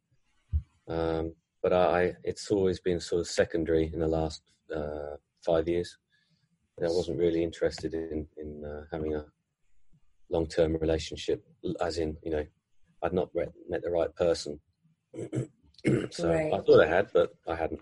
Um, 0.88 1.34
but 1.62 1.72
I, 1.72 2.14
it's 2.24 2.50
always 2.50 2.80
been 2.80 3.00
sort 3.00 3.20
of 3.20 3.26
secondary 3.26 3.90
in 3.92 4.00
the 4.00 4.08
last 4.08 4.42
uh, 4.74 5.16
five 5.44 5.68
years. 5.68 5.98
I 6.82 6.84
wasn't 6.84 7.18
really 7.18 7.42
interested 7.42 7.92
in 7.92 8.26
in 8.38 8.64
uh, 8.64 8.84
having 8.90 9.14
a 9.14 9.26
long 10.30 10.46
term 10.46 10.76
relationship, 10.76 11.44
as 11.80 11.98
in 11.98 12.16
you 12.22 12.30
know, 12.30 12.46
I'd 13.02 13.12
not 13.12 13.34
met, 13.34 13.52
met 13.68 13.82
the 13.82 13.90
right 13.90 14.14
person. 14.14 14.60
so 16.10 16.28
right. 16.28 16.52
I 16.52 16.58
thought 16.58 16.84
I 16.84 16.88
had, 16.88 17.08
but 17.12 17.32
I 17.48 17.54
hadn't. 17.54 17.80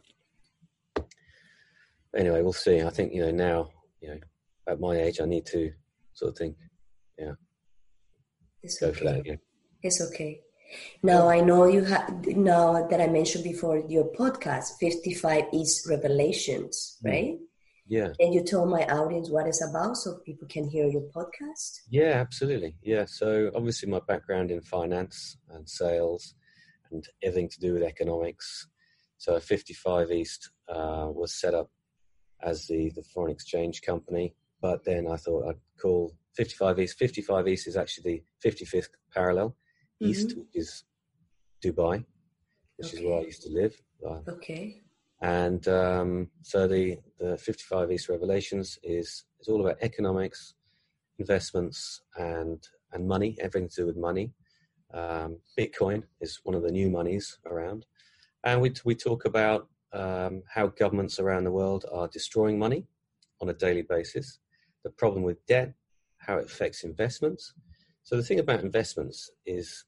Anyway, 2.17 2.43
we'll 2.43 2.53
see. 2.53 2.83
I 2.83 2.91
think 2.91 3.13
you 3.13 3.23
know 3.23 3.31
now, 3.31 3.71
you 4.01 4.11
know, 4.11 4.21
at 4.67 4.81
my 4.81 4.97
age, 4.97 5.21
I 5.21 5.27
need 5.27 5.47
to 5.47 5.73
sort 6.15 6.33
of 6.33 6.39
think, 6.39 6.57
yeah, 7.19 7.33
it's 8.63 8.79
go 8.79 8.89
okay. 8.89 8.99
for 8.99 9.05
that 9.05 9.21
again. 9.21 9.39
It's 9.83 10.01
okay. 10.01 10.41
Now 11.03 11.29
I 11.29 11.41
know 11.41 11.67
you 11.67 11.85
have 11.85 12.27
now 12.27 12.87
that 12.89 13.01
I 13.01 13.07
mentioned 13.07 13.45
before 13.45 13.79
your 13.89 14.13
podcast, 14.13 14.79
Fifty 14.79 15.15
Five 15.15 15.45
East 15.53 15.89
Revelations, 15.89 16.99
mm. 17.05 17.11
right? 17.11 17.39
Yeah. 17.89 18.09
And 18.21 18.35
you 18.35 18.45
tell 18.45 18.67
my 18.67 18.85
audience 18.85 19.31
what 19.31 19.47
it's 19.47 19.65
about 19.65 19.97
so 19.97 20.19
people 20.27 20.47
can 20.47 20.69
hear 20.69 20.87
your 20.87 21.09
podcast? 21.17 21.81
Yeah, 21.89 22.21
absolutely. 22.21 22.77
Yeah. 22.83 23.07
So 23.07 23.51
obviously 23.55 23.89
my 23.89 24.01
background 24.07 24.51
in 24.51 24.61
finance 24.61 25.39
and 25.49 25.67
sales 25.67 26.35
and 26.91 27.07
everything 27.23 27.49
to 27.51 27.61
do 27.61 27.75
with 27.75 27.83
economics. 27.83 28.69
So 29.19 29.39
55 29.41 30.11
East 30.13 30.51
uh, 30.69 31.09
was 31.11 31.35
set 31.35 31.55
up 31.55 31.71
as 32.43 32.67
the, 32.67 32.91
the 32.95 33.03
foreign 33.03 33.33
exchange 33.33 33.83
company, 33.83 34.35
but 34.61 34.85
then 34.85 35.09
I 35.09 35.17
thought 35.17 35.49
I'd 35.49 35.81
call 35.81 36.15
55 36.37 36.79
East. 36.79 36.99
55 36.99 37.49
East 37.49 37.67
is 37.67 37.77
actually 37.77 38.25
the 38.43 38.51
55th 38.51 38.89
parallel 39.13 39.57
east, 40.01 40.29
mm-hmm. 40.29 40.41
which 40.41 40.55
is 40.55 40.85
Dubai, 41.65 42.05
which 42.77 42.89
okay. 42.89 42.99
is 42.99 43.05
where 43.05 43.19
I 43.19 43.23
used 43.23 43.43
to 43.43 43.51
live. 43.51 43.75
Uh, 44.07 44.21
okay. 44.29 44.81
And 45.21 45.67
um, 45.67 46.29
so 46.43 46.69
the, 46.69 46.99
the 47.19 47.37
55 47.37 47.91
East 47.91 48.09
Revelations 48.09 48.79
is, 48.83 49.25
is 49.41 49.49
all 49.49 49.61
about 49.61 49.79
economics, 49.83 50.55
investments, 51.19 52.03
and, 52.17 52.63
and 52.93 53.09
money, 53.09 53.37
everything 53.41 53.69
to 53.71 53.77
do 53.83 53.87
with 53.87 53.97
money. 53.97 54.33
Um, 54.93 55.39
Bitcoin 55.59 56.05
is 56.21 56.41
one 56.45 56.55
of 56.55 56.63
the 56.63 56.73
new 56.73 56.91
monies 56.91 57.39
around. 57.47 57.87
And 58.45 58.61
we, 58.61 58.73
we 58.85 58.95
talk 58.95 59.25
about 59.25 59.69
um, 59.93 60.43
how 60.49 60.69
governments 60.69 61.19
around 61.19 61.45
the 61.45 61.53
world 61.53 61.85
are 61.93 62.09
destroying 62.09 62.59
money 62.59 62.87
on 63.41 63.49
a 63.49 63.55
daily 63.55 63.83
basis, 63.83 64.39
the 64.85 64.91
problem 64.91 65.23
with 65.23 65.45
debt, 65.47 65.75
how 66.19 66.39
it 66.39 66.47
affects 66.47 66.85
investments. 66.85 67.55
So 68.03 68.17
the 68.17 68.23
thing 68.23 68.41
about 68.41 68.61
investments 68.61 69.31
is 69.45 69.85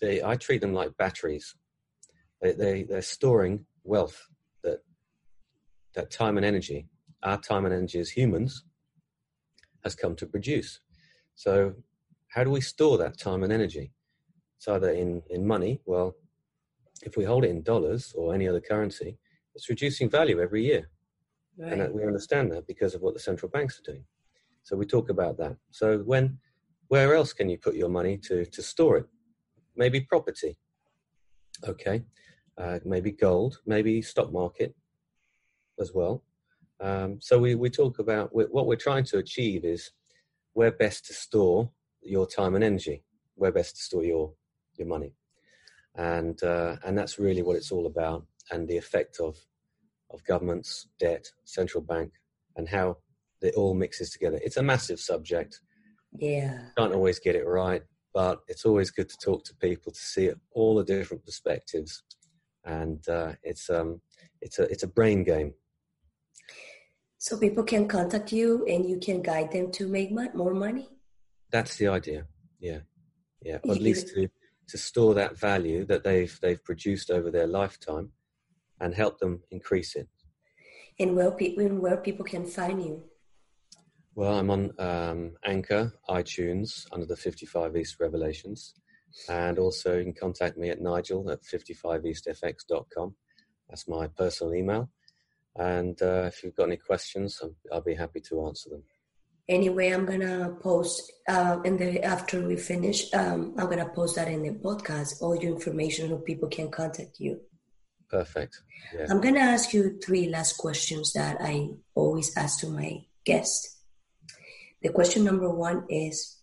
they, 0.00 0.22
I 0.22 0.36
treat 0.36 0.60
them 0.60 0.74
like 0.74 0.96
batteries. 0.96 1.54
They, 2.40 2.52
they, 2.52 2.82
they're 2.84 3.02
storing 3.02 3.66
wealth 3.84 4.28
that 4.62 4.80
that 5.94 6.10
time 6.10 6.36
and 6.36 6.46
energy, 6.46 6.88
our 7.22 7.38
time 7.38 7.64
and 7.64 7.74
energy 7.74 7.98
as 7.98 8.10
humans, 8.10 8.64
has 9.84 9.94
come 9.94 10.16
to 10.16 10.26
produce. 10.26 10.80
So, 11.34 11.74
how 12.32 12.44
do 12.44 12.50
we 12.50 12.60
store 12.60 12.98
that 12.98 13.18
time 13.18 13.42
and 13.42 13.52
energy? 13.52 13.92
it's 14.62 14.68
either 14.68 14.90
in, 14.90 15.20
in 15.28 15.44
money. 15.44 15.80
Well, 15.86 16.14
if 17.02 17.16
we 17.16 17.24
hold 17.24 17.44
it 17.44 17.50
in 17.50 17.62
dollars 17.62 18.14
or 18.16 18.32
any 18.32 18.46
other 18.46 18.60
currency, 18.60 19.18
it's 19.56 19.68
reducing 19.68 20.08
value 20.08 20.40
every 20.40 20.64
year. 20.64 20.88
Right. 21.58 21.72
And 21.72 21.92
we 21.92 22.06
understand 22.06 22.52
that 22.52 22.68
because 22.68 22.94
of 22.94 23.02
what 23.02 23.14
the 23.14 23.18
central 23.18 23.50
banks 23.50 23.80
are 23.80 23.90
doing. 23.90 24.04
So 24.62 24.76
we 24.76 24.86
talk 24.86 25.08
about 25.08 25.36
that. 25.38 25.56
So 25.72 25.98
when, 25.98 26.38
where 26.86 27.12
else 27.16 27.32
can 27.32 27.48
you 27.48 27.58
put 27.58 27.74
your 27.74 27.88
money 27.88 28.16
to, 28.18 28.44
to 28.44 28.62
store 28.62 28.98
it? 28.98 29.06
Maybe 29.74 30.00
property. 30.00 30.56
Okay. 31.66 32.04
Uh, 32.56 32.78
maybe 32.84 33.10
gold, 33.10 33.58
maybe 33.66 34.00
stock 34.00 34.32
market 34.32 34.76
as 35.80 35.90
well. 35.92 36.22
Um, 36.80 37.18
so 37.20 37.36
we, 37.36 37.56
we 37.56 37.68
talk 37.68 37.98
about 37.98 38.30
what 38.32 38.66
we're 38.66 38.76
trying 38.76 39.04
to 39.06 39.18
achieve 39.18 39.64
is 39.64 39.90
where 40.52 40.70
best 40.70 41.06
to 41.06 41.14
store 41.14 41.68
your 42.02 42.26
time 42.26 42.54
and 42.54 42.64
energy, 42.64 43.02
where 43.34 43.52
best 43.52 43.76
to 43.76 43.82
store 43.82 44.04
your, 44.04 44.32
your 44.76 44.88
money. 44.88 45.14
And, 45.94 46.42
uh, 46.42 46.76
and 46.84 46.96
that's 46.96 47.18
really 47.18 47.42
what 47.42 47.56
it's 47.56 47.70
all 47.70 47.86
about 47.86 48.24
and 48.50 48.66
the 48.66 48.76
effect 48.76 49.20
of, 49.20 49.36
of 50.10 50.24
governments, 50.24 50.88
debt, 50.98 51.26
central 51.44 51.82
bank, 51.82 52.12
and 52.56 52.68
how 52.68 52.98
it 53.40 53.54
all 53.54 53.74
mixes 53.74 54.10
together. 54.10 54.40
It's 54.42 54.56
a 54.56 54.62
massive 54.62 55.00
subject. 55.00 55.60
Yeah. 56.18 56.58
Can't 56.76 56.94
always 56.94 57.18
get 57.18 57.36
it 57.36 57.46
right, 57.46 57.82
but 58.12 58.40
it's 58.48 58.64
always 58.64 58.90
good 58.90 59.08
to 59.08 59.16
talk 59.18 59.44
to 59.44 59.54
people 59.56 59.92
to 59.92 60.00
see 60.00 60.30
all 60.52 60.76
the 60.76 60.84
different 60.84 61.24
perspectives. 61.24 62.02
And 62.64 63.06
uh, 63.08 63.32
it's, 63.42 63.68
um, 63.70 64.00
it's, 64.40 64.58
a, 64.58 64.64
it's 64.64 64.82
a 64.82 64.88
brain 64.88 65.24
game. 65.24 65.54
So 67.18 67.38
people 67.38 67.64
can 67.64 67.86
contact 67.86 68.32
you 68.32 68.64
and 68.66 68.88
you 68.88 68.98
can 68.98 69.22
guide 69.22 69.52
them 69.52 69.70
to 69.72 69.86
make 69.86 70.12
more 70.12 70.54
money? 70.54 70.88
That's 71.52 71.76
the 71.76 71.88
idea. 71.88 72.26
Yeah. 72.60 72.80
Yeah. 73.42 73.58
Or 73.64 73.74
at 73.74 73.80
least 73.80 74.08
to, 74.14 74.28
to 74.68 74.78
store 74.78 75.14
that 75.14 75.38
value 75.38 75.84
that 75.86 76.04
they've, 76.04 76.36
they've 76.40 76.62
produced 76.62 77.10
over 77.10 77.30
their 77.30 77.46
lifetime 77.46 78.10
and 78.80 78.94
help 78.94 79.18
them 79.18 79.42
increase 79.50 79.94
it. 79.94 80.08
And 80.98 81.16
where, 81.16 81.30
people, 81.30 81.66
where 81.68 81.96
people 81.96 82.24
can 82.24 82.46
find 82.46 82.82
you? 82.82 83.02
Well, 84.14 84.38
I'm 84.38 84.50
on 84.50 84.72
um, 84.78 85.32
Anchor, 85.44 85.92
iTunes, 86.08 86.86
under 86.92 87.06
the 87.06 87.16
55 87.16 87.76
East 87.76 87.96
Revelations. 87.98 88.74
And 89.28 89.58
also, 89.58 89.96
you 89.96 90.04
can 90.04 90.14
contact 90.14 90.58
me 90.58 90.70
at 90.70 90.80
nigel 90.80 91.30
at 91.30 91.42
55eastfx.com. 91.42 93.14
That's 93.68 93.88
my 93.88 94.06
personal 94.08 94.54
email. 94.54 94.90
And 95.56 96.00
uh, 96.02 96.24
if 96.26 96.42
you've 96.42 96.56
got 96.56 96.64
any 96.64 96.76
questions, 96.76 97.40
I'll, 97.42 97.54
I'll, 97.72 97.82
be 97.82 97.94
happy 97.94 98.20
to 98.20 98.46
answer 98.46 98.70
them. 98.70 98.82
Anyway, 99.52 99.90
I'm 99.90 100.06
gonna 100.06 100.56
post 100.62 101.12
uh, 101.28 101.58
in 101.62 101.76
the 101.76 102.02
after 102.02 102.40
we 102.40 102.56
finish. 102.56 103.12
Um, 103.12 103.54
I'm 103.58 103.68
gonna 103.68 103.90
post 103.90 104.16
that 104.16 104.26
in 104.28 104.42
the 104.42 104.52
podcast. 104.52 105.20
All 105.20 105.36
your 105.36 105.52
information 105.52 106.08
so 106.08 106.16
people 106.16 106.48
can 106.48 106.70
contact 106.70 107.20
you. 107.20 107.38
Perfect. 108.08 108.62
Yeah. 108.94 109.08
I'm 109.10 109.20
gonna 109.20 109.40
ask 109.40 109.74
you 109.74 109.98
three 110.02 110.30
last 110.30 110.56
questions 110.56 111.12
that 111.12 111.36
I 111.38 111.68
always 111.94 112.34
ask 112.34 112.60
to 112.60 112.68
my 112.68 113.04
guests. 113.26 113.82
The 114.80 114.88
question 114.88 115.22
number 115.22 115.50
one 115.50 115.84
is 115.90 116.38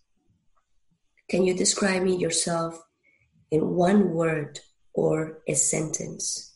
Can 1.28 1.42
you 1.42 1.54
describe 1.56 2.04
me 2.04 2.14
yourself 2.14 2.80
in 3.50 3.74
one 3.74 4.10
word 4.10 4.60
or 4.94 5.42
a 5.48 5.54
sentence? 5.54 6.54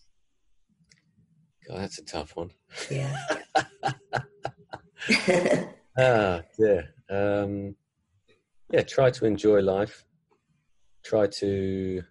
God, 1.67 1.81
that's 1.81 1.99
a 1.99 2.05
tough 2.05 2.37
one. 2.37 2.53
Yeah. 2.89 3.17
ah, 5.99 6.43
yeah. 6.59 6.83
Um, 7.11 7.77
yeah, 8.71 8.83
try 8.83 9.11
to 9.11 9.27
enjoy 9.27 9.61
life. 9.61 10.05
Try 11.05 11.27
to 11.27 12.03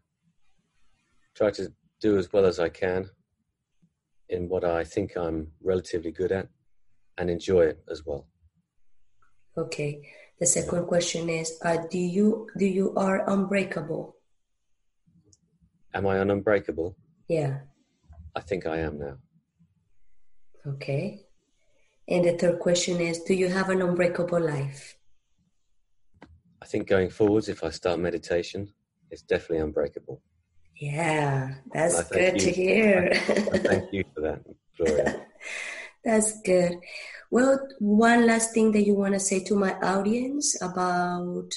try 1.36 1.50
to 1.52 1.74
do 2.00 2.18
as 2.18 2.32
well 2.32 2.46
as 2.46 2.60
I 2.60 2.70
can 2.70 3.10
in 4.30 4.48
what 4.50 4.64
I 4.64 4.84
think 4.84 5.18
I'm 5.18 5.52
relatively 5.62 6.12
good 6.12 6.32
at 6.32 6.48
and 7.18 7.30
enjoy 7.30 7.62
it 7.62 7.84
as 7.90 8.06
well. 8.06 8.28
Okay. 9.58 10.02
The 10.40 10.46
second 10.46 10.88
question 10.88 11.30
is: 11.30 11.60
uh, 11.64 11.78
Do 11.90 11.98
you 11.98 12.48
do 12.58 12.66
you 12.66 12.94
are 12.96 13.30
unbreakable? 13.30 14.16
Am 15.94 16.08
I 16.08 16.18
unbreakable? 16.18 16.96
Yeah. 17.28 17.60
I 18.36 18.42
think 18.42 18.66
I 18.66 18.80
am 18.80 18.98
now. 18.98 19.18
Okay. 20.66 21.23
And 22.08 22.26
the 22.26 22.38
third 22.38 22.60
question 22.60 23.00
is: 23.00 23.20
Do 23.20 23.34
you 23.34 23.50
have 23.50 23.70
an 23.70 23.82
unbreakable 23.82 24.40
life? 24.40 24.98
I 26.62 26.66
think 26.66 26.88
going 26.88 27.10
forwards, 27.10 27.50
if 27.50 27.64
I 27.64 27.70
start 27.70 28.00
meditation, 28.00 28.74
it's 29.12 29.22
definitely 29.22 29.60
unbreakable. 29.60 30.22
Yeah, 30.76 31.56
that's 31.74 32.04
good 32.10 32.36
you. 32.36 32.40
to 32.40 32.52
hear. 32.52 33.14
thank 33.14 33.94
you 33.94 34.04
for 34.14 34.22
that, 34.22 34.42
Gloria. 34.78 35.26
that's 36.04 36.42
good. 36.42 36.80
Well, 37.30 37.68
one 37.80 38.26
last 38.26 38.54
thing 38.54 38.72
that 38.72 38.86
you 38.86 38.94
want 38.94 39.14
to 39.14 39.20
say 39.20 39.44
to 39.46 39.56
my 39.56 39.74
audience 39.80 40.62
about, 40.62 41.50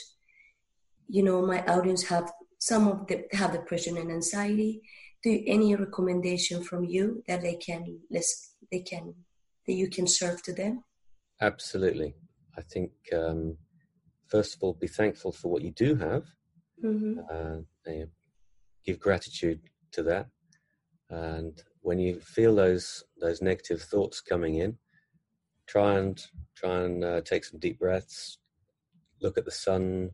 you 1.09 1.23
know, 1.23 1.45
my 1.47 1.65
audience 1.67 2.05
have 2.09 2.33
some 2.59 2.89
of 2.89 3.07
them 3.07 3.25
have 3.33 3.53
depression 3.53 3.97
and 3.97 4.11
anxiety. 4.11 4.83
Do 5.23 5.31
you, 5.31 5.45
any 5.47 5.75
recommendation 5.75 6.63
from 6.63 6.85
you 6.85 7.23
that 7.29 7.43
they 7.43 7.57
can 7.57 8.01
listen, 8.11 8.51
they 8.71 8.81
can 8.81 9.15
that 9.67 9.75
you 9.75 9.89
can 9.89 10.07
serve 10.07 10.43
to 10.43 10.53
them? 10.53 10.85
Absolutely. 11.41 12.15
I 12.57 12.63
think 12.63 12.93
um, 13.13 13.59
first 14.29 14.55
of 14.55 14.63
all, 14.63 14.75
be 14.75 14.87
thankful 14.87 15.33
for 15.33 15.49
what 15.49 15.63
you 15.63 15.73
do 15.73 15.97
have. 15.97 16.25
Mm-hmm. 16.83 17.21
Uh, 17.31 18.05
give 18.85 19.01
gratitude 19.01 19.61
to 19.93 20.03
that, 20.03 20.27
and 21.09 21.63
when 21.81 21.99
you 21.99 22.21
feel 22.21 22.55
those 22.55 23.03
those 23.21 23.41
negative 23.41 23.81
thoughts 23.81 24.21
coming 24.21 24.57
in, 24.57 24.77
try 25.67 25.99
and 25.99 26.23
try 26.55 26.83
and 26.83 27.05
uh, 27.05 27.21
take 27.23 27.45
some 27.45 27.59
deep 27.59 27.79
breaths 27.79 28.39
look 29.21 29.37
at 29.39 29.45
the 29.45 29.51
sun 29.51 30.11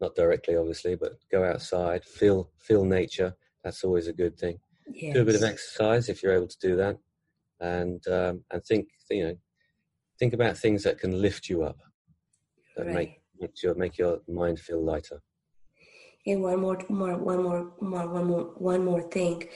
not 0.00 0.14
directly 0.14 0.56
obviously 0.56 0.94
but 0.94 1.12
go 1.30 1.44
outside 1.44 2.04
feel 2.04 2.50
feel 2.58 2.84
nature 2.84 3.34
that's 3.62 3.84
always 3.84 4.08
a 4.08 4.12
good 4.12 4.36
thing 4.38 4.58
yes. 4.92 5.14
do 5.14 5.22
a 5.22 5.24
bit 5.24 5.34
of 5.34 5.42
exercise 5.42 6.08
if 6.08 6.22
you're 6.22 6.34
able 6.34 6.48
to 6.48 6.58
do 6.60 6.76
that 6.76 6.96
and 7.60 8.06
um, 8.08 8.44
and 8.50 8.64
think 8.64 8.88
you 9.10 9.24
know 9.26 9.34
think 10.18 10.32
about 10.32 10.56
things 10.56 10.82
that 10.84 10.98
can 10.98 11.20
lift 11.20 11.48
you 11.48 11.62
up 11.62 11.78
that 12.76 12.86
right. 12.86 12.94
make 12.94 13.20
make 13.40 13.62
your 13.62 13.74
make 13.74 13.98
your 13.98 14.18
mind 14.28 14.58
feel 14.58 14.82
lighter. 14.82 15.20
And 16.26 16.42
one 16.42 16.60
more, 16.60 16.78
more 16.88 17.18
one 17.18 17.42
more, 17.42 17.72
more 17.80 18.08
one 18.08 18.26
more 18.26 18.44
one 18.56 18.84
more 18.84 19.02
thing. 19.10 19.48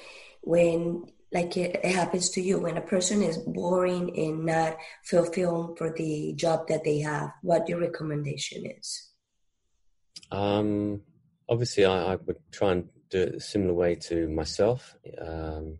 When 0.42 1.04
like 1.32 1.56
it, 1.56 1.80
it, 1.82 1.94
happens 1.94 2.30
to 2.30 2.40
you 2.40 2.58
when 2.58 2.76
a 2.76 2.82
person 2.82 3.22
is 3.22 3.38
boring 3.38 4.16
and 4.18 4.46
not 4.46 4.76
fulfilled 5.04 5.76
for 5.76 5.92
the 5.92 6.32
job 6.34 6.68
that 6.68 6.84
they 6.84 7.00
have 7.00 7.30
what 7.42 7.68
your 7.68 7.80
recommendation 7.80 8.64
is? 8.64 9.10
Um, 10.30 11.02
obviously 11.48 11.84
I, 11.84 12.12
I, 12.12 12.16
would 12.16 12.38
try 12.50 12.72
and 12.72 12.88
do 13.10 13.22
it 13.22 13.34
a 13.36 13.40
similar 13.40 13.74
way 13.74 13.94
to 13.94 14.28
myself. 14.28 14.96
Um, 15.20 15.78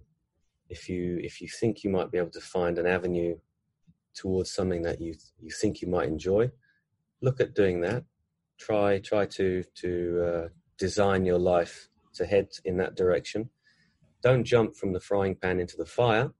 if 0.68 0.88
you 0.88 1.18
if 1.22 1.40
you 1.40 1.48
think 1.48 1.82
you 1.82 1.90
might 1.90 2.10
be 2.10 2.18
able 2.18 2.30
to 2.30 2.40
find 2.40 2.78
an 2.78 2.86
avenue 2.86 3.36
towards 4.14 4.50
something 4.50 4.82
that 4.82 5.00
you 5.00 5.14
you 5.40 5.50
think 5.50 5.80
you 5.80 5.88
might 5.88 6.08
enjoy 6.08 6.50
look 7.20 7.40
at 7.40 7.54
doing 7.54 7.80
that. 7.82 8.04
Try 8.58 8.98
try 8.98 9.26
to 9.26 9.64
to 9.76 10.24
uh, 10.24 10.48
design 10.78 11.24
your 11.24 11.38
life 11.38 11.88
to 12.14 12.26
head 12.26 12.48
in 12.64 12.76
that 12.78 12.96
direction. 12.96 13.50
Don't 14.22 14.44
jump 14.44 14.76
from 14.76 14.92
the 14.92 15.00
frying 15.00 15.36
pan 15.36 15.60
into 15.60 15.76
the 15.76 15.86
fire 15.86 16.30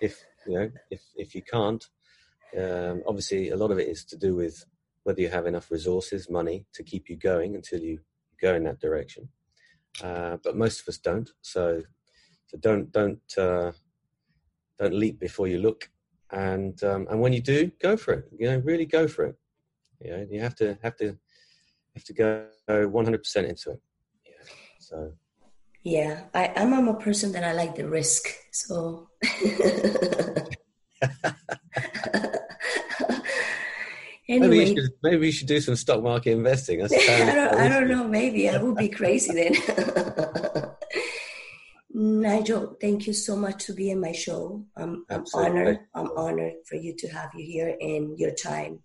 if 0.00 0.24
you 0.46 0.58
know 0.58 0.70
if 0.90 1.02
if 1.16 1.34
you 1.34 1.42
can't. 1.42 1.84
Um, 2.58 3.02
obviously 3.06 3.50
a 3.50 3.56
lot 3.56 3.70
of 3.70 3.78
it 3.78 3.88
is 3.88 4.04
to 4.06 4.16
do 4.16 4.36
with 4.36 4.64
whether 5.02 5.20
you 5.20 5.28
have 5.28 5.46
enough 5.46 5.70
resources 5.70 6.30
money 6.30 6.66
to 6.72 6.82
keep 6.82 7.08
you 7.08 7.16
going 7.16 7.54
until 7.54 7.80
you 7.80 8.00
go 8.40 8.54
in 8.54 8.64
that 8.64 8.80
direction. 8.80 9.28
Uh, 10.02 10.38
but 10.42 10.56
most 10.56 10.80
of 10.80 10.88
us 10.88 10.98
don't. 10.98 11.30
So 11.42 11.82
so 12.46 12.58
don't 12.58 12.90
don't 12.92 13.20
uh, 13.38 13.72
don't 14.78 14.94
leap 14.94 15.18
before 15.18 15.46
you 15.46 15.58
look 15.58 15.90
and 16.30 16.82
um, 16.84 17.06
and 17.10 17.20
when 17.20 17.32
you 17.32 17.40
do 17.40 17.70
go 17.80 17.96
for 17.96 18.14
it 18.14 18.24
you 18.38 18.46
know 18.48 18.58
really 18.58 18.86
go 18.86 19.06
for 19.06 19.24
it 19.24 19.36
you 20.00 20.10
know 20.10 20.26
you 20.30 20.40
have 20.40 20.54
to 20.54 20.78
have 20.82 20.96
to 20.96 21.16
have 21.94 22.04
to 22.04 22.12
go 22.12 22.46
100% 22.68 23.36
into 23.48 23.70
it 23.70 23.80
yeah. 24.26 24.32
so 24.80 25.12
yeah, 25.84 26.22
I, 26.32 26.50
I'm, 26.56 26.72
I'm 26.72 26.88
a 26.88 26.94
person 26.94 27.32
that 27.32 27.44
I 27.44 27.52
like 27.52 27.76
the 27.76 27.86
risk. 27.86 28.26
So 28.52 29.10
anyway, 34.26 34.48
maybe 34.48 34.58
you, 34.58 34.66
should, 34.66 34.90
maybe 35.02 35.26
you 35.26 35.32
should 35.32 35.46
do 35.46 35.60
some 35.60 35.76
stock 35.76 36.02
market 36.02 36.32
investing. 36.32 36.82
I 36.84 36.88
don't, 36.88 37.54
I 37.54 37.68
don't 37.68 37.88
know. 37.88 38.08
Maybe 38.08 38.48
I 38.48 38.56
would 38.62 38.76
be 38.76 38.88
crazy 38.88 39.34
then. 39.34 39.54
Nigel, 41.94 42.76
thank 42.80 43.06
you 43.06 43.12
so 43.12 43.36
much 43.36 43.64
to 43.66 43.72
be 43.72 43.90
in 43.90 44.00
my 44.00 44.12
show. 44.12 44.64
I'm, 44.76 45.04
I'm 45.08 45.24
honored. 45.32 45.78
I'm 45.94 46.10
honored 46.16 46.54
for 46.66 46.74
you 46.74 46.94
to 46.96 47.08
have 47.08 47.30
you 47.34 47.46
here 47.46 47.76
and 47.80 48.18
your 48.18 48.32
time 48.32 48.80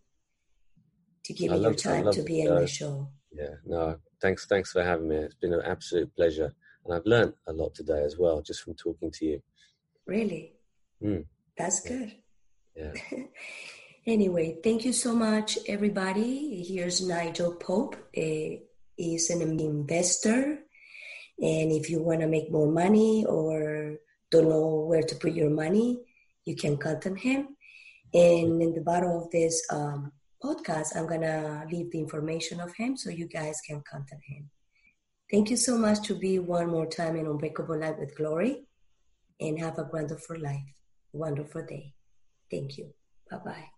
to 1.26 1.34
give 1.34 1.52
me 1.52 1.60
your 1.60 1.74
time 1.74 2.12
to 2.12 2.22
be 2.22 2.42
in 2.42 2.54
my 2.54 2.66
show. 2.66 3.10
Yeah, 3.32 3.56
no, 3.66 3.98
Thanks, 4.22 4.46
thanks 4.48 4.72
for 4.72 4.84
having 4.84 5.08
me. 5.08 5.16
It's 5.16 5.36
been 5.36 5.54
an 5.54 5.62
absolute 5.66 6.14
pleasure, 6.16 6.54
and 6.86 6.94
I've 6.94 7.06
learned 7.06 7.34
a 7.48 7.54
lot 7.54 7.74
today 7.74 8.04
as 8.04 8.18
well, 8.18 8.42
just 8.42 8.62
from 8.62 8.76
talking 8.76 9.12
to 9.12 9.26
you. 9.26 9.42
Really? 10.06 10.54
Mm. 11.02 11.26
That's 11.58 11.80
good. 11.82 12.16
Yeah. 12.76 12.94
anyway, 14.06 14.58
thank 14.64 14.84
you 14.84 14.92
so 14.92 15.16
much, 15.16 15.58
everybody. 15.68 16.64
Here's 16.64 17.06
Nigel 17.06 17.56
Pope. 17.56 17.96
Uh, 18.16 18.60
he's 18.98 19.30
an 19.30 19.42
investor, 19.60 20.60
and 21.42 21.72
if 21.72 21.90
you 21.90 22.02
want 22.02 22.22
to 22.22 22.28
make 22.28 22.52
more 22.52 22.72
money 22.72 23.26
or 23.26 23.96
don't 24.32 24.50
know 24.50 24.86
where 24.88 25.02
to 25.02 25.16
put 25.16 25.34
your 25.34 25.50
money, 25.50 26.00
you 26.46 26.56
can 26.56 26.78
contact 26.78 27.20
him. 27.20 27.56
And 28.14 28.62
in 28.62 28.74
the 28.74 28.82
bottom 28.82 29.12
of 29.12 29.30
this 29.32 29.66
um, 29.70 30.12
podcast, 30.44 30.96
I'm 30.96 31.08
gonna 31.08 31.66
leave 31.72 31.92
the 31.92 32.00
information 32.00 32.60
of 32.60 32.74
him 32.76 32.98
so 32.98 33.10
you 33.10 33.28
guys 33.28 33.62
can 33.66 33.82
contact 33.90 34.24
him. 34.26 34.50
Thank 35.32 35.50
you 35.50 35.58
so 35.58 35.78
much 35.78 36.02
to 36.08 36.16
be 36.16 36.40
one 36.40 36.70
more 36.70 36.88
time 36.88 37.16
in 37.16 37.28
Unbreakable 37.28 37.80
Life 37.80 37.98
with 38.00 38.16
Gloria, 38.18 38.56
and 39.40 39.60
have 39.60 39.78
a 39.78 39.88
wonderful 39.94 40.40
life, 40.40 40.74
wonderful 41.14 41.66
day. 41.66 41.94
Thank 42.50 42.78
you. 42.78 42.94
Bye 43.30 43.38
bye. 43.46 43.70